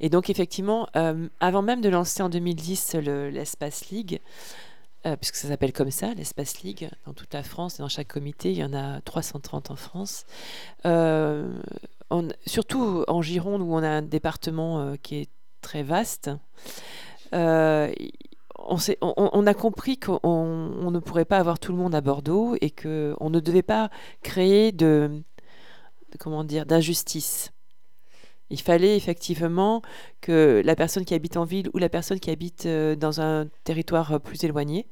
Et 0.01 0.09
donc, 0.09 0.31
effectivement, 0.31 0.89
euh, 0.97 1.29
avant 1.41 1.63
même 1.63 1.81
de 1.81 1.89
lancer 1.91 2.23
en 2.23 2.29
2010 2.31 2.95
le- 2.95 3.29
l'Espace 3.31 3.91
League, 3.91 4.21
euh, 5.05 5.17
puisque 5.17 5.37
ça 5.37 5.49
s'appelle 5.49 5.73
comme 5.73 5.91
ça, 5.91 6.15
l'Espace 6.15 6.63
League, 6.63 6.89
dans 7.07 7.13
toute 7.13 7.33
la 7.35 7.43
France 7.43 7.79
dans 7.79 7.89
chaque 7.89 8.09
comité, 8.09 8.51
il 8.51 8.59
y 8.59 8.65
en 8.65 8.73
a 8.73 9.01
330 9.03 9.71
en 9.71 9.77
France. 9.77 10.25
Euh, 10.85 11.53
surtout 12.47 13.05
en 13.09 13.23
Gironde, 13.23 13.63
où 13.63 13.75
on 13.75 13.83
a 13.83 13.89
un 13.89 14.03
département 14.03 14.81
euh, 14.81 14.95
qui 15.03 15.17
est 15.17 15.29
très 15.61 15.83
vaste, 15.83 16.31
on, 17.33 19.47
a 19.47 19.55
compris 19.55 19.99
qu'on 19.99 20.21
on 20.23 20.91
ne 20.91 20.99
pourrait 20.99 21.25
pas 21.25 21.39
avoir 21.39 21.59
tout 21.59 21.73
le 21.73 21.79
monde 21.79 21.95
à 21.95 22.01
Bordeaux 22.01 22.57
et 22.61 22.71
qu'on 22.71 23.31
ne 23.31 23.41
devait 23.41 23.63
pas 23.63 23.91
créer 24.23 24.73
de- 24.73 25.23
comment 26.19 26.45
dire 26.45 26.67
d'injustice. 26.67 27.53
Il 28.51 28.61
fallait 28.61 28.97
effectivement 28.97 29.83
que 30.21 30.63
la 30.65 30.77
personne 30.77 31.05
qui 31.05 31.15
habite 31.15 31.37
en 31.37 31.45
ville 31.45 31.69
ou 31.75 31.79
la 31.79 31.89
personne 31.89 32.21
qui 32.21 32.31
habite 32.31 32.67
euh, 32.67 32.95
dans 32.95 33.21
un 33.21 33.49
territoire 33.65 34.13
euh, 34.13 34.19
plus 34.19 34.43
éloigné 34.45 34.87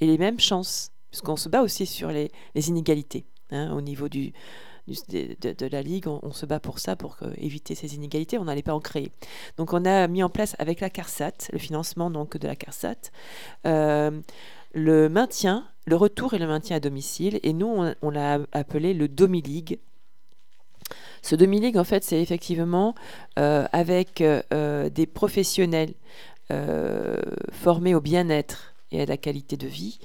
ait 0.00 0.06
les 0.06 0.18
mêmes 0.18 0.40
chances, 0.40 0.92
puisqu'on 1.10 1.36
se 1.36 1.48
bat 1.48 1.62
aussi 1.62 1.86
sur 1.86 2.10
les, 2.10 2.30
inégalités 2.54 3.24
hein, 3.50 3.72
au 3.74 3.80
niveau 3.80 4.08
de, 4.08 4.32
la 5.70 5.82
Ligue. 5.82 6.06
On, 6.06 6.32
se 6.32 6.46
bat 6.46 6.60
pour 6.60 6.78
ça, 6.78 6.96
pour 6.96 7.18
éviter 7.36 7.74
ces 7.74 7.94
inégalités. 7.94 8.38
On 8.38 8.44
n'allait 8.44 8.62
pas 8.62 8.74
en 8.74 8.80
créer. 8.80 9.10
Donc 9.56 9.72
on 9.72 9.84
a 9.84 10.06
mis 10.08 10.22
en 10.22 10.30
place 10.30 10.56
avec 10.58 10.80
la 10.80 10.88
CARSAT, 10.88 11.50
le 11.52 11.58
financement 11.58 12.10
donc 12.10 12.36
de 12.36 12.46
la 12.46 12.56
CARSAT, 12.56 13.10
euh, 13.66 14.20
le 14.72 15.08
maintien, 15.08 15.66
le 15.84 15.96
retour 15.96 16.34
et 16.34 16.38
le 16.38 16.46
maintien 16.46 16.76
à 16.76 16.80
domicile. 16.80 17.40
Et 17.42 17.52
nous, 17.52 17.66
on, 17.66 17.94
on 18.02 18.10
l'a 18.10 18.38
appelé 18.52 18.94
le 18.94 19.08
Domi-League. 19.08 19.80
Ce 21.22 21.34
Domi-League, 21.34 21.76
en 21.76 21.84
fait, 21.84 22.04
c'est 22.04 22.20
effectivement 22.20 22.94
euh, 23.38 23.66
avec 23.72 24.20
euh, 24.20 24.88
des 24.90 25.06
professionnels 25.06 25.94
euh, 26.50 27.16
formés 27.52 27.94
au 27.94 28.00
bien-être 28.00 28.74
et 28.92 29.02
à 29.02 29.06
la 29.06 29.16
qualité 29.16 29.56
de 29.56 29.68
vie, 29.68 30.00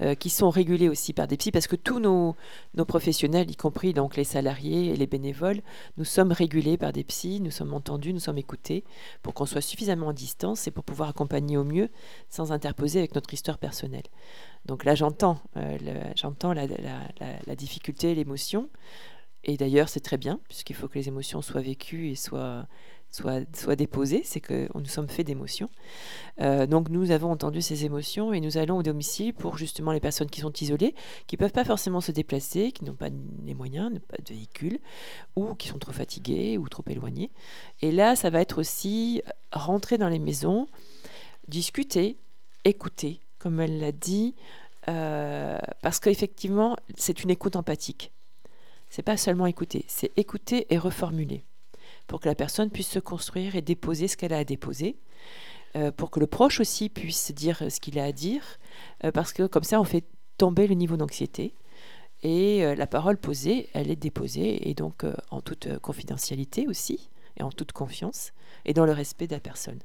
euh, 0.00 0.14
qui 0.14 0.30
sont 0.30 0.48
régulés 0.48 0.88
aussi 0.88 1.12
par 1.12 1.26
des 1.26 1.36
psys, 1.36 1.50
parce 1.50 1.66
que 1.66 1.74
tous 1.74 1.98
nos, 1.98 2.36
nos 2.74 2.84
professionnels, 2.84 3.50
y 3.50 3.56
compris 3.56 3.92
donc 3.92 4.14
les 4.16 4.22
salariés 4.22 4.90
et 4.90 4.96
les 4.96 5.08
bénévoles, 5.08 5.60
nous 5.96 6.04
sommes 6.04 6.30
régulés 6.30 6.76
par 6.76 6.92
des 6.92 7.02
psys, 7.02 7.40
nous 7.40 7.50
sommes 7.50 7.74
entendus, 7.74 8.12
nous 8.12 8.20
sommes 8.20 8.38
écoutés, 8.38 8.84
pour 9.22 9.34
qu'on 9.34 9.44
soit 9.46 9.60
suffisamment 9.60 10.06
en 10.06 10.12
distance 10.12 10.68
et 10.68 10.70
pour 10.70 10.84
pouvoir 10.84 11.08
accompagner 11.08 11.56
au 11.56 11.64
mieux 11.64 11.88
sans 12.30 12.52
interposer 12.52 13.00
avec 13.00 13.16
notre 13.16 13.34
histoire 13.34 13.58
personnelle. 13.58 14.06
Donc 14.66 14.84
là, 14.84 14.94
j'entends, 14.94 15.40
euh, 15.56 15.76
la- 15.82 17.26
la 17.44 17.56
difficulté, 17.56 18.14
l'émotion, 18.14 18.68
et 19.44 19.56
d'ailleurs, 19.56 19.88
c'est 19.88 20.00
très 20.00 20.16
bien, 20.16 20.40
puisqu'il 20.48 20.74
faut 20.74 20.88
que 20.88 20.98
les 20.98 21.08
émotions 21.08 21.42
soient 21.42 21.60
vécues 21.60 22.10
et 22.10 22.14
soient, 22.16 22.66
soient, 23.10 23.40
soient 23.54 23.76
déposées, 23.76 24.22
c'est 24.24 24.40
que 24.40 24.68
nous 24.74 24.86
sommes 24.86 25.08
faits 25.08 25.26
d'émotions. 25.26 25.70
Euh, 26.40 26.66
donc 26.66 26.88
nous 26.88 27.10
avons 27.10 27.30
entendu 27.30 27.62
ces 27.62 27.84
émotions 27.84 28.32
et 28.32 28.40
nous 28.40 28.58
allons 28.58 28.78
au 28.78 28.82
domicile 28.82 29.32
pour 29.34 29.56
justement 29.56 29.92
les 29.92 30.00
personnes 30.00 30.28
qui 30.28 30.40
sont 30.40 30.52
isolées, 30.52 30.94
qui 31.26 31.36
ne 31.36 31.38
peuvent 31.38 31.52
pas 31.52 31.64
forcément 31.64 32.00
se 32.00 32.12
déplacer, 32.12 32.72
qui 32.72 32.84
n'ont 32.84 32.94
pas 32.94 33.08
les 33.44 33.54
moyens, 33.54 33.90
pas 34.08 34.18
de 34.18 34.34
véhicule, 34.34 34.80
ou 35.36 35.54
qui 35.54 35.68
sont 35.68 35.78
trop 35.78 35.92
fatiguées 35.92 36.58
ou 36.58 36.68
trop 36.68 36.84
éloignées. 36.88 37.30
Et 37.80 37.92
là, 37.92 38.16
ça 38.16 38.30
va 38.30 38.40
être 38.40 38.58
aussi 38.58 39.22
rentrer 39.52 39.98
dans 39.98 40.08
les 40.08 40.18
maisons, 40.18 40.66
discuter, 41.46 42.18
écouter, 42.64 43.20
comme 43.38 43.60
elle 43.60 43.78
l'a 43.78 43.92
dit, 43.92 44.34
euh, 44.88 45.58
parce 45.82 46.00
qu'effectivement, 46.00 46.76
c'est 46.96 47.22
une 47.22 47.30
écoute 47.30 47.56
empathique. 47.56 48.12
C'est 48.90 49.02
pas 49.02 49.16
seulement 49.16 49.46
écouter, 49.46 49.84
c'est 49.88 50.12
écouter 50.16 50.66
et 50.70 50.78
reformuler. 50.78 51.44
Pour 52.06 52.20
que 52.20 52.28
la 52.28 52.34
personne 52.34 52.70
puisse 52.70 52.88
se 52.88 52.98
construire 52.98 53.54
et 53.54 53.62
déposer 53.62 54.08
ce 54.08 54.16
qu'elle 54.16 54.32
a 54.32 54.38
à 54.38 54.44
déposer, 54.44 54.96
euh, 55.76 55.92
pour 55.92 56.10
que 56.10 56.20
le 56.20 56.26
proche 56.26 56.60
aussi 56.60 56.88
puisse 56.88 57.32
dire 57.32 57.62
ce 57.70 57.80
qu'il 57.80 57.98
a 57.98 58.04
à 58.04 58.12
dire, 58.12 58.42
euh, 59.04 59.12
parce 59.12 59.32
que 59.32 59.46
comme 59.46 59.64
ça, 59.64 59.80
on 59.80 59.84
fait 59.84 60.04
tomber 60.38 60.66
le 60.66 60.74
niveau 60.74 60.96
d'anxiété. 60.96 61.54
Et 62.22 62.64
euh, 62.64 62.74
la 62.74 62.86
parole 62.86 63.18
posée, 63.18 63.68
elle 63.74 63.90
est 63.90 63.96
déposée, 63.96 64.68
et 64.68 64.74
donc 64.74 65.04
en 65.30 65.40
toute 65.40 65.78
confidentialité 65.80 66.66
aussi, 66.66 67.10
et 67.36 67.42
en 67.42 67.50
toute 67.50 67.72
confiance, 67.72 68.32
et 68.64 68.72
dans 68.72 68.86
le 68.86 68.92
respect 68.92 69.26
de 69.26 69.34
la 69.34 69.40
personne. 69.40 69.78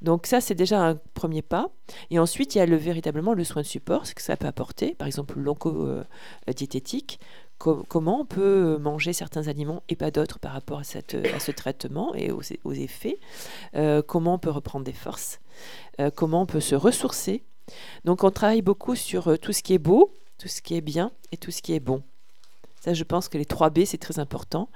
Donc 0.00 0.26
ça, 0.26 0.40
c'est 0.40 0.54
déjà 0.54 0.80
un 0.80 0.94
premier 1.14 1.42
pas. 1.42 1.70
Et 2.10 2.18
ensuite, 2.18 2.54
il 2.54 2.58
y 2.58 2.60
a 2.60 2.66
le, 2.66 2.76
véritablement 2.76 3.34
le 3.34 3.44
soin 3.44 3.62
de 3.62 3.66
support, 3.66 4.06
ce 4.06 4.14
que 4.14 4.22
ça 4.22 4.36
peut 4.36 4.46
apporter, 4.46 4.94
par 4.94 5.06
exemple 5.06 5.38
l'onco-diététique, 5.38 7.18
co- 7.58 7.84
comment 7.88 8.20
on 8.20 8.24
peut 8.24 8.78
manger 8.78 9.12
certains 9.12 9.48
aliments 9.48 9.82
et 9.88 9.96
pas 9.96 10.10
d'autres 10.10 10.38
par 10.38 10.52
rapport 10.52 10.80
à, 10.80 10.84
ce 10.84 11.50
traitement 11.50 12.14
et 12.14 12.30
aux, 12.30 12.72
effets, 12.72 13.18
euh, 13.74 14.02
comment 14.02 14.34
on 14.34 14.38
peut 14.38 14.50
reprendre 14.50 14.84
des 14.84 14.92
forces, 14.92 15.40
euh, 16.00 16.10
comment 16.14 16.42
on 16.42 16.46
peut 16.46 16.60
se 16.60 16.74
ressourcer? 16.74 17.42
Donc 18.04 18.24
on 18.24 18.30
travaille 18.30 18.62
beaucoup 18.62 18.94
sur 18.94 19.28
euh, 19.28 19.36
tout 19.36 19.52
ce 19.52 19.62
qui 19.62 19.74
est 19.74 19.78
beau, 19.78 20.12
tout 20.38 20.48
ce 20.48 20.62
qui 20.62 20.74
est 20.74 20.80
bien 20.80 21.10
et 21.32 21.36
tout 21.36 21.50
ce 21.50 21.62
qui 21.62 21.74
est 21.74 21.80
bon. 21.80 22.02
Ça, 22.80 22.94
je 22.94 23.02
pense 23.02 23.28
que 23.28 23.36
les 23.36 23.44
3 23.44 23.70
B, 23.70 23.84
c'est 23.84 23.98
très 23.98 24.20
important. 24.20 24.68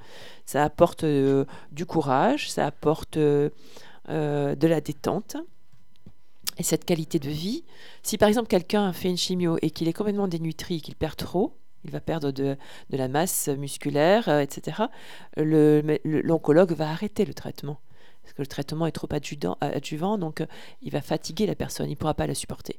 Ça 0.44 0.64
apporte 0.64 1.04
du 1.04 1.86
courage, 1.86 2.50
ça 2.50 2.66
apporte 2.66 3.16
de 3.16 3.52
la 4.08 4.80
détente 4.80 5.36
et 6.58 6.64
cette 6.64 6.84
qualité 6.84 7.20
de 7.20 7.30
vie. 7.30 7.64
Si 8.02 8.18
par 8.18 8.28
exemple 8.28 8.48
quelqu'un 8.48 8.92
fait 8.92 9.08
une 9.08 9.16
chimio 9.16 9.56
et 9.62 9.70
qu'il 9.70 9.88
est 9.88 9.92
complètement 9.92 10.28
dénutri, 10.28 10.80
qu'il 10.82 10.96
perd 10.96 11.16
trop, 11.16 11.56
il 11.84 11.90
va 11.90 12.00
perdre 12.00 12.30
de, 12.30 12.56
la 12.90 13.08
masse 13.08 13.48
musculaire, 13.48 14.28
euh, 14.28 14.40
etc., 14.40 14.82
l'oncologue 15.36 16.72
va 16.72 16.90
arrêter 16.90 17.24
le 17.24 17.34
traitement. 17.34 17.80
Parce 18.22 18.34
que 18.34 18.42
le 18.42 18.46
traitement 18.46 18.86
est 18.86 18.92
trop 18.92 19.08
adjuvant, 19.60 20.16
donc 20.16 20.40
euh, 20.40 20.46
il 20.80 20.92
va 20.92 21.00
fatiguer 21.00 21.46
la 21.46 21.56
personne, 21.56 21.86
il 21.88 21.92
ne 21.92 21.96
pourra 21.96 22.14
pas 22.14 22.28
la 22.28 22.34
supporter. 22.34 22.78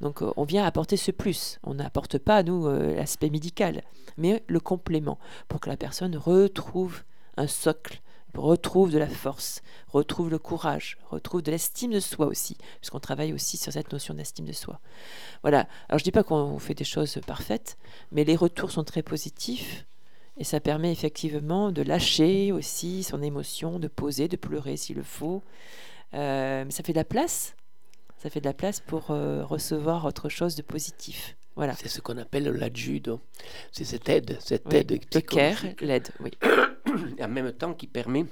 Donc 0.00 0.22
euh, 0.22 0.32
on 0.36 0.44
vient 0.44 0.64
apporter 0.64 0.96
ce 0.96 1.10
plus. 1.10 1.58
On 1.64 1.74
n'apporte 1.74 2.16
pas, 2.16 2.42
nous, 2.42 2.66
l'aspect 2.68 3.28
médical, 3.28 3.82
mais 4.16 4.42
le 4.46 4.60
complément, 4.60 5.18
pour 5.48 5.60
que 5.60 5.68
la 5.68 5.76
personne 5.76 6.16
retrouve 6.16 7.02
un 7.36 7.46
socle, 7.46 8.00
retrouve 8.34 8.92
de 8.92 8.98
la 8.98 9.08
force, 9.08 9.62
retrouve 9.88 10.30
le 10.30 10.38
courage, 10.38 10.98
retrouve 11.10 11.42
de 11.42 11.50
l'estime 11.50 11.92
de 11.92 12.00
soi 12.00 12.26
aussi, 12.26 12.56
puisqu'on 12.80 13.00
travaille 13.00 13.32
aussi 13.32 13.56
sur 13.56 13.72
cette 13.72 13.92
notion 13.92 14.14
d'estime 14.14 14.44
de 14.46 14.52
soi. 14.52 14.80
Voilà. 15.42 15.68
Alors 15.88 15.98
je 15.98 16.04
dis 16.04 16.12
pas 16.12 16.22
qu'on 16.22 16.58
fait 16.58 16.74
des 16.74 16.84
choses 16.84 17.18
parfaites, 17.26 17.76
mais 18.12 18.24
les 18.24 18.36
retours 18.36 18.70
sont 18.70 18.84
très 18.84 19.02
positifs 19.02 19.86
et 20.40 20.44
ça 20.44 20.58
permet 20.58 20.90
effectivement 20.90 21.70
de 21.70 21.82
lâcher 21.82 22.50
aussi 22.50 23.02
son 23.02 23.22
émotion, 23.22 23.78
de 23.78 23.88
poser, 23.88 24.26
de 24.26 24.36
pleurer 24.36 24.78
s'il 24.78 24.96
le 24.96 25.02
faut. 25.02 25.42
Euh, 26.14 26.64
mais 26.64 26.70
ça 26.70 26.82
fait 26.82 26.92
de 26.92 26.98
la 26.98 27.04
place 27.04 27.54
Ça 28.18 28.30
fait 28.30 28.40
de 28.40 28.46
la 28.46 28.54
place 28.54 28.80
pour 28.80 29.10
euh, 29.10 29.44
recevoir 29.44 30.06
autre 30.06 30.28
chose 30.30 30.54
de 30.56 30.62
positif. 30.62 31.36
Voilà. 31.56 31.74
C'est 31.74 31.88
ce 31.88 32.00
qu'on 32.00 32.16
appelle 32.16 32.44
l'adjudo. 32.44 33.20
C'est 33.70 33.84
cette 33.84 34.08
aide, 34.08 34.38
cette 34.40 34.64
Oui, 34.70 34.76
aide 34.76 34.98
Le 35.12 35.20
care, 35.20 35.62
l'aide, 35.80 36.08
oui. 36.20 36.30
en 37.20 37.28
même 37.28 37.52
temps 37.52 37.74
qui 37.74 37.86
permet 37.86 38.26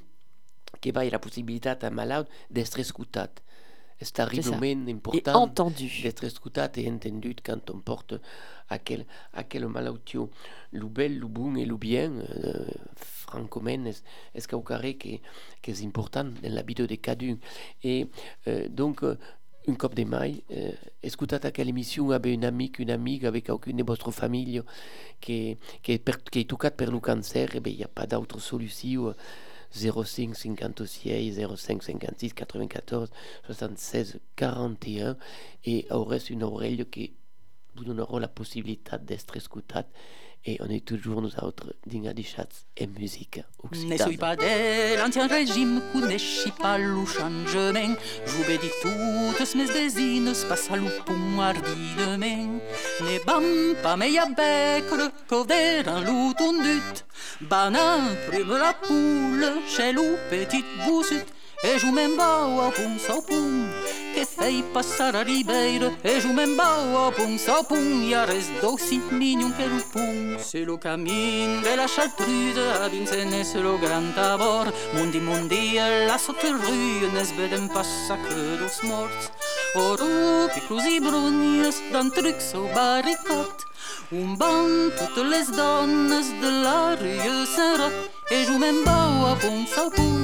che 0.80 0.92
vai 0.92 1.08
la 1.10 1.18
possibilità 1.18 1.76
a 1.80 1.90
malato 1.90 2.30
d'essere 2.48 2.82
ascoltato. 2.82 3.42
È 4.00 4.04
terriblement 4.12 4.86
Et 4.86 4.92
important 4.92 5.34
entendu. 5.34 5.88
d'être 6.02 6.24
ascoltato 6.26 6.78
e 6.78 6.86
entendu 6.86 7.34
quand 7.42 7.68
on 7.70 7.80
porte 7.80 8.20
à 8.68 8.78
quel, 8.78 9.04
à 9.32 9.42
quel 9.42 9.66
malautio 9.66 10.30
lu 10.70 10.88
bel, 10.88 11.18
lu 11.18 11.26
bon 11.26 11.56
et 11.56 11.64
lu 11.64 11.76
bien, 11.78 12.12
euh, 12.12 12.66
francomen, 12.94 13.88
est, 13.88 14.04
est 14.34 14.46
carré 14.64 14.96
que 14.96 15.74
c'est 15.74 15.84
important 15.84 16.24
dans 16.24 16.54
la 16.54 16.62
vie 16.62 16.74
de 16.74 16.86
cadun. 16.94 17.38
Et 17.82 18.08
euh, 18.46 18.68
donc, 18.68 19.02
euh, 19.68 19.72
un 19.72 19.74
cop 19.74 19.94
de 19.94 20.04
mai, 20.04 20.42
eh, 20.50 20.72
ascoltate 21.04 21.52
quelle 21.52 21.68
émission 21.68 22.10
avec 22.10 22.38
un 22.38 22.42
ami, 22.42 22.72
une 22.78 22.90
amie, 22.90 23.24
avec 23.24 23.48
aucune 23.50 23.76
de 23.76 23.84
votre 23.84 24.10
famille 24.10 24.62
qui, 25.20 25.56
qui, 25.82 25.92
est 25.92 25.98
per, 25.98 26.22
qui 26.30 26.44
per 26.44 26.86
le 26.90 26.98
cancer, 27.00 27.48
il 27.54 27.76
n'y 27.76 27.84
a 27.84 27.88
pas 27.88 28.06
d'autre 28.06 28.40
solution. 28.40 29.14
05 29.70 30.34
56 30.34 31.46
05 31.56 31.82
56 31.82 32.32
94 32.32 33.10
76 33.44 34.18
41 34.34 35.16
et 35.66 35.86
aurez 35.90 36.22
une 36.30 36.42
oreille 36.42 36.86
qui 36.90 37.12
vous 37.76 37.84
donnera 37.84 38.18
la 38.18 38.28
possibilité 38.28 38.96
d'être 38.98 39.36
écouté 39.36 39.80
et 40.44 40.56
on 40.60 40.68
est 40.68 40.84
toujours 40.84 41.20
nous 41.20 41.34
autres 41.42 41.74
dignes 41.86 42.12
des 42.12 42.22
chats 42.22 42.46
et 42.76 42.86
musique 42.86 43.40
Ne 43.72 43.96
suis 43.96 44.16
pas 44.16 44.36
de 44.36 44.98
l'ancien 44.98 45.26
régime, 45.26 45.82
coneixi 45.92 46.50
pas 46.52 46.78
le 46.78 47.04
changement. 47.04 47.94
Jouve 48.26 48.58
dit 48.60 48.74
toutes 48.82 49.54
mes 49.56 49.66
désines, 49.66 50.32
passe 50.48 50.70
à 50.70 50.76
l'oupon 50.76 51.40
ardidement. 51.40 52.60
Ne 53.00 53.24
bam 53.26 53.82
pas 53.82 53.96
meia 53.96 54.26
becre, 54.26 55.10
coderan 55.28 56.00
l'outondut. 56.00 57.04
Banan 57.40 58.02
prime 58.28 58.56
la 58.56 58.72
poule, 58.72 59.52
chez 59.68 59.92
l'ou 59.92 60.16
petite 60.30 60.66
boussute. 60.86 61.37
Et 61.64 61.76
je 61.76 61.86
m'en 61.86 62.16
bats 62.16 62.66
à 62.66 62.70
pun 62.70 62.96
sau 63.04 63.20
pun, 63.20 63.66
que 64.14 64.24
fei 64.24 64.62
passar 64.72 65.16
a 65.16 65.24
ribeira. 65.24 65.90
Et 66.04 66.20
je 66.20 66.28
m'en 66.28 66.56
bats 66.56 67.08
à 67.08 67.10
pun 67.10 67.36
sau 67.36 67.64
pun, 67.64 68.04
y 68.08 68.14
a 68.14 68.24
res 68.24 68.48
d'aussi 68.62 69.00
mignon 69.10 69.50
que 69.50 69.64
le 69.64 69.82
pun. 69.92 70.38
C'est 70.38 70.64
le 70.64 70.76
camin 70.76 71.60
de 71.64 71.76
la 71.76 71.88
chartreuse, 71.88 72.58
a 72.84 72.88
Vincennes 72.88 73.42
c'est 73.42 73.60
le 73.60 73.76
grand 73.76 74.16
abord. 74.16 74.70
Mundi 74.94 75.18
mundi, 75.18 75.74
la 76.06 76.16
saute 76.16 76.46
rue, 76.46 77.10
nes 77.12 77.32
bedem 77.36 77.68
passa 77.68 78.16
que 78.16 78.56
dos 78.60 78.78
morts. 78.84 79.32
Oro, 79.74 80.48
piclus 80.54 80.86
i 80.86 81.00
brunies, 81.00 81.82
dan 81.92 82.10
trucs 82.12 82.54
au 82.54 82.72
barricot. 82.72 83.66
Un 84.12 84.36
banc, 84.38 84.94
toutes 84.96 85.26
les 85.26 85.50
dones 85.56 86.22
de 86.40 86.62
la 86.62 86.94
rue 86.94 87.46
Saint-Roch. 87.56 87.92
Et 88.30 88.44
je 88.44 88.52
m'en 88.52 88.84
bats 88.84 89.32
à 89.32 89.36
pun 89.40 89.66
sau 89.74 89.90
pun, 89.90 90.14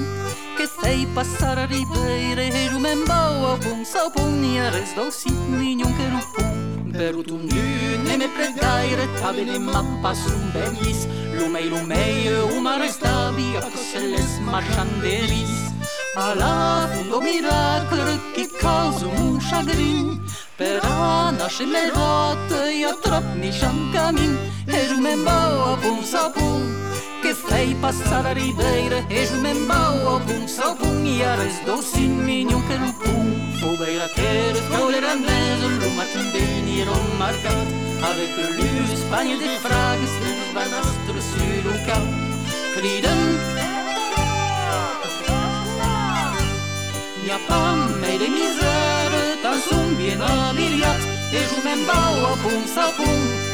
que 0.64 0.80
fei 0.80 1.06
passar 1.14 1.58
a 1.58 1.66
ribeira 1.66 2.42
e 2.42 2.68
jo 2.70 2.78
me'n 2.78 3.04
bau 3.04 3.52
a 3.52 3.56
pun 3.58 3.84
sau 3.84 4.08
pun 4.10 4.40
i 4.48 4.58
a 4.58 4.70
res 4.72 4.94
d'aussi 4.96 5.30
mignon 5.60 5.92
que 5.96 6.06
no 6.12 6.20
pun 6.32 6.92
per 6.92 7.12
un 7.20 7.42
lune 7.52 8.14
me 8.20 8.28
pret 8.36 8.54
gaire 8.56 9.06
tabele 9.20 9.58
mappa 9.58 10.14
sun 10.14 10.40
bellis 10.54 11.00
lumei 11.36 11.68
lumei 11.68 12.32
o 12.32 12.60
mare 12.66 12.88
stavi 12.88 13.48
a 13.60 13.62
cose 13.74 14.00
les 14.12 14.32
marchanderis 14.48 15.54
a 16.16 16.32
la 16.40 16.88
fundo 16.92 17.20
miracolo 17.20 18.16
che 18.34 18.48
causa 18.58 19.06
un 19.06 19.36
chagrin. 19.48 20.22
Per 20.56 20.78
a 20.82 21.30
nasce 21.30 21.66
me 21.66 21.90
rotte 21.90 22.60
i 22.72 22.84
a 22.84 22.94
trop 23.02 23.26
ni 23.34 23.50
camin 23.92 24.32
e 24.64 24.86
jo 24.88 24.98
me'n 25.00 25.24
bau 25.24 25.72
a 25.72 25.76
pun 25.82 26.00
sau 26.12 26.30
pun 26.30 26.62
que 27.24 27.34
fei 27.34 27.74
passar 27.80 28.26
a 28.26 28.34
ribeira 28.34 28.98
E 29.08 29.24
jo 29.24 29.36
me'n 29.40 29.66
bau 29.66 30.16
a 30.16 30.20
pun 30.26 30.46
sau 30.46 30.74
pun 30.76 31.06
I 31.06 31.22
a 31.24 31.36
res 31.40 31.56
doci 31.64 32.04
mignon 32.26 32.60
que 32.68 32.76
lo 32.82 32.90
pun 33.00 33.28
Fogueira 33.60 34.08
ter 34.16 34.54
frauler 34.68 35.04
anglese 35.12 35.68
Lo 35.80 35.88
matin 35.96 36.26
venir 36.34 36.86
au 36.96 37.02
marcat 37.22 37.64
Avec 38.10 38.30
l'Espagne 38.58 39.38
des 39.40 39.56
fragues 39.64 40.08
Les 40.24 40.52
banastres 40.56 41.22
sur 41.30 41.56
le 41.66 41.74
cap 41.86 42.04
Criden 42.74 43.22
N'y 47.24 47.30
a 47.30 47.40
pas 47.48 47.74
mais 48.02 48.18
de 48.18 48.28
misère 48.36 49.16
Tant 49.42 49.58
sont 49.68 49.90
bien 49.96 50.20
habiliats 50.20 51.00
Et 51.32 51.44
jo 51.48 51.58
me'n 51.64 51.82
bau 51.88 52.32
a 52.32 52.34
pun 52.44 52.62
sau 52.76 52.92
pun 53.00 53.53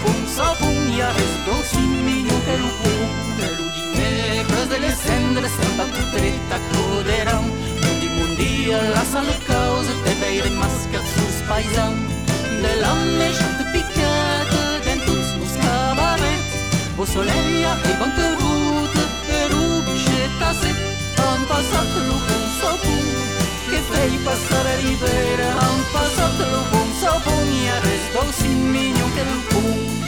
pun 0.31 0.37
sa 0.37 0.55
pun 0.55 0.75
I 0.95 1.01
a 1.01 1.09
res 1.11 1.33
d'aussi 1.45 1.81
mignon 2.05 2.41
que 2.45 2.55
lo 2.61 2.69
pun 2.79 3.09
Que 3.37 3.47
lo 3.57 3.65
dimecres 3.75 4.69
de 4.69 4.77
les 4.79 4.95
cendres 4.95 5.51
Se'n 5.59 5.73
va 5.77 5.85
tot 5.91 6.07
dret 6.15 6.55
a 6.55 6.59
coderam 6.71 7.45
Mundi 7.83 8.09
mundia 8.17 8.81
la 8.95 9.03
sala 9.11 9.35
causa 9.47 9.93
Te 10.05 10.13
veire 10.21 10.49
mascat 10.61 11.05
sus 11.15 11.37
paisam 11.49 11.95
De 12.63 12.73
la 12.83 12.93
meixante 13.19 13.63
piqueta 13.73 13.90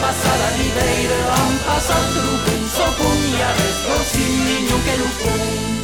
pun 0.00 0.08
que 0.08 0.12
fei 0.12 0.36
passar 0.36 0.40
a 0.40 0.50
ribeira 0.56 1.18
Han 1.34 1.54
passat 1.66 2.06
lo 2.14 2.34
pun 2.44 2.62
so 2.74 2.86
pun 2.98 3.18
i 3.30 3.42
a 3.42 3.50
res 3.58 3.78
d'aussi 3.84 4.24
mignon 4.46 4.80
que 4.86 4.94
lo 5.00 5.08
pun 5.20 5.80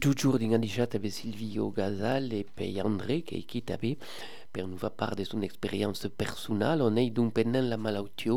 toujours 0.00 0.38
din 0.38 0.54
andichat 0.54 0.94
avec 0.94 1.12
Silvio 1.12 1.70
Gazal 1.70 2.32
et 2.32 2.46
André 2.82 3.22
qui 3.22 3.44
qui 3.44 3.62
avait 3.72 3.98
per 4.52 4.66
nous 4.66 4.76
va 4.76 4.90
part 4.90 5.14
de 5.14 5.24
son 5.24 5.42
expérience 5.42 6.08
personnelle. 6.08 6.82
On 6.82 6.96
est 6.96 7.10
donc 7.10 7.34
pendant 7.34 7.62
la 7.62 7.76
maladie 7.76 8.30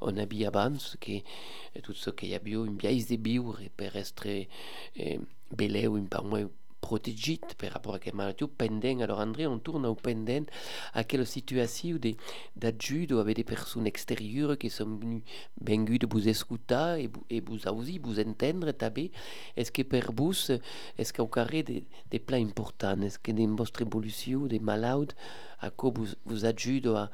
on 0.00 0.16
a 0.16 0.26
bien 0.26 0.48
avance 0.48 0.96
que 1.00 1.20
tout 1.82 1.92
ce 1.94 2.10
qu'il 2.10 2.30
y 2.30 2.34
a 2.34 2.38
bio 2.38 2.64
une 2.64 2.76
biais 2.76 3.04
de 3.10 3.16
bio 3.16 3.54
per 3.76 3.94
être 3.94 4.26
eh, 4.26 5.20
belé 5.50 5.86
ou 5.86 5.96
un 5.96 6.04
peu 6.04 6.22
moins 6.22 6.48
protégé 6.82 7.40
par 7.56 7.70
rapport 7.70 7.94
à 7.94 7.98
quelle 7.98 8.14
maladie 8.14 8.44
pendant 8.58 9.00
alors 9.00 9.20
André 9.20 9.46
on 9.46 9.58
tourne 9.58 9.86
au 9.86 9.94
pendant 9.94 10.44
à 10.92 11.04
quelle 11.04 11.26
situation 11.26 11.96
de 11.96 12.12
d'adjude 12.56 13.12
avec 13.12 13.36
des 13.36 13.44
personnes 13.44 13.86
extérieures 13.86 14.58
qui 14.58 14.68
sont 14.68 14.98
venues 15.00 15.22
venus 15.60 16.00
de 16.00 16.06
vous 16.10 16.28
écouter 16.28 16.96
et 17.04 17.06
vous, 17.06 17.24
et 17.30 17.40
vous 17.40 17.66
aussi 17.68 17.98
vous 17.98 18.18
entendre 18.20 18.72
taber 18.72 19.10
est-ce 19.56 19.72
que 19.72 19.82
per 19.82 20.06
vous 20.18 20.34
est-ce 20.98 21.12
qu'au 21.14 21.28
carré 21.28 21.62
des, 21.62 21.84
des 22.10 22.18
plans 22.18 22.44
importants 22.50 23.00
est-ce 23.00 23.18
que 23.18 23.32
dans 23.32 23.54
votre 23.54 23.80
évolution 23.80 24.40
des 24.46 24.58
malades 24.58 25.12
à 25.60 25.70
quoi 25.70 25.90
vous, 25.94 26.08
vous 26.26 26.44
ajude 26.44 26.88
à 26.88 27.10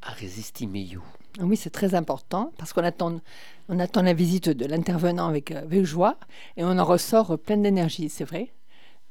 à 0.00 0.12
résister 0.12 0.66
mieux? 0.66 1.00
Oui, 1.40 1.56
c'est 1.56 1.70
très 1.70 1.94
important 1.94 2.52
parce 2.58 2.72
qu'on 2.72 2.84
attend, 2.84 3.20
on 3.68 3.78
attend 3.78 4.02
la 4.02 4.12
visite 4.12 4.50
de 4.50 4.66
l'intervenant 4.66 5.28
avec, 5.28 5.50
euh, 5.50 5.62
joie 5.84 6.18
et 6.56 6.64
on 6.64 6.78
en 6.78 6.84
ressort 6.84 7.38
plein 7.38 7.56
d'énergie, 7.56 8.08
c'est 8.08 8.24
vrai. 8.24 8.52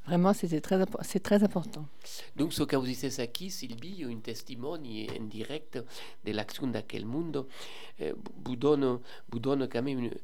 Vraiment, 0.08 0.34
c'était 0.34 0.62
très, 0.62 0.84
c'est 1.04 1.22
très 1.22 1.44
important. 1.44 1.86
Donc, 2.36 2.54
ce 2.54 2.64
que 2.64 2.76
vous 2.76 2.86
dites 2.88 3.04
ici, 3.04 3.50
Sylvie, 3.52 4.04
un 4.04 4.16
testimoni 4.20 5.08
en 5.20 5.24
direct 5.26 5.80
de 6.26 6.32
l'action 6.32 6.66
d'aquel 6.68 7.06
monde, 7.06 7.46
eh, 8.00 8.14
vous 8.44 8.56
donne, 8.56 9.00
vous 9.32 9.40
donne 9.40 9.68
quand 9.68 9.84
même, 9.84 10.00
une- 10.00 10.16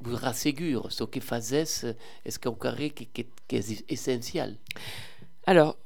vous 0.00 0.16
rassegure 0.16 0.90
ce 0.92 1.04
que 1.04 1.20
faisait, 1.20 1.62
est-ce 1.62 2.38
qui 2.38 2.48
est 3.56 3.84
essentiel? 3.88 4.58
Alors, 5.44 5.76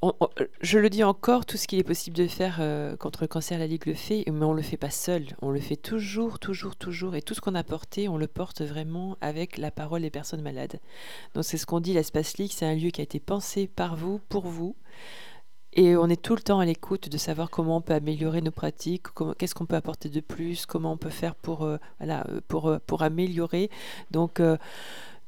je 0.60 0.78
le 0.78 0.90
dis 0.90 1.02
encore, 1.02 1.46
tout 1.46 1.56
ce 1.56 1.66
qu'il 1.66 1.78
est 1.78 1.84
possible 1.84 2.14
de 2.14 2.26
faire 2.26 2.58
euh, 2.60 2.94
contre 2.94 3.22
le 3.22 3.26
cancer, 3.26 3.58
la 3.58 3.66
Ligue 3.66 3.86
le 3.86 3.94
fait, 3.94 4.24
mais 4.30 4.44
on 4.44 4.50
ne 4.50 4.56
le 4.56 4.62
fait 4.62 4.76
pas 4.76 4.90
seul. 4.90 5.28
On 5.40 5.50
le 5.50 5.60
fait 5.60 5.76
toujours, 5.76 6.38
toujours, 6.38 6.76
toujours. 6.76 7.14
Et 7.14 7.22
tout 7.22 7.32
ce 7.32 7.40
qu'on 7.40 7.54
a 7.54 7.64
porté, 7.64 8.06
on 8.06 8.18
le 8.18 8.26
porte 8.26 8.60
vraiment 8.60 9.16
avec 9.22 9.56
la 9.56 9.70
parole 9.70 10.02
des 10.02 10.10
personnes 10.10 10.42
malades. 10.42 10.78
Donc, 11.34 11.44
c'est 11.44 11.56
ce 11.56 11.64
qu'on 11.64 11.80
dit, 11.80 11.94
l'Espace 11.94 12.36
League, 12.36 12.52
c'est 12.54 12.66
un 12.66 12.74
lieu 12.74 12.90
qui 12.90 13.00
a 13.00 13.04
été 13.04 13.18
pensé 13.18 13.66
par 13.66 13.96
vous, 13.96 14.20
pour 14.28 14.46
vous. 14.46 14.76
Et 15.72 15.96
on 15.96 16.08
est 16.08 16.20
tout 16.20 16.34
le 16.34 16.42
temps 16.42 16.60
à 16.60 16.66
l'écoute 16.66 17.08
de 17.08 17.16
savoir 17.16 17.48
comment 17.48 17.78
on 17.78 17.82
peut 17.82 17.94
améliorer 17.94 18.42
nos 18.42 18.50
pratiques, 18.50 19.06
qu'est-ce 19.38 19.54
qu'on 19.54 19.66
peut 19.66 19.76
apporter 19.76 20.10
de 20.10 20.20
plus, 20.20 20.66
comment 20.66 20.92
on 20.92 20.96
peut 20.98 21.10
faire 21.10 21.34
pour, 21.34 21.64
euh, 21.64 21.78
voilà, 21.98 22.26
euh, 22.28 22.40
pour, 22.46 22.78
pour 22.86 23.02
améliorer. 23.02 23.70
Donc, 24.10 24.40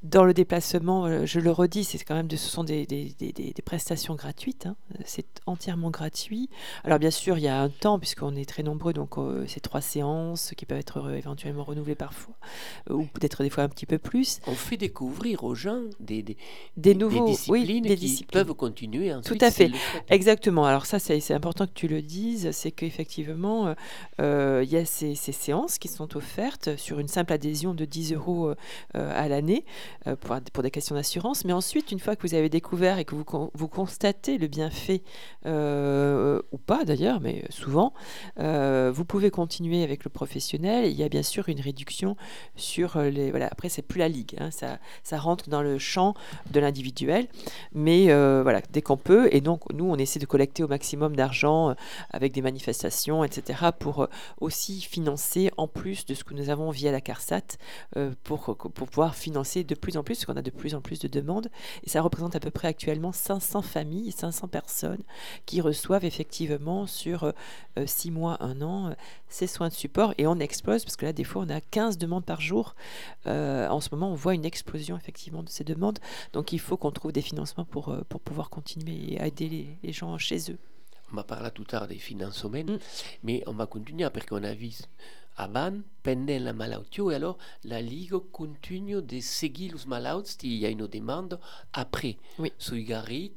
dans 0.05 0.23
le 0.25 0.33
déplacement, 0.33 1.07
euh, 1.07 1.27
je 1.27 1.41
le 1.41 1.51
redis, 1.51 1.83
c'est 1.83 1.99
quand 1.99 2.15
même 2.15 2.29
de, 2.29 2.37
ce 2.37 2.49
sont 2.49 2.63
des, 2.63 2.87
des- 2.87 3.15
des- 3.19 3.33
des- 3.33 3.53
des 3.53 3.63
prestations 3.63 4.15
gratuites. 4.15 4.67
hein. 4.67 4.77
C'est 5.05 5.27
entièrement 5.47 5.91
gratuit. 5.91 6.49
Alors 6.85 7.01
bien 7.01 7.11
sûr, 7.11 7.37
il 7.37 7.43
y 7.43 7.49
a 7.49 7.61
un 7.61 7.69
temps 7.69 7.99
puisqu'on 7.99 8.37
est 8.37 8.49
très 8.49 8.63
nombreux, 8.63 8.93
donc 8.93 9.19
euh, 9.19 9.45
c'est 9.49 9.59
trois 9.59 9.81
séances 9.81 10.53
qui 10.57 10.67
peuvent 10.67 10.79
être 10.79 10.99
euh, 10.99 11.17
éventuellement 11.17 11.65
renouvelées 11.65 11.97
parfois, 11.97 12.35
euh, 12.91 12.95
ou 12.95 13.05
peut-être 13.07 13.43
des 13.43 13.51
fois 13.51 13.65
un 13.65 13.69
petit 13.69 13.87
peu 13.87 13.99
plus. 13.99 14.39
On 14.47 14.55
fait 14.55 14.77
découvrir 14.77 15.43
aux 15.43 15.57
gens 15.57 15.81
des, 15.99 16.25
nouveaux, 16.95 17.27
disciplines 17.27 17.53
oui, 17.67 17.81
des 17.81 17.89
qui 17.97 18.07
disciplines. 18.07 18.45
peuvent 18.45 18.55
continuer 18.55 19.13
ensuite. 19.13 19.39
Tout 19.41 19.45
à 19.45 19.51
fait. 19.51 19.73
Exactement. 20.11 20.65
Alors 20.65 20.87
ça, 20.87 21.01
c'est 21.01 21.35
important 21.35 21.67
que 21.67 21.73
tu 21.75 21.89
le 21.89 22.03
dises, 22.03 22.53
c'est 22.53 22.71
qu'effectivement, 22.71 23.75
il 24.21 24.69
y 24.71 24.77
a 24.77 24.85
ces, 24.85 25.17
ces 25.17 25.33
séances 25.33 25.79
qui 25.79 25.89
sont 25.89 26.17
offertes 26.17 26.77
sur 26.77 27.01
une 27.01 27.09
simple 27.09 27.33
adhésion 27.33 27.75
de 27.75 27.85
10 27.85 28.13
euros 28.13 28.53
à 28.95 29.29
l'année 29.29 29.65
pour, 30.21 30.37
pour 30.53 30.63
des 30.63 30.71
questions 30.71 30.95
d'assurance. 30.95 31.45
Mais 31.45 31.53
ensuite, 31.53 31.93
une 31.93 32.01
fois 32.01 32.17
que 32.17 32.27
vous 32.27 32.35
avez 32.35 32.49
découvert 32.49 32.99
et 32.99 33.05
que 33.05 33.15
vous, 33.15 33.25
vous 33.55 33.69
constatez 33.69 34.39
le 34.39 34.47
bienfait, 34.47 35.03
euh, 35.47 36.41
ou 36.53 36.59
pas 36.59 36.85
d'ailleurs, 36.85 37.21
mais 37.21 37.45
souvent, 37.51 37.93
euh, 38.39 38.91
vous 38.95 39.05
pouvez 39.05 39.31
continuer 39.31 39.83
avec 39.83 40.05
le 40.05 40.11
professionnel. 40.11 40.87
Il 40.87 40.97
y 40.97 41.03
a 41.03 41.09
bien 41.09 41.23
sûr 41.23 41.49
une 41.49 41.61
réduction 41.61 42.17
sur 42.57 42.97
euh, 42.97 43.11
les... 43.11 43.31
Voilà, 43.31 43.49
après, 43.51 43.69
c'est 43.69 43.83
plus 43.83 43.99
la 43.99 44.09
ligue. 44.09 44.37
hein, 44.39 44.51
ça, 44.51 44.79
ça 45.03 45.19
rentre 45.19 45.49
dans 45.49 45.63
le 45.63 45.79
champ 45.79 46.15
de 46.51 46.61
l'individuel. 46.61 47.29
Mais 47.73 48.11
euh, 48.11 48.43
voilà, 48.43 48.61
dès 48.71 48.83
qu'on 48.83 48.97
peut. 48.97 49.29
Et 49.33 49.41
donc, 49.41 49.63
nous, 49.73 49.85
on 49.85 49.97
essaie 49.97 50.19
de 50.19 50.27
collecter 50.27 50.63
au 50.63 50.69
maximum 50.69 51.17
d'argent 51.17 51.71
euh, 51.71 51.75
avec 52.11 52.33
des 52.33 52.43
manifestations, 52.43 53.25
etc., 53.25 53.71
pour 53.79 54.03
euh, 54.03 54.07
aussi 54.41 54.81
financer, 54.81 55.51
en 55.57 55.69
plus 55.69 56.07
de 56.07 56.15
ce 56.15 56.25
que 56.25 56.35
nous 56.35 56.51
avons 56.51 56.71
via 56.71 56.93
la 56.93 57.01
CARSAT, 57.01 57.59
euh, 57.97 58.13
pour, 58.25 58.57
pour 58.57 58.89
pouvoir 58.89 59.15
financer 59.15 59.65
de 59.65 59.75
plus 59.79 59.97
en 59.97 60.03
plus, 60.03 60.17
parce 60.17 60.27
qu'on 60.27 60.37
a 60.37 60.43
de 60.43 60.51
plus 60.51 60.75
en 60.75 60.81
plus 60.81 60.99
de 60.99 61.09
demandes. 61.09 61.49
Et 61.85 61.89
ça 61.91 62.03
représente 62.03 62.37
à 62.37 62.41
peu 62.41 62.51
près 62.51 62.69
actuellement 62.69 63.13
500 63.13 63.63
familles, 63.63 64.13
500 64.13 64.49
personnes 64.49 65.03
qui 65.47 65.61
reçoivent 65.61 66.05
effectivement 66.05 66.87
sur 66.87 67.33
6 67.87 68.11
mois, 68.11 68.37
1 68.43 68.63
an, 68.63 68.89
euh, 68.91 68.95
ces 69.29 69.47
soins 69.47 69.69
de 69.69 69.75
support. 69.75 70.15
Et 70.19 70.27
on 70.27 70.39
explose, 70.39 70.85
parce 70.85 70.97
que 70.97 71.07
là, 71.07 71.13
des 71.13 71.25
fois, 71.25 71.43
on 71.47 71.51
a 71.51 71.61
15 71.61 71.99
demandes 71.99 72.25
par 72.25 72.41
jour. 72.41 72.75
Euh, 73.27 73.69
en 73.69 73.81
ce 73.81 73.89
moment, 73.93 74.11
on 74.11 74.15
voit 74.15 74.35
une 74.35 74.45
explosion 74.45 74.97
effectivement 74.97 75.43
de 75.43 75.49
ces 75.49 75.65
demandes. 75.65 75.99
Donc 76.33 76.53
il 76.53 76.61
faut 76.61 76.77
qu'on 76.77 76.91
trouve 76.91 77.13
des 77.13 77.23
financements 77.23 77.65
pour, 77.65 77.89
euh, 77.91 78.03
pour 78.09 78.21
pouvoir 78.21 78.51
continuer 78.51 79.15
et 79.15 79.23
aider 79.27 79.49
les, 79.49 79.79
les 79.83 79.93
gens 79.93 80.17
chez 80.19 80.51
eux. 80.51 80.59
On 81.13 81.17
va 81.17 81.25
parler 81.25 81.51
tout 81.51 81.65
à 81.73 81.79
l'heure 81.79 81.89
des 81.89 81.99
finances 81.99 82.43
humaines, 82.43 82.73
Mm. 82.75 82.79
mais 83.23 83.43
on 83.47 83.53
va 83.53 83.67
continuer 83.67 84.09
parce 84.11 84.27
qu'on 84.27 84.45
a 84.45 84.53
vu 84.53 84.71
avant, 85.39 85.73
pendant 86.03 86.39
la 86.43 86.53
maladie, 86.53 87.01
et 87.11 87.15
alors 87.15 87.39
la 87.65 87.81
Ligue 87.81 88.17
continue 88.33 89.01
de 89.03 89.21
seguir 89.21 89.75
les 89.77 89.87
malades 89.89 90.27
s'il 90.27 90.55
y 90.55 90.67
a 90.67 90.69
une 90.69 90.87
demande 90.87 91.39
après. 91.73 92.17
Oui. 92.39 92.53
Sui 92.59 92.85
garit, 92.85 93.33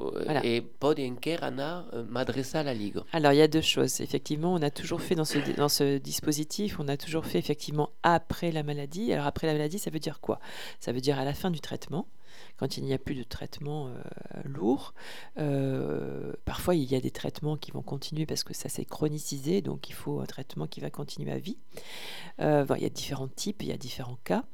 euh, 0.00 0.10
Voilà. 0.24 0.44
et 0.44 0.60
pas 0.60 0.90
encore 0.90 1.42
anar 1.42 1.86
euh, 1.94 2.04
m'adresser 2.04 2.58
à 2.58 2.62
la 2.62 2.74
Ligue. 2.74 2.98
Alors 3.12 3.32
il 3.32 3.38
y 3.38 3.42
a 3.42 3.48
deux 3.48 3.60
choses. 3.60 4.00
Effectivement, 4.00 4.52
on 4.54 4.62
a 4.62 4.70
toujours 4.70 5.00
fait 5.00 5.14
dans 5.14 5.24
ce, 5.24 5.38
dans 5.56 5.68
ce 5.68 5.98
dispositif, 5.98 6.78
on 6.80 6.88
a 6.88 6.96
toujours 6.96 7.24
fait 7.24 7.38
effectivement 7.38 7.90
après 8.02 8.50
la 8.52 8.62
maladie. 8.62 9.12
Alors 9.12 9.26
après 9.26 9.46
la 9.46 9.52
maladie, 9.54 9.78
ça 9.78 9.90
veut 9.90 9.98
dire 10.00 10.20
quoi? 10.20 10.40
Ça 10.80 10.92
veut 10.92 11.00
dire 11.00 11.18
à 11.18 11.24
la 11.24 11.34
fin 11.34 11.50
du 11.50 11.60
traitement. 11.60 12.06
Quand 12.60 12.76
il 12.76 12.84
n'y 12.84 12.92
a 12.92 12.98
plus 12.98 13.14
de 13.14 13.24
traitement 13.24 13.88
euh, 13.88 13.92
lourd, 14.44 14.92
Euh, 15.38 16.32
parfois 16.44 16.74
il 16.74 16.84
y 16.84 16.94
a 16.94 17.00
des 17.00 17.10
traitements 17.10 17.56
qui 17.56 17.70
vont 17.70 17.82
continuer 17.82 18.26
parce 18.26 18.44
que 18.44 18.52
ça 18.52 18.68
s'est 18.68 18.84
chronicisé, 18.84 19.62
donc 19.62 19.88
il 19.88 19.94
faut 19.94 20.20
un 20.20 20.26
traitement 20.26 20.66
qui 20.66 20.80
va 20.80 20.90
continuer 20.90 21.32
à 21.32 21.38
vie. 21.38 21.56
Euh, 22.40 22.66
il 22.76 22.82
y 22.82 22.86
a 22.86 22.90
différents 22.90 23.28
types, 23.28 23.62
il 23.62 23.68
y 23.68 23.72
a 23.72 23.76
différents 23.76 24.18
cas. 24.24 24.44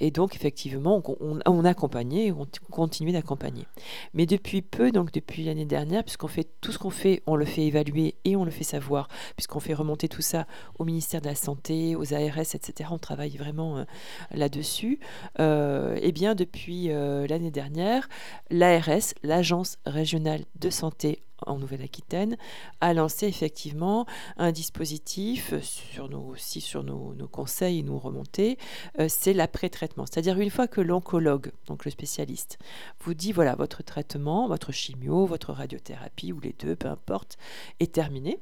Et 0.00 0.10
donc, 0.10 0.34
effectivement, 0.36 1.02
on, 1.04 1.16
on, 1.20 1.38
on 1.46 1.64
accompagnait, 1.64 2.32
on 2.32 2.44
t- 2.46 2.60
continue 2.70 3.12
d'accompagner. 3.12 3.66
Mais 4.14 4.26
depuis 4.26 4.62
peu, 4.62 4.92
donc 4.92 5.12
depuis 5.12 5.44
l'année 5.44 5.64
dernière, 5.64 6.04
puisqu'on 6.04 6.28
fait 6.28 6.48
tout 6.60 6.72
ce 6.72 6.78
qu'on 6.78 6.90
fait, 6.90 7.22
on 7.26 7.36
le 7.36 7.44
fait 7.44 7.62
évaluer 7.66 8.14
et 8.24 8.36
on 8.36 8.44
le 8.44 8.50
fait 8.50 8.64
savoir, 8.64 9.08
puisqu'on 9.36 9.60
fait 9.60 9.74
remonter 9.74 10.08
tout 10.08 10.22
ça 10.22 10.46
au 10.78 10.84
ministère 10.84 11.20
de 11.20 11.26
la 11.26 11.34
Santé, 11.34 11.96
aux 11.96 12.14
ARS, 12.14 12.54
etc. 12.54 12.90
On 12.92 12.98
travaille 12.98 13.36
vraiment 13.36 13.78
euh, 13.78 13.84
là-dessus. 14.32 15.00
Euh, 15.40 15.98
eh 16.00 16.12
bien, 16.12 16.34
depuis 16.34 16.90
euh, 16.90 17.26
l'année 17.26 17.50
dernière, 17.50 18.08
l'ARS, 18.50 19.14
l'Agence 19.22 19.78
régionale 19.84 20.44
de 20.60 20.70
santé 20.70 21.22
en 21.46 21.58
Nouvelle-Aquitaine, 21.58 22.36
a 22.80 22.94
lancé 22.94 23.26
effectivement 23.26 24.06
un 24.36 24.52
dispositif 24.52 25.54
sur 25.60 26.08
nos, 26.08 26.34
sur 26.36 26.84
nos, 26.84 27.14
conseils 27.28 27.80
et 27.80 27.82
nos 27.82 27.98
remontées, 27.98 28.58
euh, 28.98 29.06
c'est 29.08 29.32
l'après-traitement. 29.32 30.06
C'est-à-dire 30.06 30.38
une 30.38 30.50
fois 30.50 30.68
que 30.68 30.80
l'oncologue, 30.80 31.52
donc 31.66 31.84
le 31.84 31.90
spécialiste, 31.90 32.58
vous 33.00 33.14
dit 33.14 33.32
voilà, 33.32 33.54
votre 33.54 33.82
traitement, 33.82 34.48
votre 34.48 34.72
chimio, 34.72 35.26
votre 35.26 35.52
radiothérapie, 35.52 36.32
ou 36.32 36.40
les 36.40 36.54
deux, 36.58 36.76
peu 36.76 36.88
importe, 36.88 37.38
est 37.80 37.92
terminé. 37.92 38.40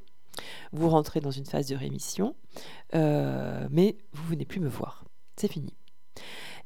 Vous 0.72 0.90
rentrez 0.90 1.20
dans 1.20 1.30
une 1.30 1.46
phase 1.46 1.66
de 1.66 1.76
rémission, 1.76 2.34
euh, 2.94 3.66
mais 3.70 3.96
vous 4.12 4.26
venez 4.28 4.44
plus 4.44 4.60
me 4.60 4.68
voir. 4.68 5.04
C'est 5.36 5.50
fini. 5.50 5.74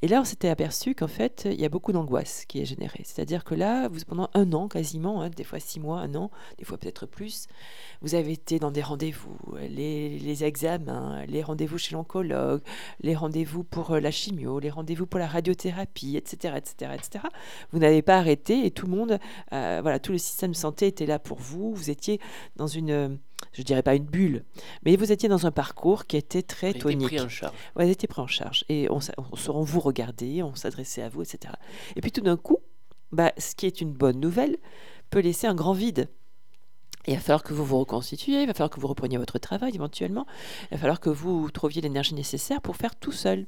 Et 0.03 0.09
là, 0.09 0.20
on 0.20 0.24
s'était 0.24 0.48
aperçu 0.48 0.94
qu'en 0.94 1.09
fait, 1.09 1.46
il 1.51 1.61
y 1.61 1.64
a 1.64 1.68
beaucoup 1.68 1.92
d'angoisse 1.92 2.46
qui 2.46 2.61
est 2.61 2.64
générée. 2.64 3.03
C'est-à-dire 3.05 3.44
que 3.44 3.55
là, 3.55 3.88
vous, 3.88 3.98
pendant 4.07 4.30
un 4.32 4.51
an 4.55 4.66
quasiment, 4.66 5.20
hein, 5.20 5.28
des 5.28 5.44
fois 5.44 5.61
six 5.61 5.78
mois, 5.78 6.01
un 6.01 6.14
an, 6.14 6.30
des 6.59 6.64
fois 6.64 6.78
peut-être 6.78 7.05
plus, 7.05 7.48
vous 8.01 8.14
avez 8.14 8.32
été 8.32 8.59
dans 8.59 8.70
des 8.70 8.80
rendez-vous, 8.80 9.36
les, 9.68 10.18
les 10.18 10.44
examens, 10.44 11.24
les 11.26 11.42
rendez-vous 11.42 11.76
chez 11.76 11.94
l'oncologue, 11.94 12.62
les 13.03 13.14
rendez-vous 13.14 13.62
pour 13.62 13.90
euh, 13.90 14.01
la 14.01 14.11
chimio, 14.11 14.59
les 14.59 14.70
rendez-vous 14.70 15.05
pour 15.05 15.20
la 15.20 15.26
radiothérapie, 15.26 16.16
etc., 16.16 16.55
etc., 16.57 16.92
etc. 16.94 17.24
Vous 17.72 17.78
n'avez 17.78 18.01
pas 18.01 18.16
arrêté 18.16 18.64
et 18.64 18.70
tout 18.70 18.86
le 18.86 18.96
monde, 18.96 19.18
euh, 19.53 19.80
voilà, 19.82 19.98
tout 19.98 20.12
le 20.12 20.18
système 20.18 20.53
de 20.53 20.57
santé 20.57 20.86
était 20.86 21.07
là 21.07 21.18
pour 21.18 21.38
vous. 21.38 21.74
Vous 21.74 21.90
étiez 21.90 22.20
dans 22.57 22.66
une, 22.66 23.18
je 23.53 23.62
dirais 23.62 23.82
pas 23.82 23.95
une 23.95 24.05
bulle, 24.05 24.45
mais 24.84 24.97
vous 24.97 25.12
étiez 25.12 25.28
dans 25.28 25.47
un 25.47 25.51
parcours 25.51 26.07
qui 26.07 26.16
était 26.16 26.43
très 26.43 26.68
On 26.68 26.70
était 26.70 26.78
tonique. 26.80 27.07
pris 27.09 27.20
en 27.20 27.28
charge. 27.28 27.55
Ouais, 27.76 27.84
vous 27.84 27.91
étiez 27.91 28.09
pris 28.09 28.20
en 28.20 28.26
charge 28.26 28.64
et 28.68 28.88
on, 28.91 29.01
on 29.49 29.62
vous 29.62 29.80
regardait, 29.80 30.43
on 30.43 30.55
s'adressait 30.55 31.03
à 31.03 31.09
vous, 31.09 31.22
etc. 31.22 31.55
Et 31.97 32.01
puis 32.01 32.12
tout 32.12 32.20
d'un 32.20 32.36
coup, 32.36 32.59
bah, 33.12 33.32
ce 33.38 33.55
qui 33.55 33.66
est 33.66 33.80
une 33.80 33.93
bonne 33.93 34.20
nouvelle 34.20 34.57
peut 35.11 35.20
laisser 35.20 35.47
un 35.47 35.55
grand 35.55 35.72
vide. 35.72 36.09
Il 37.07 37.14
va 37.14 37.20
falloir 37.20 37.43
que 37.43 37.55
vous 37.55 37.64
vous 37.64 37.78
reconstituiez, 37.78 38.43
il 38.43 38.47
va 38.47 38.53
falloir 38.53 38.70
que 38.70 38.78
vous 38.78 38.86
repreniez 38.86 39.16
votre 39.16 39.38
travail 39.38 39.74
éventuellement, 39.74 40.26
il 40.70 40.74
va 40.74 40.78
falloir 40.78 41.01
que 41.01 41.09
vous 41.11 41.51
trouviez 41.51 41.80
l'énergie 41.80 42.14
nécessaire 42.14 42.61
pour 42.61 42.76
faire 42.76 42.95
tout 42.95 43.12
seul. 43.12 43.47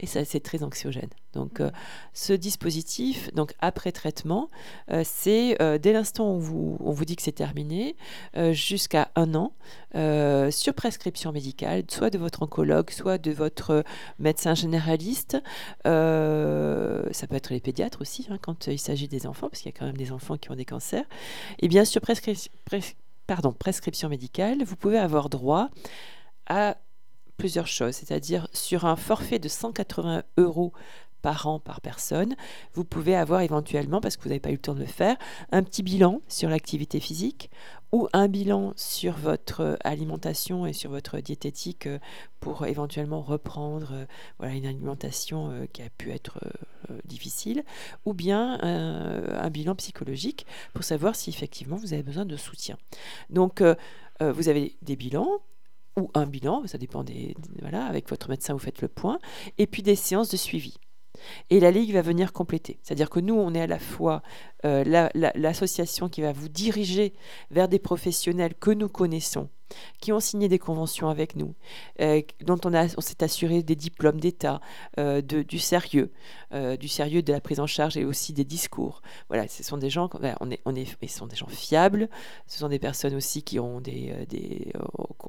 Et 0.00 0.06
ça, 0.06 0.24
c'est 0.24 0.40
très 0.40 0.62
anxiogène. 0.62 1.10
Donc, 1.32 1.60
euh, 1.60 1.70
ce 2.14 2.32
dispositif, 2.32 3.32
donc 3.34 3.54
après 3.60 3.92
traitement, 3.92 4.50
euh, 4.90 5.02
c'est 5.04 5.60
euh, 5.60 5.76
dès 5.78 5.92
l'instant 5.92 6.34
où 6.34 6.40
vous- 6.40 6.78
on 6.80 6.92
vous 6.92 7.04
dit 7.04 7.16
que 7.16 7.22
c'est 7.22 7.32
terminé, 7.32 7.96
jusqu'à 8.52 9.10
un 9.16 9.34
an, 9.34 9.52
sur 10.50 10.74
prescription 10.74 11.32
médicale, 11.32 11.84
soit 11.88 12.10
de 12.10 12.18
votre 12.18 12.42
oncologue, 12.42 12.90
soit 12.90 13.18
de 13.18 13.30
votre 13.32 13.84
médecin 14.18 14.54
généraliste. 14.54 15.38
Ça 15.84 17.26
peut 17.28 17.36
être 17.36 17.50
les 17.50 17.60
pédiatres 17.60 18.00
aussi, 18.00 18.26
hein, 18.30 18.38
quand 18.40 18.66
il 18.66 18.78
s'agit 18.78 19.08
des 19.08 19.26
enfants, 19.26 19.48
parce 19.48 19.62
qu'il 19.62 19.72
y 19.72 19.74
a 19.74 19.78
quand 19.78 19.86
même 19.86 19.96
des 19.96 20.12
enfants 20.12 20.36
qui 20.36 20.50
ont 20.50 20.54
des 20.56 20.64
cancers. 20.64 21.04
Et 21.60 21.68
bien 21.68 21.84
sur 21.84 22.00
prescri- 22.02 22.48
pres- 22.70 22.94
pardon, 23.26 23.52
prescription 23.52 24.08
médicale, 24.08 24.62
vous 24.64 24.76
pouvez 24.76 24.98
avoir 24.98 25.28
droit 25.28 25.68
à 26.46 26.76
plusieurs 27.36 27.66
choses, 27.66 27.94
c'est-à-dire 27.94 28.48
sur 28.52 28.84
un 28.84 28.96
forfait 28.96 29.38
de 29.38 29.48
180 29.48 30.22
euros 30.36 30.72
par 31.22 31.46
an 31.48 31.58
par 31.58 31.80
personne, 31.80 32.36
vous 32.74 32.84
pouvez 32.84 33.16
avoir 33.16 33.40
éventuellement, 33.40 34.00
parce 34.00 34.16
que 34.16 34.22
vous 34.22 34.28
n'avez 34.28 34.40
pas 34.40 34.50
eu 34.50 34.52
le 34.52 34.58
temps 34.58 34.74
de 34.74 34.80
le 34.80 34.86
faire, 34.86 35.16
un 35.50 35.64
petit 35.64 35.82
bilan 35.82 36.20
sur 36.28 36.48
l'activité 36.48 37.00
physique 37.00 37.50
ou 37.90 38.06
un 38.12 38.28
bilan 38.28 38.74
sur 38.76 39.14
votre 39.14 39.76
alimentation 39.82 40.66
et 40.66 40.72
sur 40.72 40.90
votre 40.90 41.18
diététique 41.18 41.88
pour 42.38 42.66
éventuellement 42.66 43.22
reprendre 43.22 44.06
voilà, 44.38 44.54
une 44.54 44.66
alimentation 44.66 45.66
qui 45.72 45.82
a 45.82 45.90
pu 45.90 46.12
être 46.12 46.38
difficile, 47.04 47.64
ou 48.04 48.12
bien 48.14 48.60
un 48.62 49.50
bilan 49.50 49.74
psychologique 49.74 50.46
pour 50.74 50.84
savoir 50.84 51.16
si 51.16 51.30
effectivement 51.30 51.76
vous 51.76 51.92
avez 51.92 52.04
besoin 52.04 52.24
de 52.24 52.36
soutien. 52.36 52.76
Donc, 53.30 53.62
vous 54.20 54.48
avez 54.48 54.76
des 54.82 54.94
bilans, 54.94 55.40
ou 55.96 56.10
un 56.14 56.26
bilan, 56.26 56.66
ça 56.66 56.78
dépend 56.78 57.04
des, 57.04 57.34
voilà, 57.60 57.86
avec 57.86 58.08
votre 58.08 58.28
médecin 58.28 58.52
vous 58.52 58.58
faites 58.58 58.82
le 58.82 58.88
point, 58.88 59.18
et 59.58 59.66
puis 59.66 59.82
des 59.82 59.96
séances 59.96 60.28
de 60.28 60.36
suivi. 60.36 60.74
Et 61.50 61.60
la 61.60 61.70
Ligue 61.70 61.92
va 61.92 62.02
venir 62.02 62.32
compléter. 62.32 62.78
C'est-à-dire 62.82 63.10
que 63.10 63.20
nous, 63.20 63.34
on 63.34 63.54
est 63.54 63.62
à 63.62 63.66
la 63.66 63.78
fois 63.78 64.22
euh, 64.64 65.08
l'association 65.34 66.08
qui 66.08 66.20
va 66.20 66.32
vous 66.32 66.48
diriger 66.48 67.14
vers 67.50 67.68
des 67.68 67.78
professionnels 67.78 68.54
que 68.54 68.70
nous 68.70 68.88
connaissons, 68.88 69.48
qui 70.00 70.12
ont 70.12 70.20
signé 70.20 70.48
des 70.48 70.58
conventions 70.58 71.08
avec 71.08 71.36
nous, 71.36 71.54
euh, 72.00 72.22
dont 72.44 72.58
on, 72.64 72.74
on 72.74 73.00
s'est 73.00 73.22
assuré 73.22 73.62
des 73.62 73.76
diplômes 73.76 74.20
d'État, 74.20 74.60
euh, 74.98 75.20
du 75.20 75.58
sérieux, 75.58 76.10
du 76.80 76.88
sérieux 76.88 77.22
de 77.22 77.32
la 77.32 77.40
prise 77.40 77.60
en 77.60 77.66
charge 77.66 77.96
et 77.96 78.04
aussi 78.04 78.32
des 78.32 78.44
discours. 78.44 79.02
Voilà, 79.28 79.48
ce 79.48 79.62
sont 79.62 79.76
des 79.76 79.90
gens, 79.90 80.08
on 80.40 80.50
est, 80.50 80.60
on 80.64 80.74
est, 80.74 80.96
ils 81.02 81.10
sont 81.10 81.26
des 81.26 81.36
gens 81.36 81.48
fiables. 81.48 82.08
Ce 82.46 82.58
sont 82.58 82.68
des 82.68 82.78
personnes 82.78 83.14
aussi 83.14 83.42
qui 83.42 83.58
ont 83.58 83.80
des, 83.80 84.14
des 84.28 84.72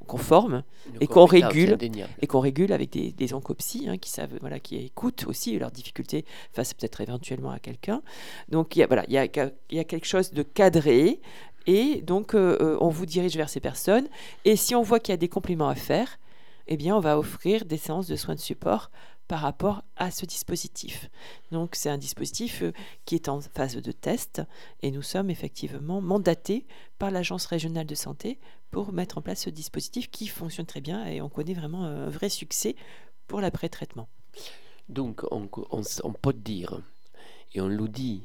qu'on 0.07 0.17
forme 0.17 0.63
et 1.01 1.07
qu'on 1.07 1.25
régule 1.25 1.77
et 2.21 2.27
qu'on 2.27 2.39
régule 2.39 2.71
avec 2.71 2.91
des, 2.91 3.11
des 3.11 3.33
oncopsies 3.33 3.87
hein, 3.89 3.97
qui 3.97 4.09
savent, 4.09 4.37
voilà, 4.41 4.59
qui 4.59 4.77
écoutent 4.77 5.25
aussi 5.27 5.57
leurs 5.57 5.71
difficultés 5.71 6.25
face 6.53 6.73
peut-être 6.73 7.01
éventuellement 7.01 7.51
à 7.51 7.59
quelqu'un. 7.59 8.01
Donc 8.49 8.75
il 8.75 8.79
y 8.79 8.83
a, 8.83 8.87
voilà, 8.87 9.03
il 9.07 9.13
y 9.13 9.17
a 9.17 9.25
il 9.69 9.77
y 9.77 9.79
a 9.79 9.83
quelque 9.83 10.05
chose 10.05 10.31
de 10.31 10.43
cadré 10.43 11.19
et 11.67 12.01
donc 12.01 12.33
euh, 12.33 12.57
euh, 12.61 12.77
on 12.79 12.89
vous 12.89 13.05
dirige 13.05 13.35
vers 13.35 13.49
ces 13.49 13.59
personnes. 13.59 14.07
Et 14.45 14.55
si 14.55 14.73
on 14.73 14.81
voit 14.81 14.99
qu'il 14.99 15.11
y 15.11 15.13
a 15.13 15.17
des 15.17 15.29
compléments 15.29 15.67
à 15.67 15.75
faire, 15.75 16.17
eh 16.67 16.77
bien 16.77 16.95
on 16.95 17.01
va 17.01 17.19
offrir 17.19 17.65
des 17.65 17.77
séances 17.77 18.07
de 18.07 18.15
soins 18.15 18.35
de 18.35 18.39
support 18.39 18.89
par 19.27 19.41
rapport 19.41 19.83
à 19.97 20.09
ce 20.09 20.25
dispositif. 20.25 21.09
Donc 21.51 21.75
c'est 21.75 21.89
un 21.89 21.97
dispositif 21.97 22.63
euh, 22.63 22.71
qui 23.05 23.15
est 23.15 23.27
en 23.27 23.41
phase 23.41 23.75
de 23.75 23.91
test 23.91 24.41
et 24.81 24.89
nous 24.89 25.01
sommes 25.01 25.29
effectivement 25.29 25.99
mandatés 26.01 26.65
par 26.97 27.11
l'Agence 27.11 27.45
régionale 27.45 27.85
de 27.85 27.95
santé 27.95 28.39
pour 28.71 28.93
mettre 28.93 29.17
en 29.17 29.21
place 29.21 29.43
ce 29.43 29.49
dispositif 29.49 30.09
qui 30.09 30.27
fonctionne 30.27 30.65
très 30.65 30.81
bien 30.81 31.05
et 31.05 31.21
on 31.21 31.29
connaît 31.29 31.53
vraiment 31.53 31.83
un 31.83 32.09
vrai 32.09 32.29
succès 32.29 32.75
pour 33.27 33.41
l'après-traitement. 33.41 34.07
Donc 34.87 35.25
on, 35.31 35.49
on 35.71 36.13
peut 36.13 36.33
dire, 36.33 36.81
et 37.53 37.59
on 37.59 37.67
le 37.67 37.87
dit 37.89 38.23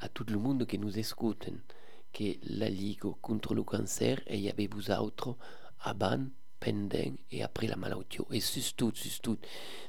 à 0.00 0.08
tout 0.08 0.24
le 0.28 0.38
monde 0.38 0.66
qui 0.66 0.78
nous 0.78 0.98
écoute 0.98 1.48
que 2.12 2.36
la 2.44 2.68
Ligue 2.68 3.10
contre 3.20 3.54
le 3.54 3.62
cancer 3.62 4.20
y 4.30 4.48
avait 4.48 4.68
vous 4.68 4.90
autres 4.90 5.36
avant, 5.80 6.20
pendant 6.60 7.12
et 7.30 7.42
après 7.42 7.66
la 7.66 7.76
maladie. 7.76 8.18
Et 8.30 8.40
surtout, 8.40 8.92
surtout, 8.94 9.38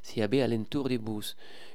s'il 0.02 0.20
y 0.20 0.24
avait 0.24 0.42
à 0.42 0.48
l'entour 0.48 0.90
de 0.90 0.98
vous 0.98 1.22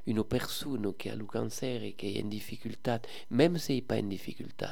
une 0.07 0.25
personne 0.25 0.93
qui 0.95 1.09
a 1.11 1.15
le 1.15 1.25
cancer 1.25 1.83
et 1.83 1.93
qui 1.93 2.17
est 2.17 2.25
en 2.25 2.27
difficulté, 2.27 2.97
même 3.31 3.59
si 3.59 3.75
n'est 3.75 3.83
pas 3.83 3.99
en 3.99 4.03
difficulté, 4.03 4.67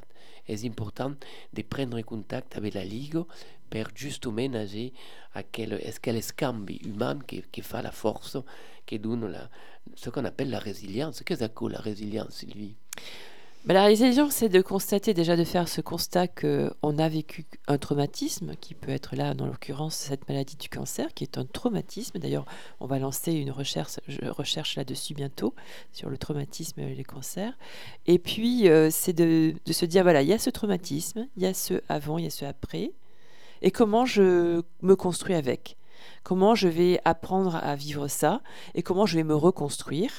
c'est 0.48 0.66
important 0.66 1.14
de 1.52 1.62
prendre 1.62 2.00
contact 2.02 2.56
avec 2.56 2.74
la 2.74 2.84
Ligue 2.84 3.22
pour 3.70 3.84
justement 3.94 4.54
agir 4.54 4.92
à 5.34 5.42
quel, 5.42 5.80
quel 6.00 6.22
scambi 6.22 6.76
humain 6.84 7.18
qui, 7.26 7.42
qui 7.52 7.62
fait 7.62 7.82
la 7.82 7.90
force, 7.90 8.38
qui 8.84 8.98
donne 8.98 9.26
la, 9.26 9.50
ce 9.94 10.10
qu'on 10.10 10.24
appelle 10.24 10.50
la 10.50 10.58
résilience. 10.58 11.22
Qu'est-ce 11.24 11.44
que 11.46 11.64
la 11.66 11.78
résilience, 11.78 12.36
Sylvie? 12.36 12.76
Bah, 13.66 13.74
la 13.74 13.84
résilience, 13.84 14.32
c'est 14.32 14.48
de 14.48 14.60
constater 14.60 15.12
déjà 15.12 15.36
de 15.36 15.42
faire 15.42 15.68
ce 15.68 15.80
constat 15.80 16.28
qu'on 16.28 16.98
a 16.98 17.08
vécu 17.08 17.46
un 17.66 17.78
traumatisme, 17.78 18.54
qui 18.60 18.74
peut 18.74 18.92
être 18.92 19.16
là, 19.16 19.34
dans 19.34 19.46
l'occurrence, 19.46 19.96
cette 19.96 20.28
maladie 20.28 20.56
du 20.56 20.68
cancer, 20.68 21.12
qui 21.14 21.24
est 21.24 21.36
un 21.36 21.44
traumatisme. 21.44 22.20
D'ailleurs, 22.20 22.44
on 22.78 22.86
va 22.86 23.00
lancer 23.00 23.32
une 23.32 23.50
recherche, 23.50 23.98
recherche 24.22 24.76
là-dessus 24.76 25.14
bientôt, 25.14 25.52
sur 25.92 26.08
le 26.08 26.16
traumatisme 26.16 26.78
et 26.78 26.94
les 26.94 27.02
cancers. 27.02 27.58
Et 28.06 28.20
puis, 28.20 28.68
euh, 28.68 28.88
c'est 28.92 29.12
de, 29.12 29.54
de, 29.66 29.72
se 29.72 29.84
dire, 29.84 30.04
voilà, 30.04 30.22
il 30.22 30.28
y 30.28 30.32
a 30.32 30.38
ce 30.38 30.50
traumatisme, 30.50 31.26
il 31.36 31.42
y 31.42 31.46
a 31.46 31.52
ce 31.52 31.82
avant, 31.88 32.18
il 32.18 32.24
y 32.24 32.28
a 32.28 32.30
ce 32.30 32.44
après, 32.44 32.92
et 33.62 33.72
comment 33.72 34.06
je 34.06 34.62
me 34.82 34.94
construis 34.94 35.34
avec? 35.34 35.76
Comment 36.22 36.54
je 36.54 36.68
vais 36.68 37.00
apprendre 37.04 37.56
à 37.56 37.74
vivre 37.74 38.06
ça, 38.06 38.42
et 38.76 38.84
comment 38.84 39.06
je 39.06 39.16
vais 39.16 39.24
me 39.24 39.34
reconstruire, 39.34 40.12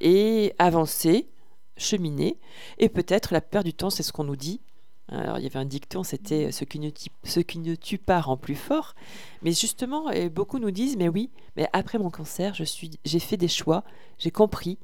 et 0.00 0.52
avancer 0.58 1.28
cheminer. 1.76 2.38
Et 2.78 2.88
peut-être 2.88 3.32
la 3.32 3.40
plupart 3.40 3.64
du 3.64 3.74
temps, 3.74 3.90
c'est 3.90 4.02
ce 4.02 4.12
qu'on 4.12 4.24
nous 4.24 4.36
dit. 4.36 4.60
Alors, 5.08 5.38
il 5.38 5.44
y 5.44 5.46
avait 5.46 5.58
un 5.58 5.64
dicton, 5.64 6.02
c'était 6.02 6.50
ce 6.50 6.64
qui, 6.64 6.80
ne 6.80 6.90
tue, 6.90 7.10
ce 7.22 7.38
qui 7.38 7.60
ne 7.60 7.76
tue 7.76 7.98
pas 7.98 8.20
rend 8.20 8.36
plus 8.36 8.56
fort. 8.56 8.94
Mais 9.42 9.52
justement, 9.52 10.10
beaucoup 10.34 10.58
nous 10.58 10.72
disent, 10.72 10.96
mais 10.96 11.08
oui, 11.08 11.30
mais 11.56 11.68
après 11.72 11.98
mon 11.98 12.10
cancer, 12.10 12.54
je 12.54 12.64
suis, 12.64 12.98
j'ai 13.04 13.20
fait 13.20 13.36
des 13.36 13.48
choix, 13.48 13.84
j'ai 14.18 14.32
compris. 14.32 14.78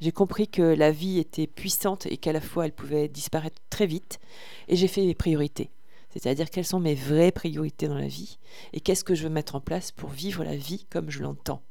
J'ai 0.00 0.12
compris 0.12 0.46
que 0.46 0.62
la 0.62 0.92
vie 0.92 1.18
était 1.18 1.48
puissante 1.48 2.06
et 2.06 2.18
qu'à 2.18 2.32
la 2.32 2.40
fois 2.40 2.64
elle 2.64 2.72
pouvait 2.72 3.08
disparaître 3.08 3.60
très 3.68 3.86
vite. 3.86 4.20
Et 4.68 4.76
j'ai 4.76 4.88
fait 4.88 5.02
les 5.02 5.14
priorités. 5.14 5.70
C'est-à-dire 6.10 6.50
quelles 6.50 6.64
sont 6.64 6.80
mes 6.80 6.94
vraies 6.94 7.32
priorités 7.32 7.88
dans 7.88 7.98
la 7.98 8.08
vie 8.08 8.38
et 8.72 8.80
qu'est-ce 8.80 9.04
que 9.04 9.14
je 9.14 9.24
veux 9.24 9.28
mettre 9.28 9.54
en 9.56 9.60
place 9.60 9.92
pour 9.92 10.10
vivre 10.10 10.44
la 10.44 10.56
vie 10.56 10.86
comme 10.90 11.10
je 11.10 11.20
l'entends. 11.20 11.62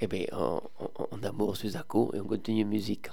Eh 0.00 0.06
bien, 0.06 0.26
on, 0.32 0.60
on, 0.78 1.08
on 1.10 1.22
amour 1.24 1.56
Suzako 1.56 2.12
et 2.14 2.20
on 2.20 2.24
continue 2.24 2.64
musique. 2.64 3.08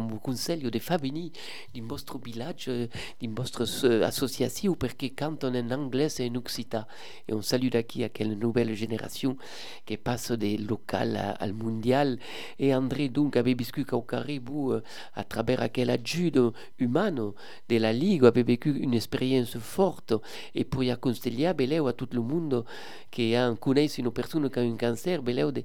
Come 0.00 0.18
consiglio 0.20 0.68
di 0.68 0.80
famiglie 0.80 1.30
di 1.70 1.80
vostro 1.80 2.18
villaggio, 2.18 2.72
di 3.18 3.28
vostra 3.28 3.64
associazione, 4.06 4.76
perché 4.76 5.14
cantano 5.14 5.56
in 5.56 5.70
inglese 5.70 6.22
e 6.22 6.26
in 6.26 6.36
occità. 6.36 6.86
E 7.24 7.32
un 7.32 7.42
saluto 7.42 7.82
qui 7.84 8.04
a 8.04 8.10
quelle 8.10 8.34
nouvelle 8.34 8.74
génération 8.74 9.36
che 9.84 9.98
passa 9.98 10.36
del 10.36 10.64
local 10.66 11.36
al 11.38 11.52
mondial. 11.52 12.18
E 12.56 12.72
André, 12.72 13.08
donc, 13.10 13.36
avait 13.36 13.54
vécu 13.54 13.84
au 13.90 14.02
Caribou 14.02 14.72
euh, 14.72 14.82
à 15.14 15.24
travers 15.24 15.70
quel 15.70 15.90
ajudo 15.90 16.54
umano 16.78 17.34
della 17.66 17.92
Liga, 17.92 18.28
avait 18.28 18.44
vécu 18.44 18.70
une 18.70 18.94
expérience 18.94 19.58
forte. 19.58 20.20
E 20.52 20.64
poi 20.64 20.90
a 20.90 20.96
consigliare 20.96 21.54
beleu 21.54 21.86
a 21.86 21.92
tutto 21.92 22.16
il 22.16 22.22
mondo 22.22 22.66
che 23.08 23.36
ha 23.36 23.54
conosce 23.58 24.00
une 24.00 24.10
persone 24.10 24.50
qui 24.50 24.60
a 24.60 24.64
un 24.64 24.76
cancer, 24.76 25.22
beleu 25.22 25.50
de, 25.50 25.64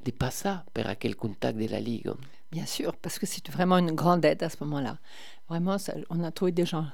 de 0.00 0.12
passer 0.12 0.64
per 0.72 0.96
contact 1.16 1.58
de 1.58 1.68
la 1.68 1.78
Liga. 1.78 2.16
Bien 2.52 2.66
sûr, 2.66 2.96
parce 2.96 3.18
que 3.18 3.26
c'est 3.26 3.48
vraiment 3.50 3.78
une 3.78 3.92
grande 3.92 4.24
aide 4.24 4.42
à 4.42 4.48
ce 4.48 4.56
moment-là. 4.60 4.98
Vraiment, 5.48 5.76
on 6.10 6.22
a 6.22 6.30
trouvé 6.30 6.52
des 6.52 6.64
gens 6.64 6.86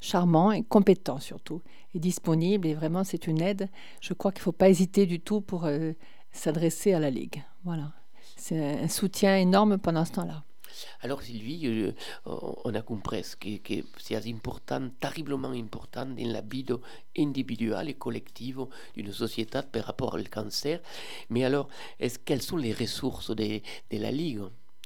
charmants 0.00 0.52
et 0.52 0.62
compétents 0.62 1.20
surtout, 1.20 1.62
et 1.94 1.98
disponibles. 1.98 2.66
Et 2.66 2.74
vraiment, 2.74 3.04
c'est 3.04 3.26
une 3.26 3.40
aide. 3.40 3.68
Je 4.00 4.14
crois 4.14 4.32
qu'il 4.32 4.40
ne 4.40 4.44
faut 4.44 4.52
pas 4.52 4.68
hésiter 4.68 5.06
du 5.06 5.20
tout 5.20 5.40
pour 5.40 5.64
euh, 5.64 5.92
s'adresser 6.32 6.92
à 6.92 7.00
la 7.00 7.10
Ligue. 7.10 7.42
Voilà. 7.64 7.92
C'est 8.36 8.82
un 8.82 8.88
soutien 8.88 9.36
énorme 9.36 9.78
pendant 9.78 10.04
ce 10.04 10.12
temps-là. 10.12 10.44
Alors 11.02 11.20
Sylvie, 11.22 11.66
euh, 11.66 11.92
on 12.24 12.74
a 12.74 12.82
compris 12.82 13.24
que, 13.38 13.58
que 13.58 13.84
c'est 13.98 14.16
important, 14.28 14.88
terriblement 15.00 15.50
important 15.50 16.06
dans 16.06 16.32
la 16.32 16.40
vie 16.40 16.64
individuelle 17.18 17.88
et 17.88 17.94
collective 17.94 18.66
d'une 18.94 19.12
société 19.12 19.60
par 19.70 19.84
rapport 19.84 20.14
au 20.14 20.22
cancer. 20.30 20.80
Mais 21.28 21.44
alors, 21.44 21.68
est-ce, 21.98 22.18
quelles 22.18 22.42
sont 22.42 22.56
les 22.56 22.72
ressources 22.72 23.30
de 23.30 23.60
la 23.90 24.10
Ligue? 24.10 24.42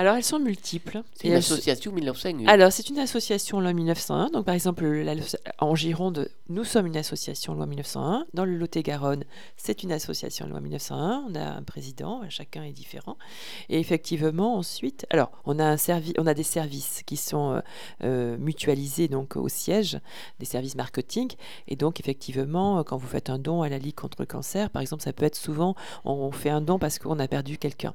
alors, 0.00 0.16
elles 0.16 0.24
sont 0.24 0.38
multiples. 0.38 1.02
C'est 1.12 1.28
une 1.28 1.34
association 1.34 1.92
1901. 1.92 2.48
Alors, 2.48 2.72
c'est 2.72 2.88
une 2.88 2.98
association 2.98 3.60
loi 3.60 3.74
1901. 3.74 4.30
Donc, 4.30 4.46
par 4.46 4.54
exemple, 4.54 4.82
en 5.58 5.74
Gironde, 5.74 6.30
nous 6.48 6.64
sommes 6.64 6.86
une 6.86 6.96
association 6.96 7.52
loi 7.52 7.66
1901. 7.66 8.24
Dans 8.32 8.46
le 8.46 8.56
Lot-et-Garonne, 8.56 9.24
c'est 9.58 9.82
une 9.82 9.92
association 9.92 10.46
loi 10.46 10.60
1901. 10.60 11.26
On 11.28 11.34
a 11.34 11.44
un 11.44 11.62
président, 11.62 12.22
chacun 12.30 12.62
est 12.62 12.72
différent. 12.72 13.18
Et 13.68 13.78
effectivement, 13.78 14.56
ensuite, 14.56 15.06
alors, 15.10 15.32
on 15.44 15.58
a, 15.58 15.64
un 15.64 15.76
on 16.16 16.26
a 16.26 16.32
des 16.32 16.44
services 16.44 17.02
qui 17.04 17.18
sont 17.18 17.52
euh, 17.52 17.60
euh, 18.04 18.38
mutualisés 18.38 19.08
donc, 19.08 19.36
au 19.36 19.50
siège, 19.50 20.00
des 20.38 20.46
services 20.46 20.76
marketing. 20.76 21.30
Et 21.68 21.76
donc, 21.76 22.00
effectivement, 22.00 22.82
quand 22.84 22.96
vous 22.96 23.06
faites 23.06 23.28
un 23.28 23.38
don 23.38 23.60
à 23.60 23.68
la 23.68 23.76
Ligue 23.76 23.96
contre 23.96 24.16
le 24.20 24.26
cancer, 24.26 24.70
par 24.70 24.80
exemple, 24.80 25.02
ça 25.02 25.12
peut 25.12 25.26
être 25.26 25.36
souvent, 25.36 25.74
on 26.06 26.32
fait 26.32 26.48
un 26.48 26.62
don 26.62 26.78
parce 26.78 26.98
qu'on 26.98 27.18
a 27.18 27.28
perdu 27.28 27.58
quelqu'un. 27.58 27.92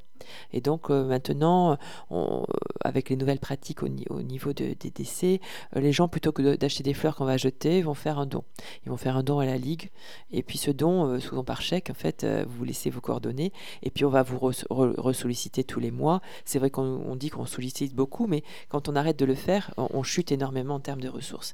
Et 0.53 0.61
donc, 0.61 0.89
euh, 0.89 1.03
maintenant, 1.03 1.77
euh, 2.11 2.43
avec 2.83 3.09
les 3.09 3.15
nouvelles 3.15 3.39
pratiques 3.39 3.83
au, 3.83 3.87
niveau 4.21 4.53
des 4.53 4.75
décès, 4.75 5.39
euh, 5.75 5.79
les 5.79 5.91
gens, 5.91 6.07
plutôt 6.07 6.31
que 6.31 6.55
d'acheter 6.55 6.83
des 6.83 6.93
fleurs 6.93 7.15
qu'on 7.15 7.25
va 7.25 7.37
jeter, 7.37 7.81
vont 7.81 7.93
faire 7.93 8.19
un 8.19 8.25
don. 8.25 8.43
Ils 8.85 8.89
vont 8.89 8.97
faire 8.97 9.17
un 9.17 9.23
don 9.23 9.39
à 9.39 9.45
la 9.45 9.57
Ligue. 9.57 9.89
Et 10.31 10.43
puis 10.43 10.57
ce 10.57 10.71
don, 10.71 11.07
euh, 11.07 11.19
souvent 11.19 11.43
par 11.43 11.61
chèque, 11.61 11.89
en 11.89 11.93
fait, 11.93 12.25
vous 12.47 12.63
laissez 12.63 12.89
vos 12.89 13.01
coordonnées. 13.01 13.51
Et 13.83 13.89
puis 13.89 14.05
on 14.05 14.09
va 14.09 14.23
vous 14.23 14.39
ressolliciter 14.39 15.63
tous 15.63 15.79
les 15.79 15.91
mois. 15.91 16.21
C'est 16.45 16.59
vrai 16.59 16.69
qu'on 16.69 17.15
dit 17.15 17.29
qu'on 17.29 17.45
sollicite 17.45 17.95
beaucoup, 17.95 18.27
mais 18.27 18.43
quand 18.69 18.89
on 18.89 18.95
arrête 18.95 19.17
de 19.17 19.25
le 19.25 19.35
faire, 19.35 19.73
on, 19.77 20.03
chute 20.03 20.31
énormément 20.31 20.75
en 20.75 20.79
termes 20.79 21.01
de 21.01 21.09
ressources. 21.09 21.53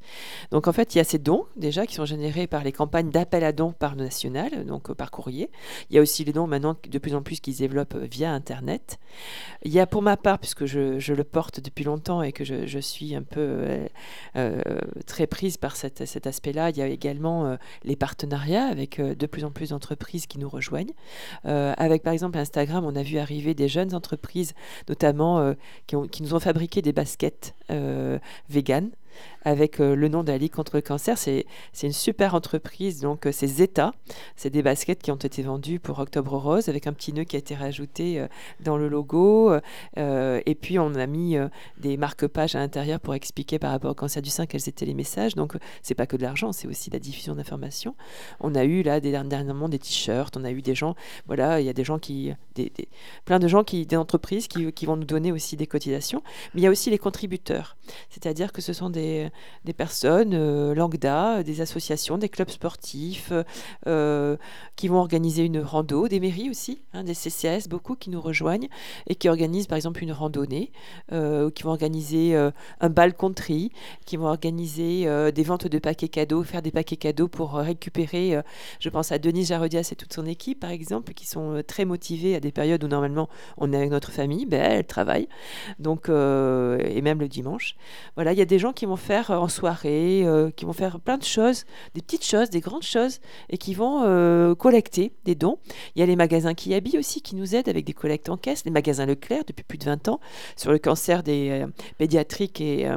Donc 0.52 0.68
en 0.68 0.74
fait, 0.74 0.94
il 0.94 0.98
y 0.98 1.02
a 1.02 1.06
ces 1.06 1.20
dons 1.20 1.46
déjà 1.56 1.86
qui 1.86 1.96
sont 1.96 2.06
générés 2.06 2.48
par 2.48 2.64
les 2.64 2.74
campagnes 2.74 3.10
d'appel 3.10 3.44
à 3.44 3.54
dons 3.54 3.72
par 3.72 3.96
le 3.96 4.04
national, 4.04 4.66
donc 4.66 4.92
par 4.94 5.10
courrier. 5.10 5.50
Il 5.90 5.96
y 5.96 6.00
a 6.00 6.02
aussi 6.02 6.26
les 6.26 6.34
dons 6.34 6.48
maintenant 6.48 6.76
de 6.88 6.98
plus 7.00 7.16
en 7.16 7.22
plus 7.22 7.40
qui 7.40 7.54
se 7.54 7.60
développent 7.60 7.96
via 7.96 8.34
Internet. 8.34 9.00
Il 9.64 9.72
y 9.72 9.80
a 9.80 9.88
pour 9.88 10.02
ma 10.02 10.18
part 10.22 10.40
puisque 10.40 10.66
je, 10.66 11.14
le 11.14 11.24
porte 11.24 11.60
depuis 11.60 11.84
longtemps 11.84 12.22
et 12.22 12.32
que 12.32 12.44
je, 12.46 12.80
suis 12.80 13.16
un 13.16 13.24
peu 13.24 13.40
euh, 13.40 13.88
euh, 14.36 14.62
très 15.06 15.28
prise 15.28 15.58
par 15.58 15.76
cet 15.76 16.28
aspect-là. 16.28 16.70
Il 16.70 16.78
y 16.78 16.82
a 16.82 16.88
également 16.88 17.46
euh, 17.46 17.56
les 17.84 17.96
partenariats 17.96 18.66
avec 18.66 19.02
de 19.02 19.26
plus 19.26 19.44
en 19.44 19.52
plus 19.52 19.70
d'entreprises 19.70 20.28
qui 20.28 20.40
nous 20.40 20.50
rejoignent. 20.50 20.94
avec 21.44 22.04
par 22.04 22.14
exemple 22.14 22.38
Instagram, 22.38 22.86
on 22.86 22.96
a 22.96 23.04
vu 23.04 23.18
arriver 23.18 23.54
des 23.54 23.68
jeunes 23.68 23.94
entreprises, 23.94 24.54
notamment 24.88 25.54
qui, 25.88 25.96
qui, 26.12 26.24
nous 26.24 26.34
ont 26.34 26.40
fabriqué 26.40 26.82
des 26.82 26.94
baskets 26.94 27.56
vegan 28.50 28.92
avec 29.44 29.80
euh, 29.80 29.96
le 29.96 30.08
nom 30.08 30.24
de 30.24 30.32
la 30.32 30.38
Ligue 30.38 30.52
contre 30.52 30.76
le 30.76 30.82
cancer. 30.82 31.18
C'est 31.18 31.46
une 31.84 31.92
super 31.92 32.36
entreprise, 32.36 33.02
donc 33.02 33.26
euh, 33.26 33.32
c'est 33.32 33.48
Zeta. 33.48 33.94
C'est 34.36 34.50
des 34.50 34.62
baskets 34.62 35.02
qui 35.02 35.12
ont 35.12 35.16
été 35.16 35.42
vendues 35.42 35.80
pour 35.80 36.00
Octobre 36.00 36.38
Rose 36.38 36.70
avec 36.70 36.88
un 36.88 36.94
petit 36.94 37.14
nœud 37.14 37.24
qui 37.24 37.36
a 37.36 37.40
été 37.40 37.56
rajouté 37.56 38.20
euh, 38.20 38.28
dans 38.60 38.78
le 38.78 38.88
logo. 38.88 39.54
et 39.98 40.56
puis 40.60 40.80
on 40.80 40.96
a 40.96 41.08
mis 41.08 41.38
des 41.78 41.98
marque-pages 41.98 42.56
à 42.56 42.60
l'intérieur 42.60 43.00
pour 43.00 43.16
expliquer 43.16 43.60
par 43.60 43.72
rapport 43.72 43.92
au 43.92 43.96
cancer 43.96 44.22
du 44.22 44.30
sein 44.30 44.46
quels 44.46 44.68
étaient 44.68 44.86
les 44.86 44.94
messages. 44.94 45.36
Donc 45.36 45.58
c'est 45.82 45.96
pas 45.96 46.06
que 46.06 46.18
de 46.18 46.24
l'argent, 46.24 46.52
c'est 46.52 46.68
aussi 46.68 46.90
la 46.90 47.00
diffusion 47.00 47.36
d'informations. 47.36 47.96
On 48.40 48.56
a 48.56 48.64
eu 48.64 48.84
là 48.84 49.00
des, 49.00 49.12
dernièrement 49.12 49.70
des 49.70 49.80
t-shirts, 49.80 50.38
on 50.38 50.44
a 50.44 50.52
eu 50.52 50.62
des 50.62 50.76
gens, 50.76 50.96
voilà, 51.28 51.60
il 51.60 51.66
y 51.66 51.70
a 51.70 51.74
des 51.74 51.84
gens 51.84 52.00
qui, 52.00 52.34
des, 52.56 52.72
plein 53.26 53.40
de 53.40 53.48
gens 53.48 53.64
qui, 53.64 53.86
des 53.86 53.98
entreprises 53.98 54.48
qui 54.48 54.86
vont 54.86 54.96
nous 54.96 55.06
donner 55.06 55.32
aussi 55.32 55.56
des 55.58 55.68
cotisations. 55.68 56.22
Mais 56.54 56.62
il 56.62 56.64
y 56.64 56.68
a 56.68 56.72
aussi 56.72 56.90
les 56.90 56.98
contributeurs, 56.98 57.78
c'est-à-dire 58.10 58.52
que 58.52 58.62
ce 58.62 58.74
sont 58.74 58.90
des, 58.90 59.31
des 59.66 59.74
personnes 59.74 60.34
euh, 60.34 60.74
lambda, 60.74 61.44
des 61.44 61.62
associations, 61.62 62.18
des 62.18 62.30
clubs 62.30 62.50
sportifs 62.50 63.32
euh, 63.88 64.38
qui 64.76 64.88
vont 64.88 64.98
organiser 64.98 65.44
une 65.44 65.60
rando, 65.60 66.08
des 66.08 66.20
mairies 66.20 66.50
aussi, 66.50 66.82
hein, 66.94 67.04
des 67.04 67.14
CCS, 67.14 67.68
beaucoup 67.70 67.96
qui 67.96 68.10
nous 68.10 68.22
rejoignent 68.22 68.70
et 69.08 69.16
qui 69.16 69.30
organisent 69.30 69.68
par 69.68 69.76
exemple 69.76 70.04
une 70.04 70.12
randonnée, 70.12 70.72
euh, 71.12 71.50
qui 71.52 71.64
vont 71.64 71.72
organiser 71.72 72.36
un 72.36 72.90
bal 72.90 73.14
country, 73.14 73.72
qui 74.06 74.18
vont 74.18 74.28
organiser 74.28 75.32
des 75.32 75.44
ventes 75.44 75.68
de 75.68 75.80
paquets 75.80 76.08
cadeaux, 76.08 76.44
faire 76.44 76.62
des 76.62 76.72
paquets 76.72 76.98
cadeaux 76.98 77.28
pour 77.28 77.54
récupérer, 77.54 78.42
je 78.80 78.90
pense 78.90 79.12
à 79.12 79.20
Denise 79.20 79.50
Jarodias 79.50 79.90
et 79.92 79.96
toute 79.96 80.14
son 80.14 80.26
équipe 80.26 80.60
par 80.60 80.72
exemple, 80.72 81.14
qui 81.14 81.28
sont 81.28 81.62
très 81.66 81.86
motivés 81.86 82.36
à 82.36 82.40
des 82.40 82.52
périodes 82.52 82.84
où 82.84 82.88
normalement 82.88 83.30
on 83.58 83.74
est 83.74 83.78
avec 83.78 83.90
notre 83.90 84.12
famille, 84.12 84.46
ben, 84.46 84.62
elle 84.62 84.86
travaille, 84.86 85.28
donc, 85.80 86.10
et 86.10 87.02
même 87.02 87.20
le 87.20 87.28
dimanche. 87.28 87.76
Voilà, 88.16 88.34
il 88.34 88.40
y 88.40 88.42
a 88.42 88.46
des 88.46 88.60
gens 88.60 88.74
qui 88.74 88.86
vont 88.86 88.96
faire 88.96 89.21
euh, 89.30 89.38
en 89.38 89.48
soirée, 89.48 90.24
euh, 90.26 90.50
qui 90.52 90.66
vont 90.66 90.74
faire 90.74 91.00
plein 91.00 91.18
de 91.18 91.24
choses, 91.24 91.66
des 91.94 92.02
petites 92.02 92.26
choses, 92.26 92.50
des 92.50 92.62
grandes 92.62 92.84
choses, 92.84 93.20
et 93.50 93.58
qui 93.58 93.74
vont 93.74 94.02
euh, 94.04 94.56
collecter 94.56 95.14
des 95.26 95.36
dons. 95.36 95.60
Il 95.96 96.00
y 96.00 96.04
a 96.04 96.06
les 96.06 96.16
magasins 96.16 96.54
qui 96.54 96.74
habillent 96.74 96.98
aussi, 96.98 97.22
qui 97.22 97.36
nous 97.36 97.56
aident 97.56 97.70
avec 97.70 97.86
des 97.86 97.94
collectes 97.94 98.30
en 98.30 98.38
caisse, 98.38 98.66
les 98.66 98.72
magasins 98.72 99.06
Leclerc 99.06 99.44
depuis 99.46 99.64
plus 99.64 99.78
de 99.78 99.86
20 99.86 100.08
ans, 100.08 100.20
sur 100.56 100.72
le 100.72 100.80
cancer 100.80 101.24
des 101.24 101.66
pédiatriques 101.98 102.62
et, 102.62 102.88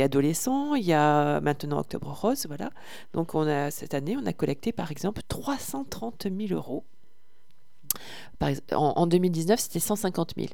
adolescents. 0.00 0.74
Il 0.74 0.84
y 0.84 0.92
a 0.92 1.40
maintenant 1.40 1.78
Octobre 1.78 2.10
Rose, 2.10 2.46
voilà. 2.46 2.70
Donc 3.12 3.34
on 3.34 3.46
a, 3.46 3.70
cette 3.70 3.94
année, 3.94 4.16
on 4.20 4.26
a 4.26 4.32
collecté 4.32 4.72
par 4.72 4.90
exemple 4.90 5.20
330 5.28 6.26
000 6.48 6.52
euros. 6.52 6.84
En, 8.40 8.54
en 8.76 9.06
2019, 9.06 9.60
c'était 9.60 9.78
150 9.80 10.34
000. 10.36 10.48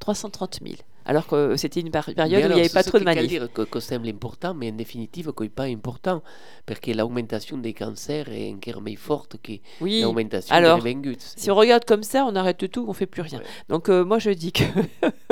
330 0.00 0.58
000 0.62 0.74
alors 1.04 1.26
que 1.26 1.56
c'était 1.56 1.80
une 1.80 1.90
période 1.90 2.18
où 2.18 2.22
il 2.22 2.54
n'y 2.54 2.60
avait 2.60 2.68
pas 2.68 2.82
trop 2.82 2.98
de 2.98 3.04
manifs. 3.04 3.28
dire 3.28 3.52
que, 3.52 3.62
que 3.62 3.80
semble 3.80 4.08
important, 4.08 4.54
mais 4.54 4.70
en 4.70 4.74
définitive, 4.74 5.32
que 5.32 5.42
n'est 5.44 5.48
pas 5.48 5.64
important, 5.64 6.22
parce 6.66 6.80
que 6.80 6.90
l'augmentation 6.92 7.58
des 7.58 7.72
cancers 7.72 8.28
est 8.30 8.52
encore 8.54 8.82
plus 8.82 8.96
forte 8.96 9.36
que 9.42 9.52
l'augmentation 9.80 10.54
des 10.60 10.80
vengus. 10.92 11.34
Si 11.36 11.50
on 11.50 11.54
regarde 11.54 11.84
comme 11.84 12.02
ça, 12.02 12.24
on 12.24 12.34
arrête 12.36 12.70
tout, 12.70 12.84
on 12.88 12.92
fait 12.92 13.06
plus 13.06 13.22
rien. 13.22 13.40
Donc 13.68 13.88
euh, 13.88 14.04
moi, 14.04 14.18
je 14.18 14.30
dis 14.30 14.52
que 14.52 14.64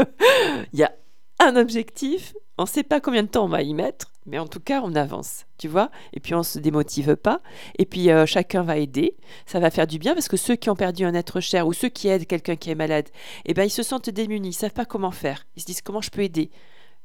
il 0.73 0.79
y 0.79 0.83
a 0.83 0.93
un 1.39 1.57
objectif, 1.57 2.35
on 2.59 2.65
ne 2.65 2.69
sait 2.69 2.83
pas 2.83 3.01
combien 3.01 3.23
de 3.23 3.29
temps 3.29 3.45
on 3.45 3.49
va 3.49 3.63
y 3.63 3.75
mettre, 3.75 4.13
mais 4.31 4.39
en 4.39 4.47
tout 4.47 4.61
cas, 4.61 4.81
on 4.83 4.95
avance, 4.95 5.47
tu 5.59 5.69
vois. 5.69 5.91
Et 6.13 6.21
puis, 6.21 6.35
on 6.35 6.39
ne 6.39 6.43
se 6.43 6.59
démotive 6.59 7.17
pas. 7.17 7.41
Et 7.79 7.85
puis, 7.85 8.11
euh, 8.11 8.27
chacun 8.27 8.63
va 8.63 8.79
aider. 8.79 9.17
Ça 9.47 9.61
va 9.61 9.71
faire 9.71 9.87
du 9.87 9.99
bien 9.99 10.15
parce 10.15 10.29
que 10.29 10.37
ceux 10.37 10.57
qui 10.57 10.71
ont 10.71 10.77
perdu 10.77 11.05
un 11.05 11.15
être 11.15 11.41
cher 11.41 11.67
ou 11.67 11.73
ceux 11.73 11.89
qui 11.89 12.09
aident 12.09 12.27
quelqu'un 12.27 12.57
qui 12.57 12.71
est 12.71 12.75
malade, 12.75 13.09
eh 13.45 13.55
ben, 13.55 13.65
ils 13.65 13.71
se 13.71 13.83
sentent 13.83 14.11
démunis. 14.11 14.49
Ils 14.49 14.51
ne 14.51 14.55
savent 14.55 14.73
pas 14.73 14.85
comment 14.85 15.11
faire. 15.11 15.47
Ils 15.57 15.63
se 15.63 15.67
disent 15.67 15.83
comment 15.83 16.01
je 16.01 16.11
peux 16.11 16.23
aider? 16.23 16.51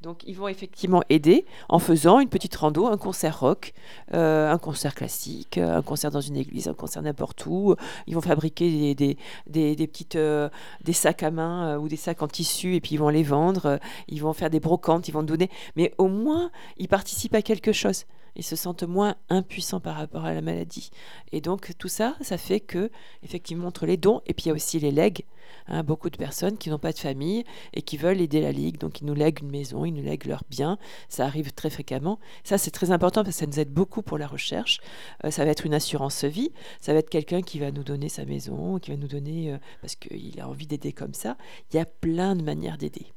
Donc 0.06 0.22
ils 0.28 0.36
vont 0.36 0.47
effectivement 0.47 1.01
aider 1.10 1.45
en 1.68 1.80
faisant 1.80 2.20
une 2.20 2.30
petite 2.30 2.56
rando, 2.56 2.86
un 2.86 2.95
concert 2.95 3.39
rock, 3.39 3.74
euh, 4.14 4.51
un 4.51 4.60
concert 4.60 4.93
classique, 4.93 5.58
un 5.58 5.82
concert 5.82 6.12
dans 6.12 6.22
une 6.22 6.38
église, 6.38 6.68
un 6.68 6.76
concert 6.76 7.01
n'importe 7.01 7.43
où. 7.47 7.76
Ils 8.06 8.14
vont 8.14 8.22
fabriquer 8.22 8.93
des, 8.93 9.18
des, 9.47 9.88
petites, 9.88 10.16
euh, 10.16 10.47
des 10.84 10.93
sacs 10.93 11.24
à 11.24 11.32
main 11.32 11.70
euh, 11.70 11.78
ou 11.80 11.88
des 11.88 11.95
sacs 11.95 12.22
en 12.22 12.28
tissu 12.28 12.76
et 12.76 12.82
puis 12.82 12.91
ils 12.93 12.99
vont 12.99 13.10
les 13.10 13.24
vendre. 13.24 13.80
Ils 14.08 14.22
vont 14.22 14.34
faire 14.34 14.51
des 14.51 14.60
brocantes, 14.60 15.08
ils 15.08 15.12
vont 15.12 15.24
donner. 15.24 15.49
Mais 15.76 15.91
au 15.97 16.08
moins, 16.08 16.51
ils 16.78 16.88
participent 16.88 17.34
à 17.34 17.41
quelque 17.41 17.72
chose. 17.72 18.06
Ils 18.36 18.43
se 18.43 18.55
sentent 18.55 18.83
moins 18.83 19.15
impuissants 19.29 19.79
par 19.79 19.95
rapport 19.95 20.25
à 20.25 20.33
la 20.33 20.41
maladie. 20.41 20.89
Et 21.31 21.41
donc 21.41 21.73
tout 21.77 21.88
ça, 21.88 22.15
ça 22.21 22.38
fait 22.38 22.59
que, 22.59 22.91
effectivement, 23.23 23.67
entre 23.67 23.86
les 23.86 23.97
dons, 23.97 24.21
et 24.25 24.33
puis 24.33 24.45
il 24.45 24.47
y 24.49 24.51
a 24.51 24.53
aussi 24.53 24.79
les 24.79 24.91
legs, 24.91 25.25
hein, 25.67 25.83
beaucoup 25.83 26.09
de 26.09 26.17
personnes 26.17 26.57
qui 26.57 26.69
n'ont 26.69 26.79
pas 26.79 26.91
de 26.91 26.99
famille 26.99 27.43
et 27.73 27.81
qui 27.81 27.97
veulent 27.97 28.21
aider 28.21 28.41
la 28.41 28.51
Ligue, 28.51 28.77
donc 28.77 29.01
ils 29.01 29.05
nous 29.05 29.13
lèguent 29.13 29.41
une 29.41 29.51
maison, 29.51 29.86
ils 29.86 29.93
nous 29.93 30.03
lèguent 30.03 30.25
leurs 30.25 30.43
biens, 30.49 30.77
ça 31.09 31.25
arrive 31.25 31.51
très 31.53 31.69
fréquemment. 31.69 32.19
Ça, 32.43 32.57
c'est 32.57 32.71
très 32.71 32.91
important 32.91 33.23
parce 33.23 33.36
que 33.36 33.39
ça 33.39 33.47
nous 33.47 33.59
aide 33.59 33.71
beaucoup 33.71 34.01
pour 34.01 34.17
la 34.17 34.27
recherche. 34.27 34.79
Euh, 35.23 35.31
ça 35.31 35.45
va 35.45 35.51
être 35.51 35.65
une 35.65 35.73
assurance 35.73 36.23
vie, 36.23 36.51
ça 36.81 36.93
va 36.93 36.99
être 36.99 37.09
quelqu'un 37.09 37.41
qui 37.41 37.59
va 37.59 37.71
nous 37.71 37.83
donner 37.83 38.09
sa 38.09 38.25
maison, 38.25 38.79
qui 38.79 38.91
va 38.91 38.97
nous 38.97 39.07
donner, 39.07 39.53
euh, 39.53 39.57
parce 39.81 39.95
qu'il 39.95 40.39
a 40.39 40.49
envie 40.49 40.67
d'aider 40.67 40.93
comme 40.93 41.13
ça. 41.13 41.38
Il 41.71 41.77
y 41.77 41.79
a 41.79 41.86
plein 41.86 42.36
de 42.36 42.43
manières 42.43 42.77
d'aider. 42.77 43.14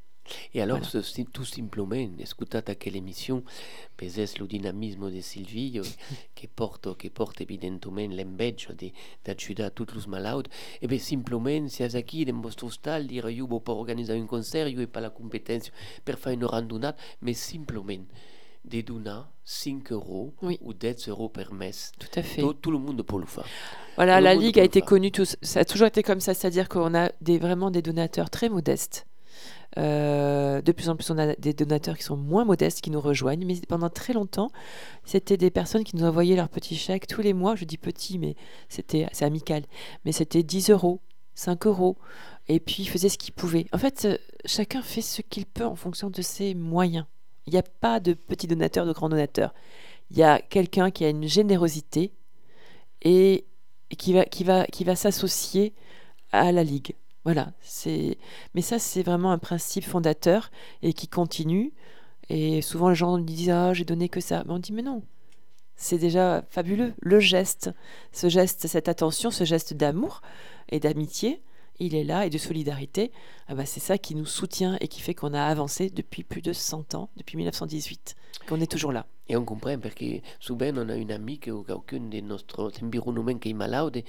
E 0.51 0.61
allora 0.61 0.81
Voilà. 0.81 1.27
tu 1.31 1.43
simplemente 1.45 2.23
ascoltate 2.23 2.77
quell'emissione, 2.77 3.43
peses 3.95 4.37
lo 4.37 4.47
dinamismo 4.47 5.09
di 5.09 5.23
Silvio 5.23 5.83
che 6.33 6.49
porta, 6.53 6.95
che 6.97 7.11
porta 7.11 7.43
evidentemente 7.43 8.15
l'embeccio 8.15 8.73
di 8.73 8.93
aiutare 9.25 9.73
tutti 9.73 9.97
i 9.97 10.03
malati, 10.07 10.51
e 10.81 10.87
beh 10.87 10.99
simplemente 10.99 11.69
se 11.71 11.87
è 11.87 12.05
qui 12.05 12.25
nel 12.25 12.35
vostro 12.35 12.69
stal 12.69 13.05
dire 13.05 13.33
io 13.33 13.47
può 13.47 13.75
organizzare 13.75 14.19
un 14.19 14.27
concerto, 14.27 14.81
ho 14.81 14.87
pas 14.89 15.03
la 15.03 15.11
competenza 15.11 15.71
per 16.03 16.17
fare 16.17 16.37
una 16.37 16.47
randonnata, 16.47 17.01
ma 17.21 17.33
simplemente 17.33 18.15
di 18.61 18.83
donare 18.83 19.29
5 19.45 19.95
euro 19.95 20.33
Oui. 20.41 20.59
o 20.63 20.73
10 20.73 21.09
euro 21.09 21.29
per 21.31 21.53
mese. 21.53 21.91
Tout 21.97 22.19
à 22.19 22.23
fait. 22.23 22.41
Tout, 22.43 22.55
tout 22.61 22.71
le 22.71 22.79
monde 22.79 23.03
peut 23.03 23.19
le 23.19 23.25
faire. 23.27 23.47
Voilà, 23.97 24.19
Tout 24.19 24.25
la 24.25 24.35
Ligue 24.35 24.59
a 24.61 24.63
été 24.65 24.83
connue, 24.83 25.11
ça 25.41 25.61
a 25.61 25.65
toujours 25.65 25.87
été 25.87 26.03
comme 26.03 26.21
ça, 26.21 26.35
c'est-à-dire 26.35 26.69
qu'on 26.69 26.95
a 26.95 27.11
des, 27.21 27.39
vraiment 27.39 27.71
des 27.71 27.81
donateurs 27.83 28.29
très 28.31 28.49
modestes. 28.51 29.07
Euh, 29.77 30.63
de 30.63 30.73
plus 30.73 30.89
en 30.89 30.97
plus, 30.97 31.11
on 31.11 31.19
a 31.19 31.35
des 31.35 31.53
donateurs 31.53 31.97
qui 31.97 32.03
sont 32.03 32.17
moins 32.17 32.45
modestes 32.45 32.81
qui 32.81 32.91
nous 32.91 33.01
rejoignent, 33.01 33.45
mais 33.45 33.61
pendant 33.69 33.91
très 33.91 34.13
longtemps, 34.13 34.51
c'était 35.05 35.37
des 35.37 35.51
personnes 35.51 35.85
qui 35.85 35.97
nous 35.97 36.05
envoyaient 36.05 36.37
leurs 36.37 36.49
petits 36.49 36.77
chèques 36.77 37.07
tous 37.07 37.21
les 37.21 37.35
mois. 37.35 37.55
Je 37.55 37.65
dis 37.65 37.79
petits, 37.79 38.19
mais 38.19 38.35
c'était 38.69 39.07
c'est 39.13 39.25
amical. 39.25 39.65
Mais 40.05 40.13
c'était 40.13 40.43
10 40.43 40.71
euros, 40.71 41.01
5 41.35 41.67
euros, 41.67 41.97
et 42.49 42.61
puis 42.61 42.83
ils 42.85 42.89
faisaient 42.89 43.09
ce 43.09 43.19
qu'ils 43.19 43.35
pouvaient. 43.35 43.67
En 43.73 43.79
fait, 43.79 44.05
euh, 44.07 44.17
chacun 44.45 44.83
fait 44.83 45.03
ce 45.03 45.23
qu'il 45.23 45.47
peut 45.47 45.67
en 45.67 45.77
fonction 45.77 46.11
de 46.11 46.23
ses 46.23 46.55
moyens. 46.55 47.07
Il 47.47 47.53
n'y 47.53 47.59
a 47.59 47.63
pas 47.63 48.01
de 48.01 48.15
petits 48.15 48.47
donateurs, 48.47 48.87
de 48.87 48.93
grands 48.93 49.09
donateurs. 49.09 49.55
Il 50.11 50.19
y 50.19 50.23
a 50.23 50.41
quelqu'un 50.41 50.91
qui 50.91 51.05
a 51.05 51.11
une 51.11 51.27
générosité 51.27 52.13
et 53.03 53.45
qui 53.97 54.13
va, 54.13 54.25
qui 54.25 54.45
va, 54.45 54.67
qui 54.67 54.85
va 54.85 54.97
s'associer 54.97 55.75
à 56.33 56.53
la 56.53 56.65
Ligue. 56.65 56.95
Voilà, 57.29 57.53
c'est. 57.61 58.17
Mais 58.55 58.63
ça, 58.63 58.79
c'est 58.79 59.03
vraiment 59.03 59.31
un 59.33 59.37
principe 59.37 59.85
fondateur 59.85 60.51
et 60.81 60.95
qui 60.95 61.09
continue. 61.09 61.75
Et 62.31 62.63
souvent, 62.63 62.89
les 62.89 62.95
gens 62.95 63.19
disent 63.19 63.51
Ah, 63.51 63.75
j'ai 63.75 63.85
donné 63.85 64.09
que 64.09 64.21
ça. 64.21 64.45
Mais 64.47 64.55
on 64.55 64.59
dit 64.59 64.73
Mais 64.73 64.81
non, 64.81 65.03
c'est 65.77 65.99
déjà 65.99 66.43
fabuleux. 66.49 66.95
Le 67.01 67.21
geste, 67.21 67.71
ce 68.13 68.31
geste, 68.31 68.67
cette 68.67 68.89
attention, 68.89 69.31
ce 69.31 69.45
geste 69.45 69.75
d'amour 69.75 70.23
et 70.71 70.81
d'amitié, 70.81 71.43
il 71.79 71.95
est 71.95 72.03
là 72.03 72.25
et 72.25 72.31
de 72.31 72.39
solidarité. 72.39 73.13
Ah 73.51 73.55
bah, 73.55 73.65
c'est 73.65 73.81
ça 73.81 73.97
qui 73.97 74.15
nous 74.15 74.27
soutient 74.27 74.77
et 74.81 74.89
qui 74.89 75.01
fait 75.01 75.15
qu'on 75.15 75.33
a 75.33 75.43
avancé 75.43 75.89
depuis 75.89 76.23
plus 76.23 76.43
de 76.43 76.53
100 76.53 76.95
ans, 76.95 77.09
depuis 77.17 77.37
1918, 77.39 78.15
qu'on 78.47 78.61
est 78.61 78.71
toujours 78.71 78.93
là. 78.93 79.07
E 79.31 79.37
on 79.37 79.45
comprende 79.45 79.81
perché 79.81 80.23
souvent 80.39 80.73
on 80.75 80.89
a 80.89 80.95
un 80.95 81.11
amico 81.11 81.51
o 81.53 81.63
qualcuno 81.63 82.09
del 82.09 82.25
nostro 82.25 82.71
environnement 82.81 83.39
che 83.39 83.51
è 83.51 83.53
malato 83.53 84.01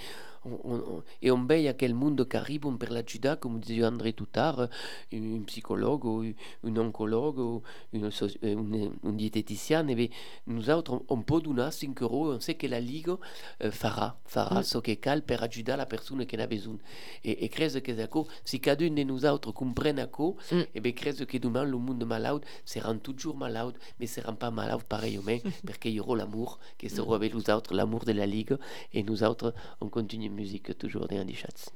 on, 0.44 0.60
on, 0.64 1.04
e 1.20 1.30
on 1.30 1.46
vede 1.46 1.76
quel 1.76 1.94
mondo 1.94 2.26
che 2.26 2.38
arriva 2.38 2.72
per 2.78 2.92
l'aiutare, 2.92 3.40
come 3.40 3.60
diceva 3.60 3.88
André 3.88 4.14
tout 4.14 4.38
à 4.38 4.52
l'heure, 4.56 4.70
un 5.12 5.44
psicologo, 5.44 6.24
un 6.62 6.78
oncologo, 6.78 7.64
un, 7.92 8.12
so- 8.12 8.32
un, 8.42 8.98
un 9.02 9.16
dieteticiano, 9.16 9.92
e 9.92 9.96
beh, 9.96 10.10
nous 10.46 10.70
autres, 10.70 11.02
on 11.10 11.24
peut 11.24 11.42
donner 11.42 11.72
5 11.72 12.02
euro, 12.02 12.34
on 12.34 12.40
sait 12.40 12.56
que 12.56 12.68
la 12.68 12.80
Ligue 12.80 13.18
eh, 13.60 13.72
farà, 13.72 14.18
farà 14.24 14.60
Mm. 14.60 14.82
ce 14.82 15.00
cal 15.00 15.24
per 15.24 15.42
aiutare 15.42 15.78
la 15.78 15.86
persona 15.86 16.24
che 16.26 16.38
ne 16.38 16.44
ha 16.44 16.48
bisogno. 16.48 16.80
E, 17.22 17.38
e 17.42 17.50
credo 17.50 17.82
che 17.82 17.92
ecco, 18.02 18.28
se 18.44 18.60
cadun 18.60 18.96
de 18.96 19.04
nous 19.04 19.26
autres 19.30 19.54
comprenne 19.54 20.02
ecco, 20.02 20.36
Mm. 20.52 20.62
e 20.72 20.82
beh, 20.82 20.94
credo 20.94 21.26
che 21.26 21.40
demain 21.40 21.66
le 21.70 21.78
monde 21.78 22.06
malade 22.06 22.46
sera 22.64 22.94
toujours 22.96 23.36
malade, 23.36 23.78
mais 23.98 24.12
sera 24.12 24.32
pas 24.34 24.52
malade 24.52 24.84
pareillement, 24.88 25.42
perché 25.66 25.90
il 25.90 25.96
y 25.96 26.00
aura 26.00 26.16
l'amour, 26.18 26.60
che 26.78 26.90
sera 26.90 27.16
avec 27.16 27.34
nous 27.34 27.50
autres, 27.50 27.74
l'amour 27.74 28.04
de 28.06 28.14
la 28.14 28.26
Ligue, 28.26 28.58
et 28.94 29.04
nous 29.04 29.24
autres, 29.24 29.54
on 29.82 29.90
continue 29.90 30.30
musique 30.30 30.78
toujours 30.78 31.08
dans 31.08 31.26
les 31.26 31.36
chats. 31.36 31.72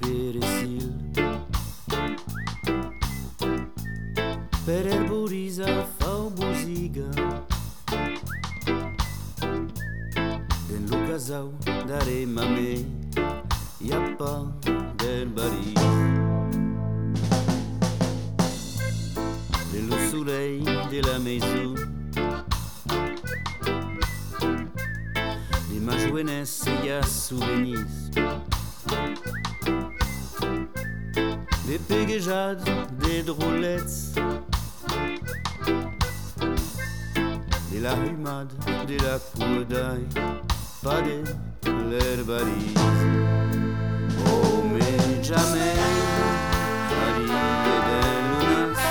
Peresil 0.00 0.92
Per 4.66 4.84
Den 11.16 11.22
lo 11.28 11.50
casau 11.52 11.52
dare 11.88 12.26
mame 12.26 12.84
Gli 13.80 13.90
appa 13.90 14.52
del 14.98 15.28
baris 15.28 15.74
Le 19.72 20.10
soleil 20.10 20.64
de 20.90 21.00
la 21.00 21.18
maison 21.18 21.74
De 25.70 25.80
ma 25.80 25.96
jeunesse 25.96 26.68
y 26.84 26.90
a 26.90 27.02
souvenirs 27.02 28.10
Des 31.66 31.78
péguejades, 31.78 32.62
des 33.00 33.22
drôlettes 33.22 34.14
De 37.72 37.80
la 37.80 37.94
humade, 38.06 38.52
de 38.86 38.96
la 39.02 39.18
coudaille 39.18 40.55
Pas 40.82 41.00
de 41.02 41.22
l'herbarise 41.90 42.74
Oh 44.26 44.62
mais 44.72 45.22
jamais 45.22 45.74
Maria 46.90 47.46
de 47.86 47.98
lunas 48.30 48.82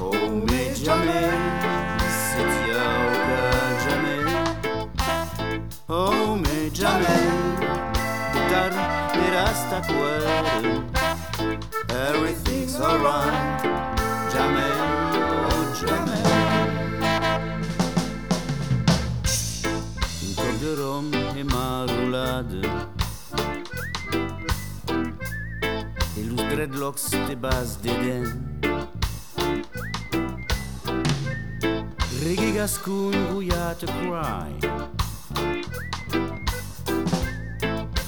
Oh 0.00 0.30
mais 0.48 0.74
jamais 0.74 1.30
C'est 2.08 2.52
Yauka 2.68 3.44
jamais 3.84 4.22
Oh 5.88 6.36
mais 6.36 6.74
jamais 6.74 7.22
Guitar 8.32 8.70
de 9.14 9.26
rasta 9.36 9.78
cuero 9.86 10.82
Everything's 11.90 12.74
alright 12.80 13.62
Jamais 14.32 14.74
Oh 15.46 15.86
jamais 15.86 16.23
Un 20.74 20.76
cor 20.76 20.82
de 20.82 20.82
rhum 20.82 21.10
et 21.36 21.44
marulade 21.44 22.66
Et 26.18 26.22
los 26.24 26.36
dreadlocks 26.36 27.10
de 27.28 27.34
base 27.34 27.78
d'Eden 27.80 28.24
Reggae 32.24 32.52
gascun 32.54 33.12
guiat 33.30 33.82
a 33.82 33.86
cry 33.86 34.52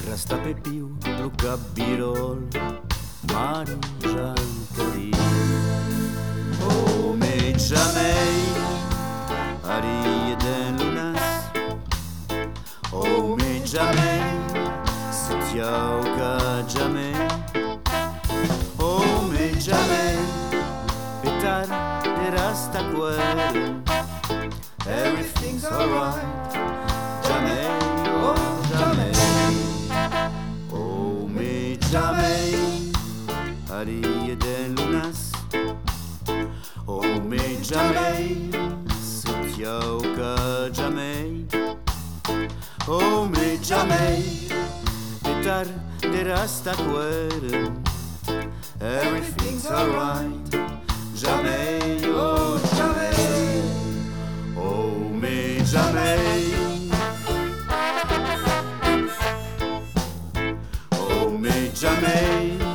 Rasta 0.09 0.37
pepiu, 0.39 0.97
lo 1.21 1.31
capirol 1.37 2.43
Mari 3.33 3.79
Jean 4.03 4.35
Cari 4.77 5.11
Oh 6.62 7.14
mais 7.17 7.59
jamais 7.59 8.55
Ari 9.64 10.37
den 10.41 10.86
lunas 12.93 12.93
Oh 12.93 13.37
mais 13.37 13.66
jamais 13.66 14.22
C'est 15.11 15.57
Yauka 15.57 16.39
jamais 16.68 17.12
Oh 18.78 19.03
mais 19.30 19.59
jamais 19.61 20.16
Petar 21.22 21.66
de 22.05 22.37
rasta 22.37 22.80
cuero 22.91 23.49
Everything's 24.87 25.64
alright 25.64 26.22
Jamais, 27.26 27.66
oh 28.22 28.34
jamais 28.78 29.12
Oh 30.72 31.26
mais 31.28 31.78
jamais 31.91 32.55
Ari 33.68 34.37
den 34.37 34.76
lunas 34.76 35.32
Oh 36.87 37.03
mais 37.28 37.59
jamais 37.62 38.16
Oh 42.89 43.28
mais 43.28 43.59
jamais 43.62 44.22
Petar 45.22 45.66
de 46.01 46.30
rasta 46.30 46.72
cuero 46.72 47.72
Everything's 48.80 49.66
alright. 49.66 50.55
Jamais, 51.14 52.03
oh 52.05 52.59
jamais 52.76 53.62
Oh 54.57 55.11
mais 55.12 55.64
jamais 55.64 56.57
de 61.66 61.70
giorni 61.74 62.66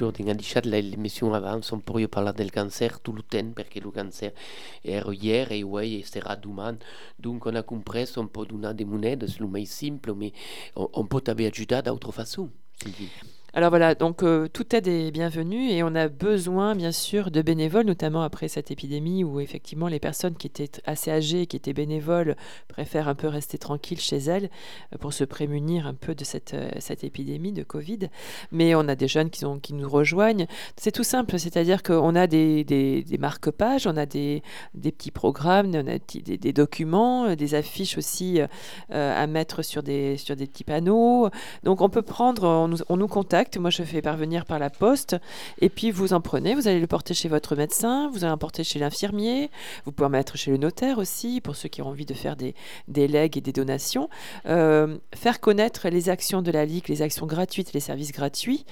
in 0.00 0.30
Adichat 0.30 0.64
l'emissione 0.64 1.36
avanza 1.36 1.74
un 1.74 1.82
po' 1.82 1.98
io 1.98 2.08
parla 2.08 2.32
del 2.32 2.50
cancer 2.50 2.98
tutto 3.00 3.18
il 3.18 3.24
tempo 3.28 3.54
perché 3.54 3.78
il 3.78 3.90
cancer 3.92 4.32
era 4.80 5.12
ieri 5.12 5.60
e 5.60 5.62
oggi 5.62 6.02
sarà 6.02 6.34
domani 6.34 6.78
dunque 7.16 7.50
on 7.50 7.56
a 7.56 7.62
compreso 7.62 8.20
un 8.20 8.30
po' 8.30 8.44
d'una 8.44 8.72
des 8.72 8.86
monede 8.86 9.26
c'est 9.26 9.40
le 9.40 9.48
plus 9.48 9.66
simple 9.66 10.14
mais 10.14 10.32
on, 10.74 10.88
on 10.92 11.06
peut 11.06 11.22
t'aver 11.22 11.46
aiutato 11.46 11.90
d'autre 11.90 12.12
façon 12.12 12.50
Sylvie. 12.82 13.10
Alors 13.54 13.68
voilà, 13.68 13.94
donc 13.94 14.22
euh, 14.22 14.48
toute 14.50 14.72
aide 14.72 14.88
est 14.88 15.10
bienvenue 15.10 15.68
et 15.68 15.82
on 15.82 15.94
a 15.94 16.08
besoin 16.08 16.74
bien 16.74 16.90
sûr 16.90 17.30
de 17.30 17.42
bénévoles, 17.42 17.84
notamment 17.84 18.22
après 18.22 18.48
cette 18.48 18.70
épidémie 18.70 19.24
où 19.24 19.40
effectivement 19.40 19.88
les 19.88 20.00
personnes 20.00 20.36
qui 20.36 20.46
étaient 20.46 20.70
assez 20.86 21.10
âgées, 21.10 21.44
qui 21.44 21.56
étaient 21.56 21.74
bénévoles, 21.74 22.34
préfèrent 22.68 23.08
un 23.08 23.14
peu 23.14 23.28
rester 23.28 23.58
tranquilles 23.58 24.00
chez 24.00 24.16
elles 24.16 24.48
euh, 24.94 24.96
pour 24.96 25.12
se 25.12 25.24
prémunir 25.24 25.86
un 25.86 25.92
peu 25.92 26.14
de 26.14 26.24
cette, 26.24 26.54
euh, 26.54 26.70
cette 26.78 27.04
épidémie 27.04 27.52
de 27.52 27.62
Covid. 27.62 28.08
Mais 28.52 28.74
on 28.74 28.88
a 28.88 28.94
des 28.94 29.06
jeunes 29.06 29.28
qui, 29.28 29.44
nous 29.44 29.90
rejoignent. 29.90 30.46
C'est 30.78 30.92
tout 30.92 31.04
simple, 31.04 31.38
c'est-à-dire 31.38 31.82
qu'on 31.82 32.14
a 32.14 32.26
des, 32.26 32.64
des, 32.64 33.18
marque-pages, 33.18 33.86
on 33.86 33.98
a 33.98 34.06
des, 34.06 34.42
des 34.72 34.92
petits 34.92 35.10
programmes, 35.10 35.72
on 35.74 35.86
a 35.88 35.98
des, 35.98 36.38
des 36.38 36.52
documents, 36.54 37.26
euh, 37.26 37.34
des 37.34 37.54
affiches 37.54 37.98
aussi 37.98 38.40
à 38.88 39.26
mettre 39.26 39.60
sur 39.62 39.82
des, 39.82 40.16
sur 40.16 40.36
des 40.36 40.46
petits 40.46 40.64
panneaux. 40.64 41.28
Donc 41.64 41.82
on 41.82 41.90
peut 41.90 42.00
prendre, 42.00 42.70
on 42.88 42.96
nous 42.96 43.08
contacte 43.08 43.41
moi, 43.56 43.70
je 43.70 43.82
fais 43.82 44.02
parvenir 44.02 44.44
par 44.46 44.58
la 44.58 44.70
poste. 44.70 45.16
Et 45.60 45.68
puis, 45.68 45.90
vous 45.90 46.12
en 46.12 46.20
prenez, 46.20 46.54
vous 46.54 46.68
allez 46.68 46.80
le 46.80 46.86
porter 46.86 47.14
chez 47.14 47.28
votre 47.28 47.56
médecin, 47.56 48.08
vous 48.10 48.24
allez 48.24 48.32
le 48.32 48.36
porter 48.38 48.64
chez 48.64 48.78
l'infirmier. 48.78 49.50
Vous 49.84 49.92
pouvez 49.92 50.06
en 50.06 50.10
mettre 50.10 50.36
chez 50.36 50.50
le 50.50 50.56
notaire 50.56 50.98
aussi, 50.98 51.40
pour 51.40 51.56
ceux 51.56 51.68
qui 51.68 51.82
ont 51.82 51.88
envie 51.88 52.06
de 52.06 52.14
faire 52.14 52.36
des, 52.36 52.54
des 52.88 53.08
legs 53.08 53.36
et 53.36 53.40
des 53.40 53.52
donations. 53.52 54.08
Euh, 54.46 54.96
faire 55.14 55.40
connaître 55.40 55.88
les 55.88 56.08
actions 56.08 56.42
de 56.42 56.50
la 56.50 56.64
Ligue, 56.64 56.88
les 56.88 57.02
actions 57.02 57.26
gratuites, 57.26 57.72
les 57.72 57.80
services 57.80 58.12
gratuits, 58.12 58.64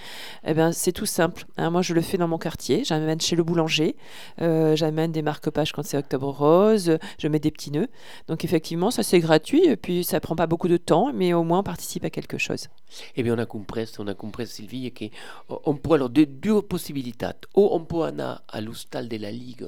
eh 0.47 0.55
ben, 0.55 0.73
c'est 0.73 0.93
tout 0.93 1.07
simple. 1.07 1.47
hein. 1.57 1.71
Moi, 1.71 1.83
je 1.83 1.95
le 1.95 2.01
fais 2.01 2.17
dans 2.17 2.29
mon 2.29 2.39
quartier. 2.39 2.85
J'amène 2.85 3.21
chez 3.21 3.37
le 3.37 3.43
boulanger. 3.43 3.97
Euh, 4.41 4.77
J'amène 4.77 5.13
des 5.13 5.23
marque-pages 5.23 5.73
quand 5.73 5.85
c'est 5.85 5.97
Octobre 5.97 6.29
Rose. 6.29 6.99
Je 7.19 7.29
mets 7.29 7.39
des 7.41 7.51
petits 7.51 7.71
nœuds. 7.71 7.89
Donc, 8.29 8.45
effectivement, 8.45 8.91
ça, 8.91 9.03
c'est 9.03 9.21
gratuit. 9.21 9.65
Et 9.65 9.77
puis, 9.77 10.05
ça 10.05 10.21
prend 10.21 10.37
pas 10.37 10.47
beaucoup 10.47 10.69
de 10.69 10.77
temps, 10.77 11.13
mais 11.13 11.33
au 11.33 11.43
moins, 11.43 11.61
on 11.61 11.63
participe 11.63 12.05
à 12.05 12.11
quelque 12.11 12.39
chose. 12.39 12.69
Eh 13.17 13.23
bien, 13.23 13.35
on 13.35 13.39
a 13.39 13.47
compris, 13.47 13.91
on 13.99 14.07
a 14.07 14.15
compris 14.15 14.47
Sylvie, 14.61 14.93
che 14.93 15.11
on 15.49 15.77
può, 15.77 15.95
alors, 15.95 16.11
de 16.11 16.25
deux 16.25 16.63
possibilités. 16.63 17.27
Ou 17.55 17.69
on 17.73 17.85
peut 17.85 18.03
aller 18.03 18.35
à 18.49 18.61
l'hostal 18.61 19.09
de 19.09 19.17
la 19.17 19.31
Ligue, 19.31 19.67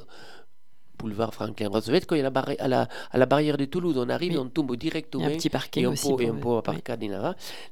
boulevard 0.97 1.33
Franklin 1.33 1.67
Roosevelt, 1.69 2.05
quand 2.05 2.15
il 2.15 2.19
y 2.19 2.21
a 2.21 2.23
la, 2.23 2.29
barri- 2.29 2.55
à, 2.59 2.67
la, 2.67 2.87
à 3.11 3.17
la 3.17 3.25
barrière 3.25 3.57
de 3.57 3.65
Toulouse, 3.65 3.97
on 3.97 4.07
arrive, 4.09 4.33
Oui. 4.33 4.37
on 4.37 4.47
tombe 4.49 4.71
Il 4.71 4.75
y 4.75 4.77
directement. 4.77 5.25
a 5.25 5.27
un 5.27 5.31
petit 5.31 5.49
parking 5.49 5.83
et 5.83 5.87
on 5.87 5.91
aussi. 5.91 6.13
peut, 6.15 6.23
et 6.23 6.27
pour- 6.27 6.57
on 6.57 6.61
peut 6.61 6.71
oui. 6.71 6.81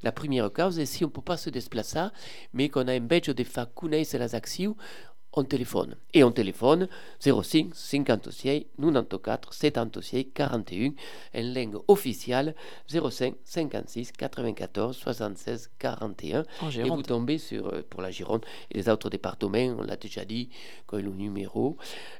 La 0.02 0.12
première 0.12 0.52
cause 0.52 0.78
est 0.78 0.86
si 0.86 1.04
on 1.04 1.08
ne 1.08 1.12
peut 1.12 1.22
pas 1.22 1.36
se 1.36 1.48
déplacer, 1.48 2.06
mais 2.52 2.68
qu'on 2.68 2.86
a 2.88 2.92
un 2.92 3.00
badge 3.00 3.30
de 3.30 3.44
faire 3.44 3.72
connaître 3.72 4.16
les 4.18 4.34
actions, 4.34 4.76
on 5.34 5.44
téléphone. 5.44 5.96
Et 6.12 6.24
on 6.24 6.30
téléphone 6.30 6.88
05 7.20 7.74
56 7.74 8.52
94 8.52 9.46
76 9.46 10.20
41, 10.28 10.88
en 11.34 11.54
langue 11.54 11.78
officielle 11.88 12.54
05 12.88 13.34
56 13.44 14.12
94 14.12 14.96
76 14.96 15.70
41. 15.78 16.44
En 16.60 16.70
Et 16.70 16.82
vous 16.82 17.02
tombez 17.02 17.38
sur, 17.38 17.68
euh, 17.68 17.82
pour 17.88 18.02
la 18.02 18.10
Gironde 18.10 18.44
et 18.70 18.78
les 18.78 18.88
autres 18.88 19.08
départements, 19.10 19.76
on 19.78 19.82
l'a 19.82 19.96
déjà 19.96 20.24
dit, 20.24 20.50
quand 20.86 20.98
le 20.98 21.10
numéro 21.10 21.76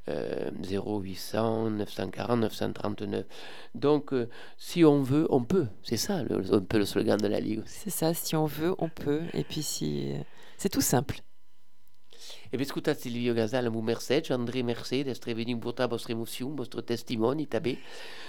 euh, 0.09 0.51
0800 0.63 1.71
940 1.71 2.41
939. 2.41 3.27
Donc, 3.75 4.13
euh, 4.13 4.29
si 4.57 4.85
on 4.85 5.03
veut, 5.03 5.27
on 5.31 5.45
peut. 5.45 5.67
C'est 5.83 5.97
ça 5.97 6.23
le, 6.23 6.55
un 6.55 6.61
peu 6.61 6.79
le 6.79 6.87
slogan 6.87 7.21
de 7.21 7.29
la 7.29 7.41
Ligue. 7.41 7.63
C'est 7.67 7.91
ça, 7.91 8.15
si 8.15 8.37
on 8.37 8.47
veut, 8.47 8.75
on 8.79 8.89
peut. 8.89 9.23
Et 9.35 9.45
puis 9.45 9.63
si... 9.63 10.13
C'est 10.57 10.69
tout 10.69 10.81
simple. 10.81 11.23
E 12.55 12.59
vi 12.59 12.65
ascoltate 12.65 13.01
Silvio 13.01 13.33
Gasal, 13.33 13.71
mu 13.71 13.81
merced, 13.81 14.31
André 14.31 14.63
Merced, 14.63 15.07
essere 15.07 15.33
venuto 15.33 15.59
portare 15.59 15.89
vostra 15.89 16.13
emozione, 16.13 16.55
vostro 16.55 16.85
testimoni, 16.85 17.49
tabè, 17.49 17.75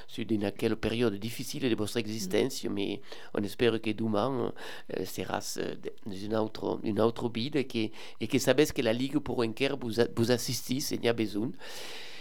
su 0.06 0.24
di 0.24 0.40
quella 0.56 0.78
periodo 0.78 1.18
difficile 1.18 1.68
di 1.68 1.76
vostra 1.76 2.00
esistenza, 2.00 2.70
ma 2.70 2.98
on 3.32 3.44
espère 3.44 3.82
che 3.82 3.94
domani 3.94 4.50
eh, 4.86 5.04
sarà 5.04 5.44
eh, 5.58 5.78
un 6.06 6.34
altro, 6.34 6.80
un 6.82 7.00
altro 7.00 7.28
vita 7.28 7.60
e 7.60 7.66
che, 7.66 7.92
e 8.18 8.26
che 8.26 8.40
sapesse 8.40 8.72
che 8.72 8.82
la 8.82 8.94
Ligue 8.94 9.20
pour 9.20 9.44
cœur 9.54 9.78
vous, 9.78 10.00
a- 10.00 10.08
vous 10.16 10.30
assiste 10.30 10.80
se 10.80 10.98
ne 11.02 11.10
ha 11.10 11.14
bisogno. 11.14 11.56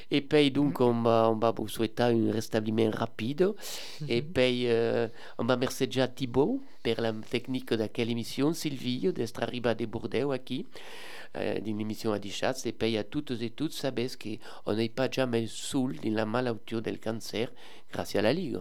E 0.08 0.20
poi 0.22 0.50
dunque 0.50 0.84
on 0.84 1.02
va, 1.02 1.28
on 1.28 1.38
va 1.38 1.52
vous 1.52 1.68
souhaiter 1.68 2.12
un 2.12 2.32
rétablissement 2.32 2.92
rapide. 2.92 3.54
E 4.06 4.22
poi 4.22 4.66
eh, 4.66 5.10
on 5.36 5.46
va 5.46 5.56
merceggiare 5.56 6.12
Thibaut 6.12 6.60
per 6.82 6.98
la 6.98 7.14
tecnique 7.30 7.74
de 7.76 7.86
quelle 7.86 8.10
émission, 8.10 8.52
Sylvie, 8.52 9.12
d'être 9.12 9.40
arrivé 9.42 9.74
de 9.74 9.86
Bordeaux 9.86 10.34
ici, 10.34 10.66
euh, 11.36 11.60
d'une 11.60 11.80
émission 11.80 12.12
à 12.12 12.18
Dichat. 12.18 12.54
Et 12.64 12.72
puis 12.72 12.96
à 12.96 13.04
toutes 13.04 13.30
et 13.30 13.50
tous, 13.50 13.70
savez 13.70 14.08
qu'on 14.20 14.74
n'est 14.74 14.88
pas 14.88 15.10
jamais 15.10 15.46
seul 15.46 15.96
dans 16.02 16.14
la 16.14 16.26
maladie 16.26 16.80
del 16.82 17.00
cancer 17.00 17.50
grâce 17.90 18.14
à 18.16 18.22
la 18.22 18.32
Ligue. 18.32 18.58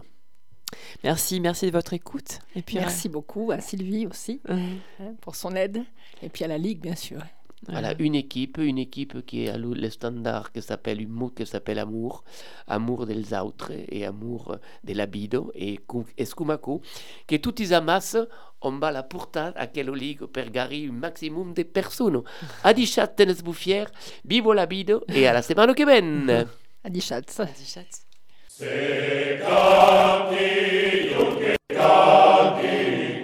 Merci, 1.04 1.40
merci 1.40 1.66
de 1.66 1.72
votre 1.72 1.92
écoute. 1.92 2.38
Et 2.56 2.62
puis, 2.62 2.76
Merci 2.76 3.08
beaucoup 3.08 3.50
à 3.52 3.60
Sylvie 3.60 4.06
aussi 4.06 4.40
euh, 4.48 4.56
hein, 5.00 5.14
pour 5.20 5.36
son 5.36 5.54
aide. 5.54 5.82
Et 6.22 6.28
puis 6.28 6.44
à 6.44 6.48
la 6.48 6.58
Ligue, 6.58 6.80
bien 6.80 6.96
sûr. 6.96 7.20
Voilà, 7.68 7.94
une 8.00 8.16
équipe, 8.16 8.58
une 8.58 8.78
équipe 8.78 9.24
qui 9.24 9.48
a 9.48 9.56
le 9.56 9.72
le 9.74 9.88
standard 9.88 10.50
qui 10.50 10.60
s'appelle 10.60 11.00
un 11.00 11.06
mot 11.08 11.28
qui 11.30 11.46
s'appelle 11.46 11.78
amour, 11.78 12.24
amour 12.66 13.06
des 13.06 13.32
autres 13.34 13.70
et 13.88 14.04
amour 14.04 14.56
de 14.82 14.92
la 14.94 15.06
vida 15.06 15.38
et 15.54 15.78
cu- 15.86 16.04
e 16.18 16.24
scumaco, 16.24 16.80
que 17.26 17.36
tutti 17.38 17.72
amassent, 17.72 18.26
on 18.62 18.78
va 18.80 18.90
la 18.90 19.04
portar 19.04 19.52
a 19.56 19.68
quella 19.68 19.92
ligue 19.94 20.26
per 20.26 20.50
gari 20.50 20.88
un 20.88 20.98
maximum 20.98 21.52
de 21.54 21.64
personnes. 21.64 22.22
A 22.64 22.72
dichat 22.72 23.14
tenes 23.14 23.42
buffier, 23.42 23.88
vivo 24.24 24.52
la 24.52 24.66
vida 24.66 24.98
e 25.06 25.26
alla 25.26 25.40
settimana 25.40 25.72
che 25.72 25.84
viene. 25.84 26.48
À 26.82 26.88
Dichatz. 26.90 27.38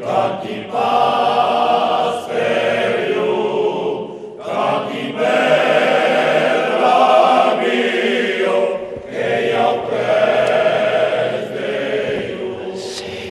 Canti 0.01 0.68